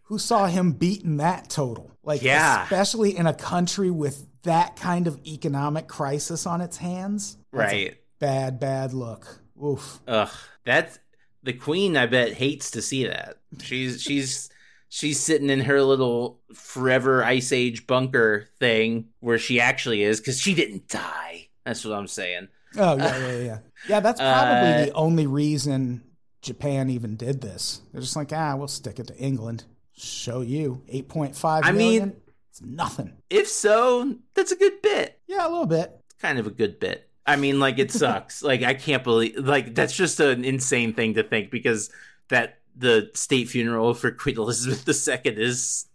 Who 0.03 0.19
saw 0.19 0.47
him 0.47 0.73
beating 0.73 1.17
that 1.17 1.49
total? 1.49 1.91
Like, 2.03 2.21
yeah. 2.21 2.63
especially 2.63 3.15
in 3.15 3.27
a 3.27 3.34
country 3.34 3.89
with 3.89 4.27
that 4.43 4.75
kind 4.75 5.07
of 5.07 5.19
economic 5.25 5.88
crisis 5.88 6.45
on 6.45 6.61
its 6.61 6.77
hands. 6.77 7.38
right. 7.51 7.97
bad, 8.19 8.59
bad 8.59 8.93
look. 8.93 9.41
Oof. 9.63 9.99
Ugh. 10.07 10.29
That's 10.65 10.99
the 11.43 11.53
queen, 11.53 11.95
I 11.95 12.07
bet, 12.07 12.34
hates 12.34 12.71
to 12.71 12.82
see 12.82 13.05
that. 13.05 13.38
She's, 13.61 14.01
she's, 14.01 14.49
she's 14.89 15.19
sitting 15.19 15.49
in 15.49 15.61
her 15.61 15.82
little 15.82 16.41
forever 16.53 17.23
ice 17.23 17.53
age 17.53 17.88
bunker 17.88 18.49
thing 18.59 19.05
where 19.21 19.38
she 19.38 19.61
actually 19.61 20.03
is 20.03 20.19
because 20.19 20.39
she 20.39 20.53
didn't 20.53 20.89
die 20.89 21.47
that's 21.66 21.86
what 21.86 21.93
I'm 21.93 22.07
saying. 22.07 22.47
Oh 22.78 22.97
yeah, 22.97 23.18
yeah, 23.18 23.38
yeah. 23.39 23.57
Yeah, 23.88 23.99
that's 23.99 24.20
probably 24.22 24.74
uh, 24.74 24.86
the 24.86 24.91
only 24.93 25.28
reason 25.28 26.03
Japan 26.41 26.89
even 26.89 27.16
did 27.16 27.41
this. 27.41 27.82
They're 27.91 28.01
just 28.01 28.16
like, 28.16 28.32
ah, 28.34 28.55
we'll 28.55 28.68
stick 28.68 28.99
it 28.99 29.07
to 29.07 29.18
England. 29.18 29.66
Show 29.93 30.41
you 30.41 30.82
eight 30.88 31.09
point 31.09 31.36
five. 31.36 31.64
I 31.66 31.72
million. 31.72 32.09
mean, 32.09 32.22
it's 32.49 32.62
nothing. 32.62 33.18
If 33.30 33.47
so, 33.47 34.16
that's 34.34 34.51
a 34.51 34.55
good 34.55 34.82
bit. 34.82 35.20
Yeah, 35.28 35.47
a 35.47 35.49
little 35.49 35.66
bit. 35.66 35.99
It's 36.05 36.22
kind 36.22 36.39
of 36.39 36.47
a 36.47 36.51
good 36.51 36.80
bit. 36.80 37.07
I 37.26 37.36
mean, 37.36 37.59
like 37.59 37.78
it 37.78 37.91
sucks. 37.91 38.41
like 38.43 38.64
I 38.64 38.74
can't 38.74 39.03
believe. 39.03 39.38
Like 39.38 39.76
that's 39.76 39.95
just 39.95 40.20
an 40.20 40.43
insane 40.43 40.93
thing 40.93 41.14
to 41.16 41.24
think 41.24 41.51
because 41.51 41.91
that 42.30 42.59
the 42.76 43.12
state 43.14 43.49
funeral 43.49 43.93
for 43.93 44.12
Queen 44.12 44.38
Elizabeth 44.38 44.88
II 44.88 45.34
is 45.38 45.86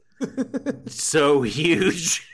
so 0.87 1.43
huge 1.43 2.27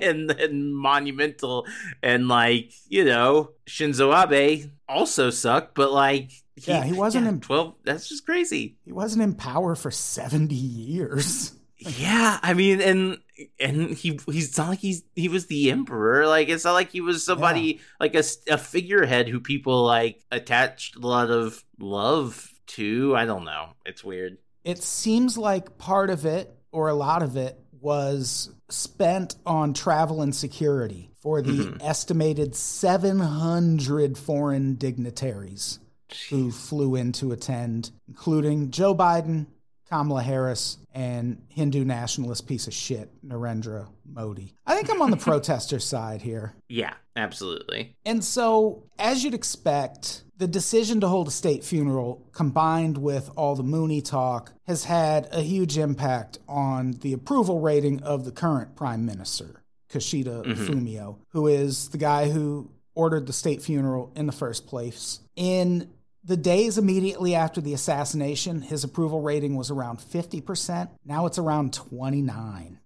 and, 0.00 0.30
and 0.30 0.76
monumental. 0.76 1.66
And 2.02 2.28
like 2.28 2.72
you 2.88 3.04
know 3.04 3.50
shinzo 3.66 4.14
abe 4.14 4.70
also 4.88 5.30
sucked 5.30 5.74
but 5.74 5.92
like 5.92 6.30
he, 6.54 6.70
yeah 6.70 6.84
he 6.84 6.92
wasn't 6.92 7.24
yeah, 7.24 7.30
in 7.30 7.40
12 7.40 7.74
that's 7.84 8.08
just 8.08 8.24
crazy. 8.24 8.76
He 8.84 8.92
wasn't 8.92 9.22
in 9.22 9.34
power 9.34 9.74
for 9.74 9.90
70 9.90 10.54
years. 10.54 11.52
Yeah 11.78 12.38
i 12.42 12.54
mean 12.54 12.80
and 12.80 13.18
and 13.60 13.90
he 13.90 14.18
he's 14.30 14.56
not 14.56 14.68
like 14.68 14.78
he's 14.78 15.02
he 15.14 15.28
was 15.28 15.46
the 15.46 15.70
emperor. 15.70 16.26
Like 16.26 16.48
it's 16.48 16.64
not 16.64 16.72
like 16.72 16.90
he 16.90 17.00
was 17.00 17.24
somebody 17.24 17.60
yeah. 17.60 17.80
like 18.00 18.14
a, 18.14 18.24
a 18.48 18.58
figurehead 18.58 19.28
who 19.28 19.40
people 19.40 19.84
like 19.84 20.22
attached 20.30 20.96
a 20.96 21.00
lot 21.00 21.30
of 21.30 21.62
love 21.78 22.52
to. 22.68 23.14
I 23.16 23.24
don't 23.24 23.44
know. 23.44 23.70
It's 23.84 24.04
weird. 24.04 24.38
It 24.64 24.82
seems 24.82 25.38
like 25.38 25.78
part 25.78 26.10
of 26.10 26.24
it 26.24 26.55
or 26.72 26.88
a 26.88 26.94
lot 26.94 27.22
of 27.22 27.36
it, 27.36 27.58
was 27.80 28.50
spent 28.68 29.36
on 29.44 29.72
travel 29.72 30.22
and 30.22 30.34
security 30.34 31.10
for 31.20 31.42
the 31.42 31.52
mm-hmm. 31.52 31.76
estimated 31.80 32.54
700 32.54 34.18
foreign 34.18 34.74
dignitaries 34.74 35.78
Jeez. 36.10 36.28
who 36.28 36.50
flew 36.50 36.94
in 36.96 37.12
to 37.12 37.32
attend, 37.32 37.90
including 38.08 38.70
Joe 38.70 38.94
Biden, 38.94 39.46
Kamala 39.88 40.22
Harris, 40.22 40.78
and 40.92 41.42
Hindu 41.48 41.84
nationalist 41.84 42.48
piece 42.48 42.66
of 42.66 42.74
shit, 42.74 43.10
Narendra 43.24 43.88
Modi. 44.04 44.54
I 44.66 44.74
think 44.74 44.90
I'm 44.90 45.02
on 45.02 45.10
the 45.10 45.16
protester 45.18 45.78
side 45.78 46.22
here. 46.22 46.54
Yeah, 46.68 46.94
absolutely. 47.14 47.94
And 48.04 48.24
so, 48.24 48.84
as 48.98 49.22
you'd 49.22 49.34
expect, 49.34 50.24
the 50.38 50.46
decision 50.46 51.00
to 51.00 51.08
hold 51.08 51.28
a 51.28 51.30
state 51.30 51.64
funeral 51.64 52.26
combined 52.32 52.98
with 52.98 53.30
all 53.36 53.54
the 53.54 53.62
Moonie 53.62 54.04
talk 54.04 54.52
has 54.66 54.84
had 54.84 55.28
a 55.32 55.40
huge 55.40 55.78
impact 55.78 56.38
on 56.48 56.92
the 57.00 57.12
approval 57.12 57.60
rating 57.60 58.02
of 58.02 58.24
the 58.24 58.32
current 58.32 58.76
prime 58.76 59.06
minister, 59.06 59.62
Kishida 59.90 60.44
mm-hmm. 60.44 60.66
Fumio, 60.66 61.18
who 61.30 61.46
is 61.46 61.88
the 61.88 61.98
guy 61.98 62.28
who 62.30 62.70
ordered 62.94 63.26
the 63.26 63.32
state 63.32 63.62
funeral 63.62 64.12
in 64.16 64.26
the 64.26 64.32
first 64.32 64.66
place. 64.66 65.20
In 65.36 65.90
the 66.24 66.36
days 66.36 66.76
immediately 66.76 67.34
after 67.34 67.60
the 67.60 67.72
assassination, 67.72 68.60
his 68.60 68.84
approval 68.84 69.22
rating 69.22 69.54
was 69.54 69.70
around 69.70 69.98
50%. 69.98 70.88
Now 71.04 71.26
it's 71.26 71.38
around 71.38 71.72
29. 71.72 72.78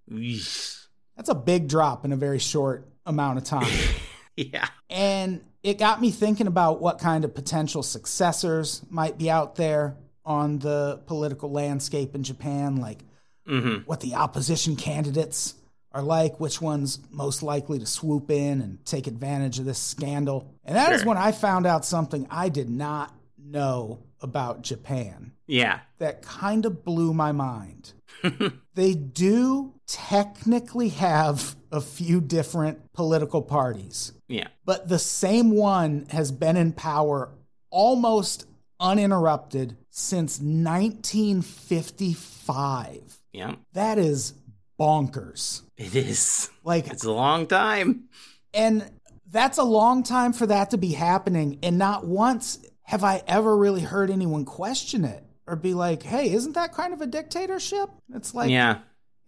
That's 1.16 1.28
a 1.30 1.34
big 1.34 1.68
drop 1.68 2.04
in 2.04 2.12
a 2.12 2.16
very 2.16 2.38
short 2.38 2.88
amount 3.06 3.38
of 3.38 3.44
time. 3.44 3.72
yeah. 4.36 4.68
And 4.88 5.42
it 5.62 5.78
got 5.78 6.00
me 6.00 6.10
thinking 6.10 6.46
about 6.46 6.80
what 6.80 6.98
kind 6.98 7.24
of 7.24 7.34
potential 7.34 7.82
successors 7.82 8.82
might 8.88 9.18
be 9.18 9.30
out 9.30 9.56
there 9.56 9.96
on 10.24 10.58
the 10.58 11.00
political 11.06 11.50
landscape 11.50 12.14
in 12.14 12.22
Japan, 12.22 12.76
like 12.76 13.00
mm-hmm. 13.48 13.82
what 13.84 14.00
the 14.00 14.14
opposition 14.14 14.76
candidates 14.76 15.54
are 15.92 16.02
like, 16.02 16.38
which 16.38 16.60
one's 16.60 17.00
most 17.10 17.42
likely 17.42 17.78
to 17.78 17.86
swoop 17.86 18.30
in 18.30 18.60
and 18.60 18.84
take 18.84 19.06
advantage 19.06 19.58
of 19.58 19.64
this 19.64 19.78
scandal. 19.78 20.54
And 20.64 20.76
that 20.76 20.86
sure. 20.86 20.94
is 20.94 21.04
when 21.04 21.16
I 21.16 21.32
found 21.32 21.66
out 21.66 21.84
something 21.84 22.26
I 22.30 22.48
did 22.48 22.70
not 22.70 23.14
know 23.38 23.98
about 24.20 24.62
Japan. 24.62 25.32
Yeah. 25.46 25.80
That 25.98 26.22
kind 26.22 26.64
of 26.64 26.84
blew 26.84 27.12
my 27.12 27.32
mind. 27.32 27.92
they 28.74 28.94
do 28.94 29.74
technically 29.86 30.90
have 30.90 31.56
a 31.72 31.80
few 31.80 32.20
different 32.20 32.92
political 32.92 33.42
parties. 33.42 34.12
Yeah. 34.30 34.48
But 34.64 34.88
the 34.88 34.98
same 34.98 35.50
one 35.50 36.06
has 36.10 36.32
been 36.32 36.56
in 36.56 36.72
power 36.72 37.28
almost 37.70 38.46
uninterrupted 38.78 39.76
since 39.90 40.40
1955. 40.40 43.18
Yeah. 43.32 43.56
That 43.72 43.98
is 43.98 44.34
bonkers. 44.78 45.62
It 45.76 45.94
is. 45.94 46.50
Like 46.64 46.88
it's 46.88 47.04
a 47.04 47.12
long 47.12 47.46
time. 47.46 48.08
And 48.54 48.90
that's 49.30 49.58
a 49.58 49.64
long 49.64 50.02
time 50.02 50.32
for 50.32 50.46
that 50.46 50.70
to 50.70 50.78
be 50.78 50.92
happening 50.92 51.58
and 51.62 51.78
not 51.78 52.06
once 52.06 52.58
have 52.82 53.04
I 53.04 53.22
ever 53.28 53.56
really 53.56 53.82
heard 53.82 54.10
anyone 54.10 54.44
question 54.44 55.04
it 55.04 55.22
or 55.46 55.54
be 55.54 55.74
like, 55.74 56.02
"Hey, 56.02 56.32
isn't 56.32 56.54
that 56.54 56.72
kind 56.72 56.92
of 56.92 57.00
a 57.00 57.06
dictatorship?" 57.06 57.88
It's 58.12 58.34
like 58.34 58.50
Yeah. 58.50 58.78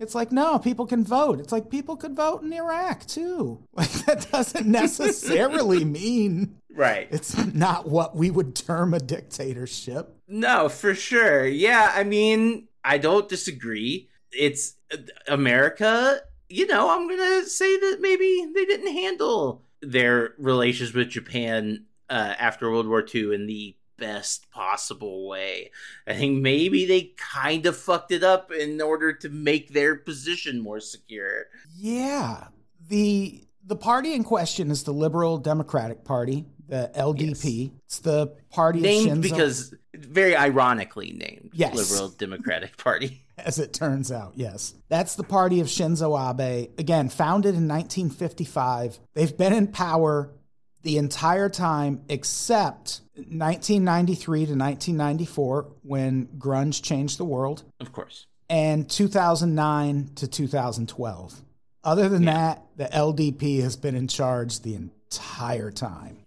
It's 0.02 0.14
like, 0.14 0.32
no, 0.32 0.58
people 0.58 0.86
can 0.86 1.04
vote. 1.04 1.38
It's 1.38 1.52
like 1.52 1.70
people 1.70 1.96
could 1.96 2.16
vote 2.16 2.42
in 2.42 2.52
Iraq 2.52 3.06
too. 3.06 3.60
Like 3.74 3.90
that 4.06 4.30
doesn't 4.30 4.66
necessarily 4.82 5.84
mean 5.84 6.56
right. 6.74 7.08
It's 7.10 7.36
not 7.54 7.88
what 7.88 8.14
we 8.14 8.30
would 8.30 8.54
term 8.54 8.94
a 8.94 9.00
dictatorship. 9.00 10.16
No, 10.28 10.68
for 10.68 10.94
sure. 10.94 11.46
Yeah, 11.46 11.92
I 11.94 12.04
mean, 12.04 12.68
I 12.84 12.98
don't 12.98 13.28
disagree. 13.28 14.08
It's 14.32 14.74
uh, 14.92 14.98
America, 15.28 16.20
you 16.48 16.66
know, 16.66 16.90
I'm 16.90 17.08
going 17.08 17.42
to 17.42 17.48
say 17.48 17.78
that 17.78 17.98
maybe 18.00 18.46
they 18.54 18.64
didn't 18.64 18.92
handle 18.92 19.62
their 19.80 20.34
relations 20.38 20.94
with 20.94 21.08
Japan 21.08 21.86
uh, 22.10 22.34
after 22.38 22.70
World 22.70 22.88
War 22.88 23.04
II 23.12 23.34
in 23.34 23.46
the 23.46 23.74
best 24.02 24.50
possible 24.50 25.28
way. 25.28 25.70
I 26.08 26.14
think 26.14 26.42
maybe 26.42 26.86
they 26.86 27.12
kind 27.16 27.66
of 27.66 27.76
fucked 27.76 28.10
it 28.10 28.24
up 28.24 28.50
in 28.50 28.80
order 28.80 29.12
to 29.12 29.28
make 29.28 29.72
their 29.72 29.94
position 29.94 30.60
more 30.60 30.80
secure. 30.80 31.44
Yeah. 31.76 32.48
The 32.88 33.44
the 33.64 33.76
party 33.76 34.14
in 34.14 34.24
question 34.24 34.72
is 34.72 34.82
the 34.82 34.92
Liberal 34.92 35.38
Democratic 35.38 36.04
Party, 36.04 36.46
the 36.68 36.90
LDP. 36.96 37.70
Yes. 37.70 37.70
It's 37.86 37.98
the 38.00 38.34
party 38.50 38.80
named 38.80 39.22
because 39.22 39.72
very 39.94 40.34
ironically 40.34 41.12
named 41.12 41.50
yes. 41.52 41.76
Liberal 41.76 42.08
Democratic 42.08 42.76
Party. 42.76 43.24
As 43.38 43.60
it 43.60 43.72
turns 43.72 44.10
out, 44.10 44.32
yes. 44.34 44.74
That's 44.88 45.14
the 45.14 45.22
party 45.22 45.60
of 45.60 45.68
Shinzo 45.68 46.18
Abe. 46.18 46.70
Again, 46.76 47.08
founded 47.08 47.54
in 47.54 47.68
1955. 47.68 48.98
They've 49.14 49.36
been 49.36 49.52
in 49.52 49.68
power 49.68 50.32
the 50.82 50.98
entire 50.98 51.48
time 51.48 52.02
except 52.08 53.00
1993 53.16 54.38
to 54.46 54.52
1994 54.54 55.68
when 55.82 56.26
grunge 56.38 56.82
changed 56.82 57.18
the 57.18 57.24
world 57.24 57.62
Of 57.80 57.92
course. 57.92 58.26
and 58.48 58.88
2009 58.90 60.10
to 60.16 60.26
2012. 60.28 61.42
Other 61.84 62.08
than 62.08 62.22
Yeah. 62.22 62.32
that, 62.32 62.66
the 62.76 62.84
LDP 62.96 63.60
has 63.62 63.76
been 63.76 63.94
in 63.96 64.08
charge 64.08 64.60
the 64.60 64.74
entire 64.74 65.70
time. 65.70 66.18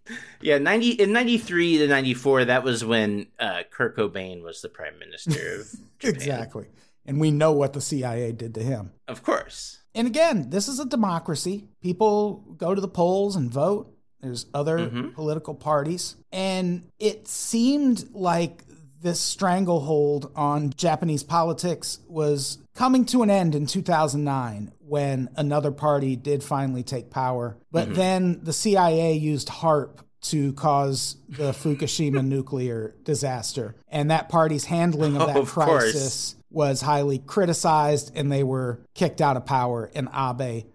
Yeah, 0.41 0.57
ninety 0.59 0.89
in 0.91 1.11
ninety 1.13 1.37
three 1.39 1.77
to 1.79 1.87
ninety 1.87 2.13
four. 2.13 2.45
That 2.45 2.63
was 2.63 2.85
when 2.85 3.27
uh, 3.39 3.63
Kurt 3.71 3.97
Cobain 3.97 4.43
was 4.43 4.61
the 4.61 4.69
prime 4.69 4.99
minister 4.99 5.61
of 5.61 5.71
Japan. 5.99 6.15
Exactly. 6.15 6.65
And 7.05 7.19
we 7.19 7.31
know 7.31 7.51
what 7.53 7.73
the 7.73 7.81
CIA 7.81 8.31
did 8.33 8.53
to 8.55 8.61
him. 8.61 8.91
Of 9.07 9.23
course. 9.23 9.79
And 9.95 10.05
again, 10.07 10.49
this 10.49 10.67
is 10.67 10.79
a 10.79 10.85
democracy. 10.85 11.67
People 11.81 12.43
go 12.57 12.75
to 12.75 12.81
the 12.81 12.87
polls 12.87 13.35
and 13.35 13.49
vote. 13.49 13.94
There's 14.25 14.47
other 14.55 14.79
Mhm. 14.89 15.13
political 15.13 15.53
parties. 15.53 16.15
And 16.31 16.83
it 16.99 17.27
seemed 17.27 18.09
like 18.13 18.63
this 19.03 19.19
stranglehold 19.19 20.31
on 20.35 20.71
Japanese 20.75 21.21
politics 21.21 21.99
was 22.07 22.57
coming 22.73 23.05
to 23.05 23.21
an 23.21 23.29
end 23.29 23.53
in 23.53 23.67
2009 23.67 24.71
when 24.79 25.29
another 25.35 25.69
party 25.71 26.15
did 26.15 26.43
finally 26.43 26.81
take 26.81 27.11
power. 27.11 27.55
But 27.71 27.93
then 27.93 28.39
the 28.41 28.51
CIA 28.53 29.13
used 29.13 29.47
HAARP 29.49 29.99
to 30.21 30.53
cause 30.53 31.17
the 31.29 31.51
Fukushima 31.61 32.25
nuclear 32.25 32.95
disaster. 33.03 33.75
And 33.89 34.09
that 34.09 34.27
party's 34.27 34.65
handling 34.65 35.15
of 35.17 35.27
that 35.27 35.37
Of 35.37 35.53
course. 35.53 35.67
crisis 35.67 36.35
was 36.49 36.81
highly 36.81 37.19
criticized 37.19 38.11
and 38.15 38.31
they 38.31 38.43
were 38.43 38.79
kicked 38.95 39.21
out 39.21 39.37
of 39.37 39.45
power 39.45 39.91
and 39.93 40.07
Abe 40.15 40.65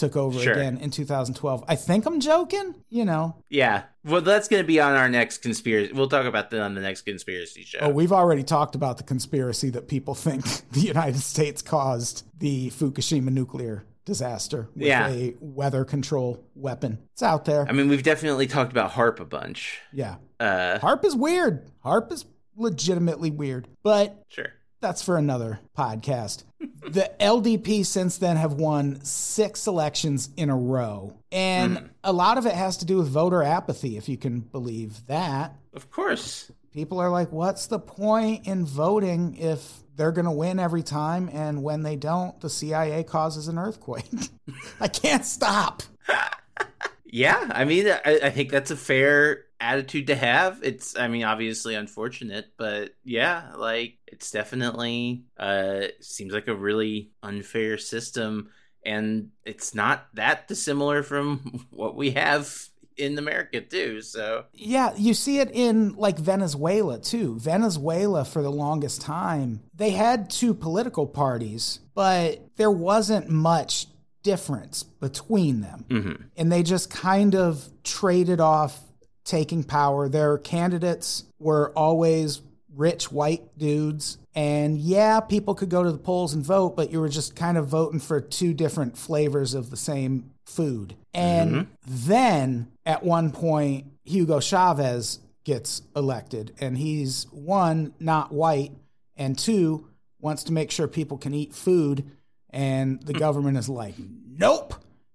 took 0.00 0.16
over 0.16 0.38
Sure. 0.40 0.52
again 0.54 0.78
in 0.78 0.90
2012. 0.90 1.64
I 1.68 1.76
think 1.76 2.06
I'm 2.06 2.18
joking, 2.20 2.74
you 2.88 3.04
know. 3.04 3.36
Yeah. 3.48 3.84
Well, 4.04 4.20
that's 4.22 4.48
going 4.48 4.62
to 4.62 4.66
be 4.66 4.80
on 4.80 4.94
our 4.94 5.08
next 5.08 5.38
conspiracy. 5.38 5.92
We'll 5.92 6.08
talk 6.08 6.26
about 6.26 6.50
that 6.50 6.60
on 6.62 6.74
the 6.74 6.80
next 6.80 7.02
conspiracy 7.02 7.62
show. 7.62 7.78
Oh, 7.82 7.88
we've 7.90 8.12
already 8.12 8.42
talked 8.42 8.74
about 8.74 8.96
the 8.96 9.04
conspiracy 9.04 9.70
that 9.70 9.86
people 9.88 10.14
think 10.14 10.44
the 10.72 10.80
United 10.80 11.20
States 11.20 11.62
caused 11.62 12.24
the 12.38 12.70
Fukushima 12.70 13.30
nuclear 13.30 13.84
disaster 14.06 14.68
with 14.74 14.86
Yeah. 14.86 15.08
a 15.08 15.34
weather 15.40 15.84
control 15.84 16.42
weapon. 16.54 16.98
It's 17.12 17.22
out 17.22 17.44
there. 17.44 17.66
I 17.68 17.72
mean, 17.72 17.88
we've 17.88 18.02
definitely 18.02 18.46
talked 18.48 18.72
about 18.72 18.92
HAARP 18.92 19.20
a 19.20 19.24
bunch. 19.24 19.78
yeah. 19.92 20.16
Uh, 20.40 20.78
HAARP 20.78 21.04
is 21.04 21.14
weird. 21.14 21.70
HAARP 21.84 22.10
is 22.10 22.24
legitimately 22.56 23.30
weird. 23.30 23.68
But 23.82 24.22
sure. 24.28 24.48
That's 24.80 25.02
for 25.02 25.16
another 25.16 25.60
podcast. 25.76 26.44
the 26.58 27.10
LDP 27.20 27.84
since 27.84 28.18
then 28.18 28.36
have 28.36 28.54
won 28.54 29.02
six 29.04 29.66
elections 29.66 30.30
in 30.36 30.50
a 30.50 30.56
row. 30.56 31.16
And 31.30 31.78
hmm. 31.78 31.86
a 32.04 32.12
lot 32.12 32.38
of 32.38 32.46
it 32.46 32.54
has 32.54 32.78
to 32.78 32.84
do 32.84 32.96
with 32.98 33.08
voter 33.08 33.42
apathy, 33.42 33.96
if 33.96 34.08
you 34.08 34.16
can 34.16 34.40
believe 34.40 35.06
that. 35.06 35.56
Of 35.74 35.90
course. 35.90 36.50
People 36.72 37.00
are 37.00 37.10
like, 37.10 37.32
what's 37.32 37.66
the 37.66 37.78
point 37.78 38.46
in 38.46 38.64
voting 38.64 39.36
if 39.36 39.78
they're 39.96 40.12
going 40.12 40.24
to 40.24 40.30
win 40.30 40.58
every 40.58 40.82
time? 40.82 41.28
And 41.32 41.62
when 41.62 41.82
they 41.82 41.96
don't, 41.96 42.40
the 42.40 42.50
CIA 42.50 43.02
causes 43.02 43.48
an 43.48 43.58
earthquake. 43.58 44.06
I 44.80 44.88
can't 44.88 45.24
stop. 45.24 45.82
Yeah, 47.12 47.50
I 47.52 47.64
mean, 47.64 47.88
I, 47.88 48.20
I 48.24 48.30
think 48.30 48.50
that's 48.50 48.70
a 48.70 48.76
fair 48.76 49.44
attitude 49.60 50.06
to 50.08 50.14
have. 50.14 50.60
It's, 50.62 50.96
I 50.96 51.08
mean, 51.08 51.24
obviously 51.24 51.74
unfortunate, 51.74 52.46
but 52.56 52.94
yeah, 53.04 53.52
like 53.56 53.98
it's 54.06 54.30
definitely 54.30 55.24
uh 55.36 55.88
seems 56.00 56.32
like 56.32 56.48
a 56.48 56.54
really 56.54 57.10
unfair 57.22 57.78
system, 57.78 58.50
and 58.84 59.30
it's 59.44 59.74
not 59.74 60.06
that 60.14 60.48
dissimilar 60.48 61.02
from 61.02 61.66
what 61.70 61.96
we 61.96 62.12
have 62.12 62.68
in 62.96 63.18
America 63.18 63.60
too. 63.60 64.02
So 64.02 64.44
Yeah, 64.52 64.92
you 64.96 65.14
see 65.14 65.38
it 65.38 65.50
in 65.52 65.94
like 65.94 66.18
Venezuela 66.18 66.98
too. 66.98 67.38
Venezuela, 67.38 68.24
for 68.24 68.42
the 68.42 68.52
longest 68.52 69.00
time, 69.00 69.60
they 69.74 69.90
had 69.90 70.30
two 70.30 70.54
political 70.54 71.06
parties, 71.06 71.80
but 71.94 72.46
there 72.56 72.70
wasn't 72.70 73.28
much 73.28 73.86
difference 74.22 74.82
between 74.82 75.60
them. 75.60 75.84
mhm. 75.88 76.22
And 76.36 76.52
they 76.52 76.62
just 76.62 76.90
kind 76.90 77.34
of 77.34 77.68
traded 77.84 78.40
off 78.40 78.80
taking 79.24 79.64
power. 79.64 80.08
Their 80.08 80.38
candidates 80.38 81.24
were 81.38 81.72
always 81.76 82.42
rich 82.74 83.10
white 83.10 83.56
dudes. 83.58 84.18
And 84.34 84.78
yeah, 84.78 85.20
people 85.20 85.54
could 85.54 85.70
go 85.70 85.82
to 85.82 85.90
the 85.90 85.98
polls 85.98 86.34
and 86.34 86.44
vote, 86.44 86.76
but 86.76 86.92
you 86.92 87.00
were 87.00 87.08
just 87.08 87.34
kind 87.34 87.58
of 87.58 87.66
voting 87.66 88.00
for 88.00 88.20
two 88.20 88.54
different 88.54 88.96
flavors 88.96 89.54
of 89.54 89.70
the 89.70 89.76
same 89.76 90.30
food. 90.44 90.94
And 91.12 91.66
then 91.86 92.70
at 92.86 93.02
one 93.02 93.32
point, 93.32 93.86
Hugo 94.04 94.40
Chavez 94.40 95.18
gets 95.44 95.82
elected, 95.96 96.54
and 96.60 96.78
he's 96.78 97.26
one, 97.32 97.92
not 97.98 98.32
white, 98.32 98.72
and 99.16 99.36
two, 99.38 99.88
wants 100.20 100.44
to 100.44 100.52
make 100.52 100.70
sure 100.70 100.86
people 100.86 101.18
can 101.18 101.34
eat 101.34 101.54
food. 101.54 102.04
And 102.50 103.00
the 103.02 103.12
hmm. 103.12 103.18
government 103.18 103.58
is 103.58 103.68
like, 103.68 103.94
nope. 103.98 104.74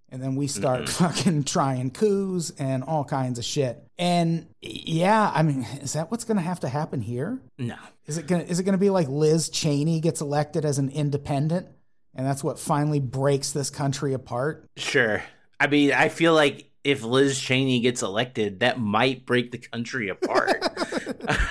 And 0.09 0.21
then 0.21 0.35
we 0.35 0.47
start 0.47 0.87
fucking 0.87 1.43
trying 1.45 1.91
coups 1.91 2.51
and 2.57 2.83
all 2.83 3.03
kinds 3.03 3.37
of 3.37 3.43
shit. 3.43 3.85
And 3.97 4.47
yeah, 4.61 5.31
I 5.33 5.43
mean, 5.43 5.63
is 5.81 5.93
that 5.93 6.11
what's 6.11 6.23
going 6.23 6.37
to 6.37 6.43
have 6.43 6.61
to 6.61 6.69
happen 6.69 7.01
here? 7.01 7.39
no, 7.57 7.75
Is 8.05 8.17
it 8.17 8.27
going 8.27 8.45
to 8.45 8.49
is 8.49 8.59
it 8.59 8.63
going 8.63 8.73
to 8.73 8.79
be 8.79 8.89
like 8.89 9.09
Liz 9.09 9.49
Cheney 9.49 9.99
gets 9.99 10.21
elected 10.21 10.63
as 10.63 10.77
an 10.77 10.89
independent 10.89 11.67
and 12.13 12.25
that's 12.25 12.43
what 12.43 12.59
finally 12.59 12.99
breaks 13.01 13.51
this 13.51 13.69
country 13.69 14.13
apart? 14.13 14.69
sure. 14.77 15.23
I 15.59 15.67
mean, 15.67 15.91
I 15.91 16.09
feel 16.09 16.33
like 16.33 16.69
if 16.83 17.03
Liz 17.03 17.39
Cheney 17.39 17.79
gets 17.79 18.01
elected, 18.03 18.59
that 18.59 18.79
might 18.79 19.25
break 19.25 19.51
the 19.51 19.57
country 19.57 20.09
apart. 20.09 20.61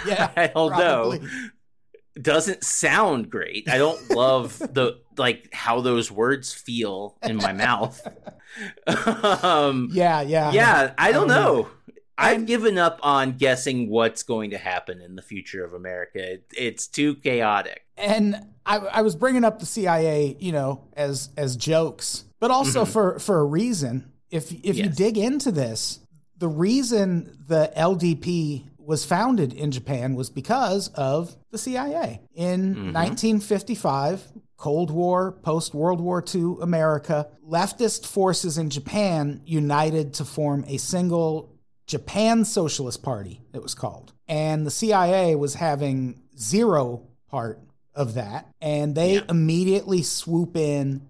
Yeah, 0.07 0.31
I 0.37 0.47
don't 0.49 0.71
probably. 0.71 1.19
know. 1.19 1.29
Doesn't 2.21 2.63
sound 2.63 3.31
great. 3.31 3.69
I 3.69 3.79
don't 3.79 4.11
love 4.11 4.59
the 4.59 5.01
like 5.17 5.53
how 5.53 5.81
those 5.81 6.11
words 6.11 6.53
feel 6.53 7.17
in 7.23 7.37
my 7.37 7.53
mouth. 7.53 8.01
um, 9.45 9.89
Yeah, 9.93 10.21
yeah. 10.23 10.53
yeah, 10.53 10.95
I 10.97 11.13
don't 11.13 11.31
I 11.31 11.35
don't 11.35 11.45
know. 11.45 11.69
I've 12.17 12.47
given 12.47 12.79
up 12.79 13.01
on 13.03 13.33
guessing 13.33 13.91
what's 13.91 14.23
going 14.23 14.51
to 14.51 14.59
happen 14.59 15.01
in 15.01 15.17
the 15.17 15.23
future 15.23 15.65
of 15.65 15.75
America. 15.75 16.35
It, 16.35 16.45
it's 16.57 16.87
too 16.87 17.17
chaotic. 17.17 17.85
and 17.97 18.47
I, 18.65 18.79
I 18.79 19.03
was 19.03 19.17
bringing 19.17 19.45
up 19.45 19.59
the 19.59 19.67
CIA, 19.67 20.37
you 20.39 20.53
know, 20.53 20.85
as 20.97 21.31
as 21.37 21.57
jokes, 21.57 22.25
but 22.41 22.51
also 22.51 22.85
for 22.85 23.19
for 23.19 23.41
a 23.41 23.45
reason. 23.45 24.13
If 24.31 24.53
if 24.65 24.77
you 24.77 24.89
dig 24.89 25.19
into 25.19 25.53
this, 25.53 26.01
the 26.39 26.49
reason 26.49 27.37
the 27.47 27.73
LDP 27.77 28.65
was 28.79 29.05
founded 29.05 29.53
in 29.53 29.71
Japan 29.71 30.15
was 30.15 30.31
because 30.31 30.89
of 30.89 31.37
the 31.55 31.59
CIA 31.59 32.21
in 32.35 32.75
mm-hmm. 32.75 32.93
1955. 32.93 34.33
Cold 34.57 34.91
War, 34.91 35.33
post 35.33 35.75
World 35.75 36.01
War 36.01 36.25
II 36.35 36.57
America, 36.63 37.29
leftist 37.47 38.07
forces 38.07 38.57
in 38.57 38.71
Japan 38.71 39.43
united 39.45 40.15
to 40.15 40.25
form 40.25 40.65
a 40.69 40.79
single 40.79 41.55
Japan 41.87 42.45
Socialist 42.45 43.03
Party, 43.03 43.43
it 43.53 43.63
was 43.63 43.75
called. 43.75 44.13
And 44.27 44.65
the 44.67 44.71
CIA 44.71 45.35
was 45.35 45.55
having 45.55 46.23
zero 46.39 47.03
part 47.29 47.61
of 47.95 48.15
that. 48.15 48.49
And 48.61 48.95
they 48.95 49.17
Yeah. 49.17 49.25
immediately 49.29 50.03
swoop 50.03 50.57
in 50.57 51.03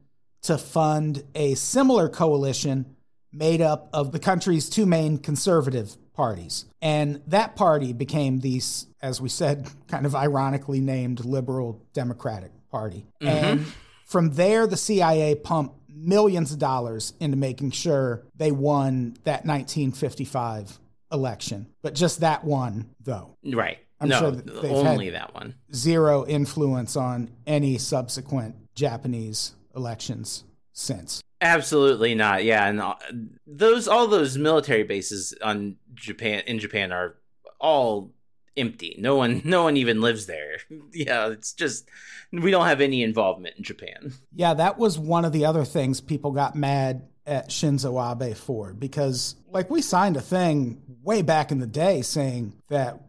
to 0.42 0.58
fund 0.58 1.22
a 1.34 1.54
similar 1.54 2.08
coalition 2.08 2.96
made 3.32 3.60
up 3.60 3.88
of 3.92 4.12
the 4.12 4.18
country's 4.18 4.68
two 4.68 4.86
main 4.86 5.18
conservative 5.18 5.96
parties. 6.14 6.64
And 6.80 7.20
that 7.26 7.56
party 7.56 7.92
became 7.92 8.40
the, 8.40 8.60
as 9.02 9.20
we 9.20 9.28
said, 9.28 9.68
kind 9.88 10.06
of 10.06 10.14
ironically 10.14 10.80
named 10.80 11.24
Liberal 11.24 11.80
Democratic 11.92 12.52
Party. 12.70 13.06
Mm-hmm. 13.20 13.28
And 13.28 13.66
from 14.06 14.30
there, 14.30 14.66
the 14.66 14.76
CIA 14.76 15.34
pumped 15.34 15.76
millions 15.88 16.52
of 16.52 16.58
dollars 16.58 17.14
into 17.20 17.36
making 17.36 17.70
sure 17.70 18.24
they 18.36 18.50
won 18.50 19.16
that 19.24 19.44
1955 19.44 20.78
election. 21.12 21.66
But 21.82 21.94
just 21.94 22.20
that 22.20 22.44
one, 22.44 22.90
though. 23.00 23.36
Right. 23.44 23.78
I'm 24.00 24.08
no, 24.08 24.18
sure 24.18 24.30
that 24.32 24.64
only 24.64 25.10
that 25.10 25.34
one. 25.34 25.54
Zero 25.72 26.26
influence 26.26 26.96
on 26.96 27.30
any 27.46 27.78
subsequent 27.78 28.56
Japanese 28.74 29.54
elections 29.74 30.44
since. 30.72 31.22
Absolutely 31.44 32.14
not. 32.14 32.42
Yeah, 32.42 32.66
and 32.66 32.80
all- 32.80 32.98
those 33.46 33.86
all 33.86 34.06
those 34.08 34.36
military 34.38 34.82
bases 34.82 35.34
on 35.42 35.76
Japan 35.94 36.42
in 36.46 36.58
Japan 36.58 36.90
are 36.90 37.16
all 37.60 38.10
empty. 38.56 38.96
No 38.98 39.16
one 39.16 39.42
no 39.44 39.62
one 39.64 39.76
even 39.76 40.00
lives 40.00 40.26
there. 40.26 40.58
Yeah, 40.92 41.28
it's 41.28 41.52
just 41.52 41.88
we 42.32 42.50
don't 42.50 42.66
have 42.66 42.80
any 42.80 43.02
involvement 43.02 43.56
in 43.56 43.64
Japan. 43.64 44.14
Yeah, 44.34 44.54
that 44.54 44.78
was 44.78 44.98
one 44.98 45.24
of 45.24 45.32
the 45.32 45.44
other 45.44 45.64
things 45.64 46.00
people 46.00 46.30
got 46.32 46.54
mad 46.54 47.06
at 47.26 47.48
Shinzo 47.50 47.98
Abe 48.22 48.34
for 48.36 48.72
because, 48.74 49.34
like, 49.48 49.70
we 49.70 49.80
signed 49.82 50.16
a 50.16 50.20
thing 50.20 50.80
way 51.02 51.22
back 51.22 51.50
in 51.50 51.58
the 51.58 51.66
day 51.66 52.02
saying 52.02 52.54
that, 52.68 53.00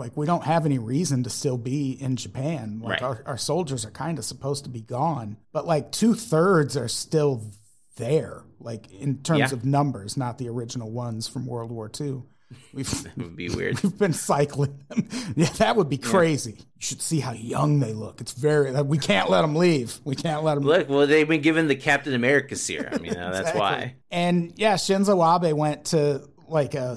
like, 0.00 0.16
we 0.16 0.26
don't 0.26 0.42
have 0.44 0.66
any 0.66 0.78
reason 0.78 1.22
to 1.22 1.30
still 1.30 1.56
be 1.58 1.92
in 1.92 2.16
Japan. 2.16 2.80
Like, 2.82 3.00
Right. 3.00 3.02
our, 3.02 3.22
our 3.26 3.38
soldiers 3.38 3.84
are 3.84 3.90
kind 3.92 4.18
of 4.18 4.24
supposed 4.24 4.64
to 4.64 4.70
be 4.70 4.80
gone, 4.80 5.36
but 5.52 5.66
like 5.66 5.92
two 5.92 6.14
thirds 6.14 6.76
are 6.76 6.88
still 6.88 7.42
there, 7.96 8.42
like 8.58 8.90
in 8.92 9.18
terms 9.22 9.38
Yeah. 9.40 9.52
of 9.52 9.64
numbers, 9.64 10.16
not 10.16 10.38
the 10.38 10.48
original 10.48 10.90
ones 10.90 11.28
from 11.28 11.46
World 11.46 11.70
War 11.70 11.88
II. 12.00 12.22
We've 12.74 13.06
It 13.16 13.16
would 13.22 13.36
be 13.36 13.48
weird. 13.48 13.80
we've 13.82 13.96
been 13.96 14.12
cycling 14.12 14.82
them. 14.88 15.06
Yeah, 15.36 15.50
that 15.58 15.76
would 15.76 15.88
be 15.88 15.98
crazy. 15.98 16.52
You 16.58 16.64
should 16.80 17.00
see 17.02 17.20
how 17.20 17.32
young 17.32 17.78
they 17.78 17.92
look. 17.92 18.20
It's 18.20 18.32
very. 18.32 18.72
We 18.82 18.98
can't 18.98 19.30
let 19.30 19.42
them 19.42 19.54
leave. 19.54 20.00
We 20.04 20.16
can't 20.16 20.42
let 20.42 20.56
them. 20.56 20.64
Look, 20.64 20.88
well, 20.88 21.06
they've 21.06 21.28
been 21.28 21.42
given 21.42 21.68
the 21.68 21.76
Captain 21.76 22.14
America 22.14 22.56
serum. 22.56 23.04
You 23.04 23.12
know, 23.12 23.30
that's 23.32 23.56
why. 23.56 23.94
And 24.10 24.52
yeah, 24.56 24.74
Shinzo 24.74 25.14
Abe 25.22 25.54
went 25.56 25.84
to 25.86 26.28
like 26.48 26.74
a 26.74 26.96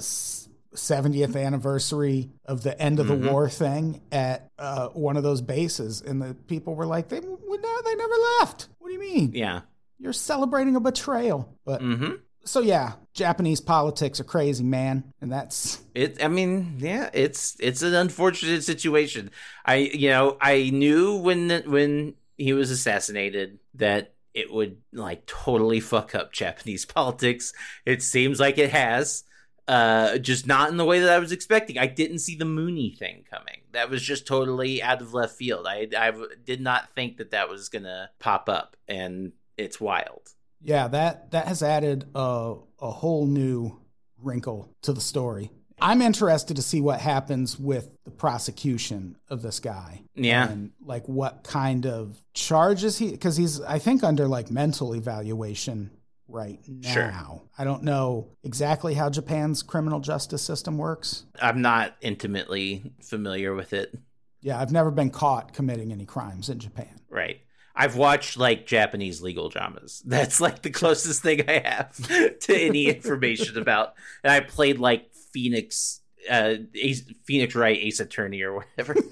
70th 0.74 1.36
anniversary 1.36 2.30
of 2.46 2.62
the 2.62 2.80
end 2.80 3.00
of 3.00 3.06
the 3.06 3.14
Mm-hmm. 3.14 3.28
war 3.28 3.48
thing 3.48 4.00
at 4.12 4.50
uh, 4.58 4.88
one 4.88 5.16
of 5.16 5.22
those 5.22 5.40
bases, 5.40 6.02
and 6.02 6.20
the 6.20 6.34
people 6.34 6.74
were 6.74 6.86
like, 6.86 7.08
"They 7.08 7.20
no, 7.20 7.36
they 7.84 7.94
never 7.94 8.14
left. 8.40 8.68
What 8.78 8.88
do 8.88 8.94
you 8.94 9.00
mean? 9.00 9.32
Yeah. 9.34 9.62
You're 9.98 10.12
celebrating 10.12 10.76
a 10.76 10.80
betrayal." 10.80 11.56
But 11.64 11.80
hmm 11.80 12.12
so 12.46 12.60
yeah, 12.60 12.92
Japanese 13.14 13.62
politics 13.62 14.20
are 14.20 14.24
crazy, 14.24 14.62
man, 14.64 15.02
and 15.22 15.32
that's 15.32 15.80
It. 15.94 16.22
I 16.22 16.28
mean, 16.28 16.74
yeah. 16.78 17.08
It's 17.14 17.56
it's 17.58 17.80
an 17.80 17.94
unfortunate 17.94 18.62
situation. 18.64 19.30
I 19.64 19.76
you 19.76 20.10
know 20.10 20.36
I 20.40 20.68
knew 20.70 21.16
when 21.16 21.48
the, 21.48 21.62
when 21.66 22.14
he 22.36 22.52
was 22.52 22.70
assassinated 22.70 23.60
that 23.76 24.12
it 24.34 24.52
would 24.52 24.76
like 24.92 25.24
totally 25.24 25.80
fuck 25.80 26.14
up 26.14 26.32
Japanese 26.32 26.84
politics. 26.96 27.54
It 27.86 28.02
seems 28.02 28.38
like 28.40 28.58
it 28.58 28.70
has. 28.70 29.24
Uh, 29.66 30.18
just 30.18 30.46
not 30.46 30.70
in 30.70 30.76
the 30.76 30.84
way 30.84 31.00
that 31.00 31.10
I 31.10 31.18
was 31.18 31.32
expecting. 31.32 31.78
I 31.78 31.86
didn't 31.86 32.18
see 32.18 32.36
the 32.36 32.44
Moonie 32.44 32.96
thing 32.96 33.24
coming. 33.30 33.62
That 33.72 33.88
was 33.88 34.02
just 34.02 34.26
totally 34.26 34.82
out 34.82 35.00
of 35.00 35.14
left 35.14 35.36
field. 35.36 35.66
I 35.66 35.88
I 35.96 36.12
did 36.44 36.60
not 36.60 36.92
think 36.94 37.16
that 37.16 37.30
that 37.30 37.48
was 37.48 37.68
gonna 37.70 38.10
pop 38.18 38.48
up, 38.48 38.76
and 38.88 39.32
it's 39.56 39.80
wild. 39.80 40.28
yeah 40.62 40.88
that 40.88 41.30
that 41.30 41.46
has 41.48 41.62
added 41.62 42.04
a 42.14 42.54
a 42.80 42.90
whole 42.90 43.26
new 43.26 43.80
wrinkle 44.18 44.68
to 44.82 44.92
the 44.92 45.00
story. 45.00 45.50
I'm 45.80 46.02
interested 46.02 46.56
to 46.56 46.62
see 46.62 46.80
what 46.80 47.00
happens 47.00 47.58
with 47.58 47.88
the 48.04 48.10
prosecution 48.10 49.16
of 49.28 49.42
this 49.42 49.60
guy. 49.60 50.02
Yeah. 50.14 50.48
and 50.48 50.70
like 50.84 51.08
what 51.08 51.42
kind 51.42 51.86
of 51.86 52.22
charges 52.34 52.98
he 52.98 53.10
because 53.12 53.36
he's 53.36 53.60
I 53.60 53.78
think 53.78 54.04
under 54.04 54.28
like 54.28 54.50
mental 54.50 54.94
evaluation 54.94 55.90
right 56.34 56.60
now. 56.66 56.92
Sure. 56.92 57.40
I 57.56 57.64
don't 57.64 57.84
know 57.84 58.28
exactly 58.42 58.94
how 58.94 59.08
Japan's 59.08 59.62
criminal 59.62 60.00
justice 60.00 60.42
system 60.42 60.76
works. 60.76 61.24
I'm 61.40 61.62
not 61.62 61.96
intimately 62.00 62.92
familiar 63.02 63.54
with 63.54 63.72
it. 63.72 63.96
Yeah, 64.40 64.60
I've 64.60 64.72
never 64.72 64.90
been 64.90 65.10
caught 65.10 65.54
committing 65.54 65.92
any 65.92 66.04
crimes 66.04 66.50
in 66.50 66.58
Japan. 66.58 67.00
Right. 67.08 67.40
I've 67.74 67.96
watched 67.96 68.36
like 68.36 68.66
Japanese 68.66 69.22
legal 69.22 69.48
dramas. 69.48 70.02
That's 70.06 70.40
like 70.40 70.62
the 70.62 70.70
closest 70.70 71.22
thing 71.22 71.48
I 71.48 71.60
have 71.64 71.96
to 72.40 72.54
any 72.54 72.86
information 72.86 73.56
about. 73.56 73.94
And 74.22 74.32
I 74.32 74.40
played 74.40 74.78
like 74.78 75.14
Phoenix, 75.32 76.00
uh, 76.30 76.54
Ace, 76.74 77.02
Phoenix 77.24 77.54
Wright 77.54 77.78
Ace 77.80 78.00
Attorney 78.00 78.42
or 78.42 78.54
whatever, 78.54 78.94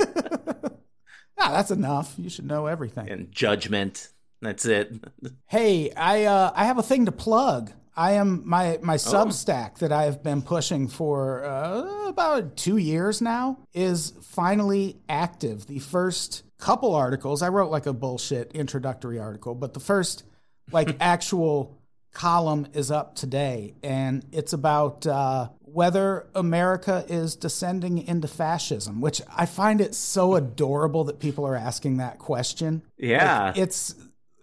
Ah, 1.39 1.51
that's 1.51 1.73
enough. 1.73 2.14
You 2.18 2.29
should 2.31 2.45
know 2.47 2.66
everything. 2.66 3.11
and 3.11 3.33
Judgment. 3.33 4.11
That's 4.43 4.66
it. 4.66 4.93
Hey, 5.47 5.93
I 5.93 6.24
uh, 6.24 6.53
I 6.55 6.64
have 6.64 6.76
a 6.76 6.82
thing 6.82 7.07
to 7.07 7.12
plug. 7.12 7.70
I 7.97 8.12
am 8.12 8.43
my 8.45 8.78
my 8.82 8.97
Substack 8.97 9.78
that 9.78 9.93
I 9.93 10.05
have 10.05 10.22
been 10.22 10.43
pushing 10.43 10.88
for 10.88 11.45
uh, 11.45 12.09
about 12.09 12.57
two 12.57 12.76
years 12.76 13.22
now 13.22 13.59
is 13.72 14.14
finally 14.22 14.99
active. 15.09 15.66
The 15.66 15.78
first 15.78 16.43
couple 16.59 16.95
articles 16.95 17.40
I 17.40 17.49
wrote 17.49 17.70
like 17.70 17.86
a 17.86 17.93
bullshit 17.93 18.53
introductory 18.53 19.18
article, 19.18 19.55
but 19.55 19.74
the 19.74 19.80
first 19.80 20.24
like 20.72 20.97
actual 21.01 21.78
column 22.12 22.66
is 22.72 22.90
up 22.90 23.14
today, 23.14 23.74
and 23.82 24.24
it's 24.32 24.53
about 24.53 25.07
uh, 25.07 25.51
whether 25.61 26.26
America 26.34 27.05
is 27.09 27.36
descending 27.36 27.99
into 27.99 28.26
fascism. 28.26 29.01
Which 29.01 29.22
I 29.36 29.47
find 29.47 29.80
it 29.80 29.95
so 29.95 30.34
adorable 30.34 31.05
that 31.05 31.20
people 31.20 31.47
are 31.47 31.57
asking 31.57 31.99
that 31.99 32.18
question. 32.18 32.82
Yeah. 32.97 33.49
Like, 33.49 33.59
it's 33.59 33.95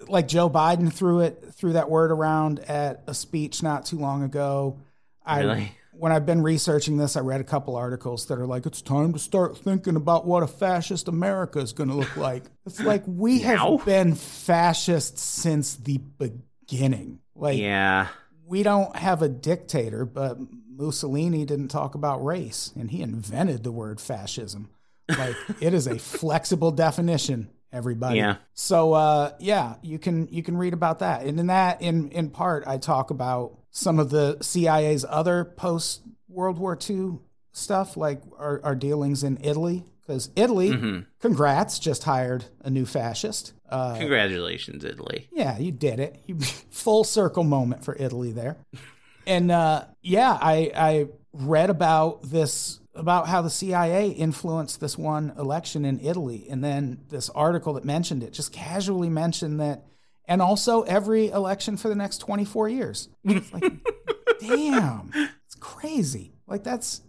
like 0.07 0.27
Joe 0.27 0.49
Biden 0.49 0.91
threw 0.91 1.19
it 1.21 1.53
threw 1.53 1.73
that 1.73 1.89
word 1.89 2.11
around 2.11 2.59
at 2.59 3.03
a 3.07 3.13
speech 3.13 3.61
not 3.61 3.85
too 3.85 3.97
long 3.97 4.23
ago. 4.23 4.79
I 5.25 5.41
Really? 5.41 5.71
when 5.99 6.13
I've 6.13 6.25
been 6.25 6.41
researching 6.41 6.95
this, 6.95 7.17
I 7.17 7.19
read 7.19 7.41
a 7.41 7.43
couple 7.43 7.75
articles 7.75 8.27
that 8.27 8.39
are 8.39 8.47
like, 8.47 8.65
it's 8.65 8.81
time 8.81 9.11
to 9.11 9.19
start 9.19 9.57
thinking 9.57 9.97
about 9.97 10.25
what 10.25 10.43
a 10.43 10.47
fascist 10.47 11.09
America 11.09 11.59
is 11.59 11.73
going 11.73 11.89
to 11.89 11.95
look 11.95 12.15
like. 12.17 12.43
It's 12.65 12.79
like 12.79 13.03
we 13.05 13.41
Now? 13.41 13.77
have 13.77 13.85
been 13.85 14.15
fascists 14.15 15.21
since 15.21 15.75
the 15.75 15.99
beginning. 16.17 17.19
Like 17.35 17.59
yeah. 17.59 18.07
we 18.45 18.63
don't 18.63 18.95
have 18.95 19.21
a 19.21 19.27
dictator, 19.27 20.05
but 20.05 20.37
Mussolini 20.69 21.45
didn't 21.45 21.67
talk 21.67 21.95
about 21.95 22.23
race, 22.23 22.71
and 22.79 22.89
he 22.89 23.01
invented 23.01 23.63
the 23.63 23.71
word 23.71 23.99
fascism. 23.99 24.69
Like 25.09 25.35
it 25.59 25.73
is 25.73 25.85
a 25.85 25.99
flexible 25.99 26.71
definition, 26.71 27.49
everybody. 27.71 28.17
Yeah. 28.17 28.37
So 28.53 28.93
uh, 28.93 29.33
yeah, 29.39 29.75
you 29.81 29.99
can 29.99 30.27
you 30.29 30.43
can 30.43 30.57
read 30.57 30.73
about 30.73 30.99
that, 30.99 31.23
and 31.25 31.39
in 31.39 31.47
that, 31.47 31.81
in 31.81 32.09
in 32.11 32.29
part, 32.29 32.63
I 32.67 32.77
talk 32.77 33.09
about 33.11 33.57
some 33.71 33.99
of 33.99 34.09
the 34.09 34.37
CIA's 34.41 35.05
other 35.07 35.45
post 35.45 36.01
World 36.27 36.57
War 36.57 36.77
II 36.89 37.19
stuff, 37.51 37.97
like 37.97 38.21
our, 38.37 38.61
our 38.63 38.75
dealings 38.75 39.23
in 39.23 39.37
Italy, 39.43 39.83
because 40.01 40.29
Italy, 40.35 40.69
Mm-hmm. 40.71 40.99
congrats, 41.19 41.79
just 41.79 42.03
hired 42.03 42.45
a 42.61 42.69
new 42.69 42.85
fascist. 42.85 43.53
Uh, 43.69 43.97
Congratulations, 43.97 44.83
Italy. 44.83 45.27
yeah, 45.31 45.57
you 45.59 45.71
did 45.71 45.99
it. 45.99 46.21
You, 46.25 46.39
full 46.71 47.03
circle 47.03 47.43
moment 47.43 47.83
for 47.85 47.95
Italy 47.99 48.31
there. 48.31 48.57
And 49.27 49.51
uh, 49.51 49.85
yeah, 50.01 50.31
I 50.41 50.71
I 50.75 51.07
read 51.33 51.69
about 51.69 52.23
this 52.23 52.79
about 52.99 53.27
how 53.27 53.41
the 53.41 53.49
CIA 53.49 54.09
influenced 54.09 54.79
this 54.79 54.97
one 54.97 55.33
election 55.37 55.85
in 55.85 55.99
Italy, 55.99 56.47
and 56.49 56.63
then 56.63 56.99
this 57.09 57.29
article 57.31 57.73
that 57.73 57.85
mentioned 57.85 58.23
it 58.23 58.33
just 58.33 58.53
casually 58.53 59.09
mentioned 59.09 59.59
that, 59.59 59.85
and 60.25 60.41
also 60.41 60.83
every 60.83 61.29
election 61.29 61.77
for 61.77 61.89
the 61.89 61.95
next 61.95 62.19
twenty 62.19 62.45
four 62.45 62.69
years. 62.69 63.09
It's 63.23 63.51
like, 63.53 63.63
damn, 64.39 65.11
it's 65.45 65.55
crazy. 65.55 66.33
Like 66.45 66.63
that's 66.63 67.01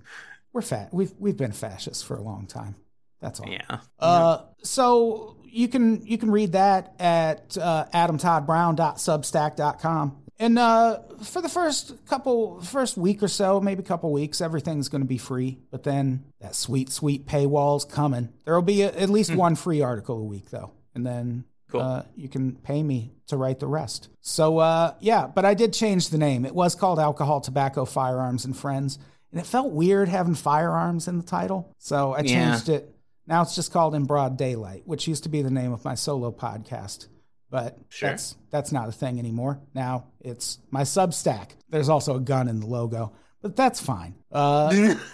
we're 0.53 0.63
fat. 0.63 0.89
We've 0.93 1.13
we've 1.19 1.37
been 1.37 1.53
fascists 1.53 2.03
for 2.03 2.17
a 2.17 2.23
long 2.23 2.47
time. 2.47 2.77
That's 3.21 3.39
all. 3.41 3.49
Yeah. 3.49 3.79
Uh, 3.99 4.43
so 4.63 5.37
you 5.45 5.69
can 5.69 6.07
you 6.07 6.19
can 6.19 6.31
read 6.31 6.53
that 6.53 6.95
at 6.99 7.57
uh, 7.59 7.87
adamtoddbrown.substack.com. 7.93 10.20
And 10.41 10.59
uh, 10.59 11.01
for 11.23 11.43
the 11.43 11.49
first 11.51 11.93
couple, 12.07 12.63
first 12.63 12.97
week 12.97 13.23
or 13.23 13.29
so, 13.29 13.61
maybe 13.61 13.83
a 13.83 13.87
couple 13.87 14.11
weeks, 14.11 14.41
everything's 14.41 14.89
going 14.89 15.03
to 15.03 15.07
be 15.07 15.19
free. 15.19 15.59
But 15.71 15.83
then 15.83 16.25
that 16.41 16.55
sweet, 16.55 16.91
sweet 16.91 17.27
paywall's 17.27 17.85
coming. 17.85 18.31
There 18.47 18.55
will 18.55 18.63
be 18.63 18.81
a, 18.83 18.89
at 18.91 19.11
least 19.11 19.35
one 19.35 19.55
free 19.55 19.83
article 19.83 20.19
a 20.19 20.25
week, 20.25 20.49
though, 20.51 20.71
and 20.95 21.05
then 21.07 21.45
Cool. 21.71 21.83
uh, 21.83 22.03
you 22.17 22.29
can 22.31 22.57
pay 22.57 22.83
me 22.83 23.13
to 23.27 23.37
write 23.37 23.61
the 23.61 23.67
rest. 23.67 24.09
So 24.23 24.59
uh, 24.59 24.95
yeah, 25.01 25.27
but 25.27 25.45
I 25.45 25.53
did 25.53 25.75
change 25.75 26.09
the 26.09 26.19
name. 26.19 26.47
It 26.47 26.55
was 26.55 26.75
called 26.75 26.99
Alcohol, 26.99 27.43
Tobacco, 27.43 27.85
Firearms, 27.85 28.47
and 28.47 28.57
Friends, 28.57 28.99
and 29.31 29.41
it 29.41 29.47
felt 29.47 29.71
weird 29.73 30.09
having 30.09 30.35
firearms 30.35 31.07
in 31.07 31.19
the 31.19 31.23
title, 31.23 31.73
so 31.79 32.15
I 32.15 32.21
Yeah. 32.23 32.51
changed 32.53 32.69
it. 32.71 32.93
Now 33.27 33.43
it's 33.43 33.55
just 33.55 33.73
called 33.73 33.95
In 33.95 34.05
Broad 34.07 34.37
Daylight, 34.39 34.83
which 34.87 35.07
used 35.07 35.23
to 35.25 35.29
be 35.29 35.43
the 35.43 35.51
name 35.51 35.73
of 35.73 35.85
my 35.85 35.95
solo 35.95 36.33
podcast. 36.33 37.07
But 37.51 37.79
Sure. 37.89 38.11
that's 38.11 38.37
that's 38.51 38.71
not 38.73 38.89
a 38.89 38.93
thing 38.93 39.19
anymore. 39.19 39.61
Now 39.75 40.05
it's 40.21 40.59
my 40.71 40.83
Substack. 40.83 41.51
There's 41.69 41.89
also 41.89 42.17
a 42.17 42.21
gun 42.21 42.49
in 42.49 42.61
the 42.61 42.67
logo, 42.67 43.13
but 43.43 43.57
that's 43.57 43.81
fine. 43.81 44.15
Uh, 44.31 44.95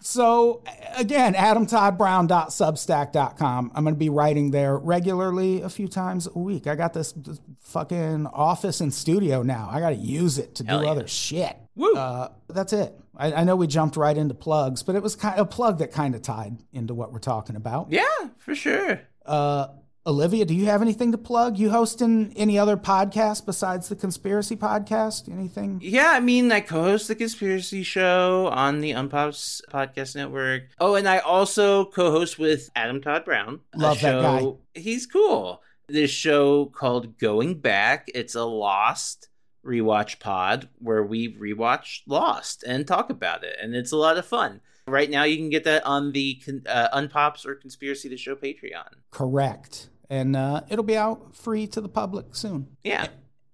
so 0.00 0.62
again, 0.96 1.34
adamtoddbrown.substack.com. 1.34 3.72
I'm 3.74 3.84
going 3.84 3.94
to 3.94 3.98
be 3.98 4.08
writing 4.08 4.50
there 4.50 4.76
regularly 4.78 5.62
a 5.62 5.68
few 5.68 5.88
times 5.88 6.28
a 6.32 6.38
week. 6.38 6.66
I 6.66 6.74
got 6.74 6.92
this, 6.94 7.12
this 7.12 7.40
fucking 7.60 8.26
office 8.28 8.80
and 8.80 8.92
studio 8.92 9.42
now. 9.42 9.68
I 9.70 9.80
got 9.80 9.90
to 9.90 9.96
use 9.96 10.38
it 10.38 10.54
to 10.56 10.62
do 10.62 10.74
yeah. 10.74 10.90
other 10.90 11.06
shit. 11.08 11.56
Woo. 11.74 11.94
Uh, 11.94 12.28
that's 12.48 12.72
it. 12.72 12.94
I, 13.16 13.32
I 13.32 13.44
know 13.44 13.56
we 13.56 13.66
jumped 13.66 13.96
right 13.96 14.16
into 14.16 14.34
plugs, 14.34 14.82
but 14.82 14.94
it 14.94 15.02
was 15.02 15.16
kind 15.16 15.38
of 15.38 15.46
a 15.46 15.50
plug 15.50 15.78
that 15.78 15.92
kind 15.92 16.14
of 16.14 16.22
tied 16.22 16.56
into 16.72 16.94
what 16.94 17.12
we're 17.12 17.18
talking 17.18 17.56
about. 17.56 17.88
yeah, 17.90 18.04
for 18.38 18.54
sure. 18.54 19.00
Uh, 19.24 19.68
Olivia, 20.06 20.44
do 20.44 20.54
you 20.54 20.66
have 20.66 20.82
anything 20.82 21.10
to 21.10 21.18
plug? 21.18 21.58
You 21.58 21.70
hosting 21.70 22.32
any 22.36 22.56
other 22.60 22.76
podcast 22.76 23.44
besides 23.44 23.88
the 23.88 23.96
Conspiracy 23.96 24.54
Podcast? 24.54 25.28
Anything? 25.28 25.80
Yeah, 25.82 26.12
I 26.12 26.20
mean, 26.20 26.52
I 26.52 26.60
co-host 26.60 27.08
the 27.08 27.16
Conspiracy 27.16 27.82
Show 27.82 28.46
on 28.52 28.80
the 28.80 28.92
Unpops 28.92 29.62
Podcast 29.68 30.14
Network. 30.14 30.68
Oh, 30.78 30.94
and 30.94 31.08
I 31.08 31.18
also 31.18 31.86
co-host 31.86 32.38
with 32.38 32.70
Adam 32.76 33.00
Todd 33.00 33.24
Brown. 33.24 33.58
Love 33.74 34.00
that 34.00 34.22
guy. 34.22 34.52
He's 34.74 35.06
cool. 35.06 35.60
This 35.88 36.12
show 36.12 36.66
called 36.66 37.18
Going 37.18 37.58
Back. 37.58 38.08
It's 38.14 38.36
a 38.36 38.44
Lost 38.44 39.28
rewatch 39.64 40.20
pod 40.20 40.68
where 40.78 41.02
we 41.02 41.34
rewatch 41.34 42.02
Lost 42.06 42.62
and 42.62 42.86
talk 42.86 43.10
about 43.10 43.42
it, 43.42 43.56
and 43.60 43.74
it's 43.74 43.90
a 43.90 43.96
lot 43.96 44.18
of 44.18 44.24
fun. 44.24 44.60
Right 44.86 45.10
now, 45.10 45.24
you 45.24 45.36
can 45.36 45.50
get 45.50 45.64
that 45.64 45.84
on 45.84 46.12
the 46.12 46.40
uh, 46.68 46.96
Unpops 46.96 47.44
or 47.44 47.56
Conspiracy 47.56 48.08
the 48.08 48.16
Show 48.16 48.36
Patreon. 48.36 48.86
Correct. 49.10 49.88
And 50.08 50.36
uh, 50.36 50.62
it'll 50.68 50.84
be 50.84 50.96
out 50.96 51.34
free 51.34 51.66
to 51.68 51.80
the 51.80 51.88
public 51.88 52.34
soon. 52.34 52.68
Yeah, 52.84 53.08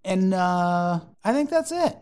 And 0.05 0.35
uh, 0.35 1.01
I 1.25 1.33
think 1.33 1.51
that's 1.51 1.73
it. 1.73 1.97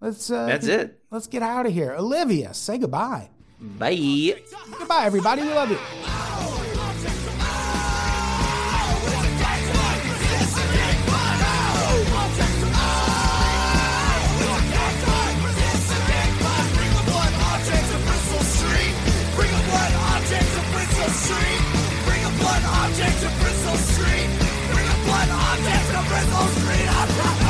Let's. 0.00 0.30
Uh, 0.30 0.46
That's 0.46 0.66
it. 0.66 0.98
Let's 1.12 1.28
get 1.28 1.42
out 1.42 1.66
of 1.66 1.72
here. 1.72 1.94
Olivia, 1.96 2.52
say 2.54 2.76
goodbye. 2.78 3.30
Bye. 3.60 4.34
Goodbye, 4.78 5.04
everybody. 5.04 5.42
We 5.42 5.48
love 5.54 5.70
you. 5.70 5.78
Bring 22.04 22.24
a 22.24 22.30
blood 22.38 22.62
object 22.64 23.20
to 23.22 23.41
Bristol 23.72 23.94
Street. 23.94 24.28
Bring 24.70 24.86
a 24.86 25.04
blood 25.06 25.28
object 25.30 25.86
to 25.92 26.02
Bristol 26.06 26.46
Street. 26.60 27.41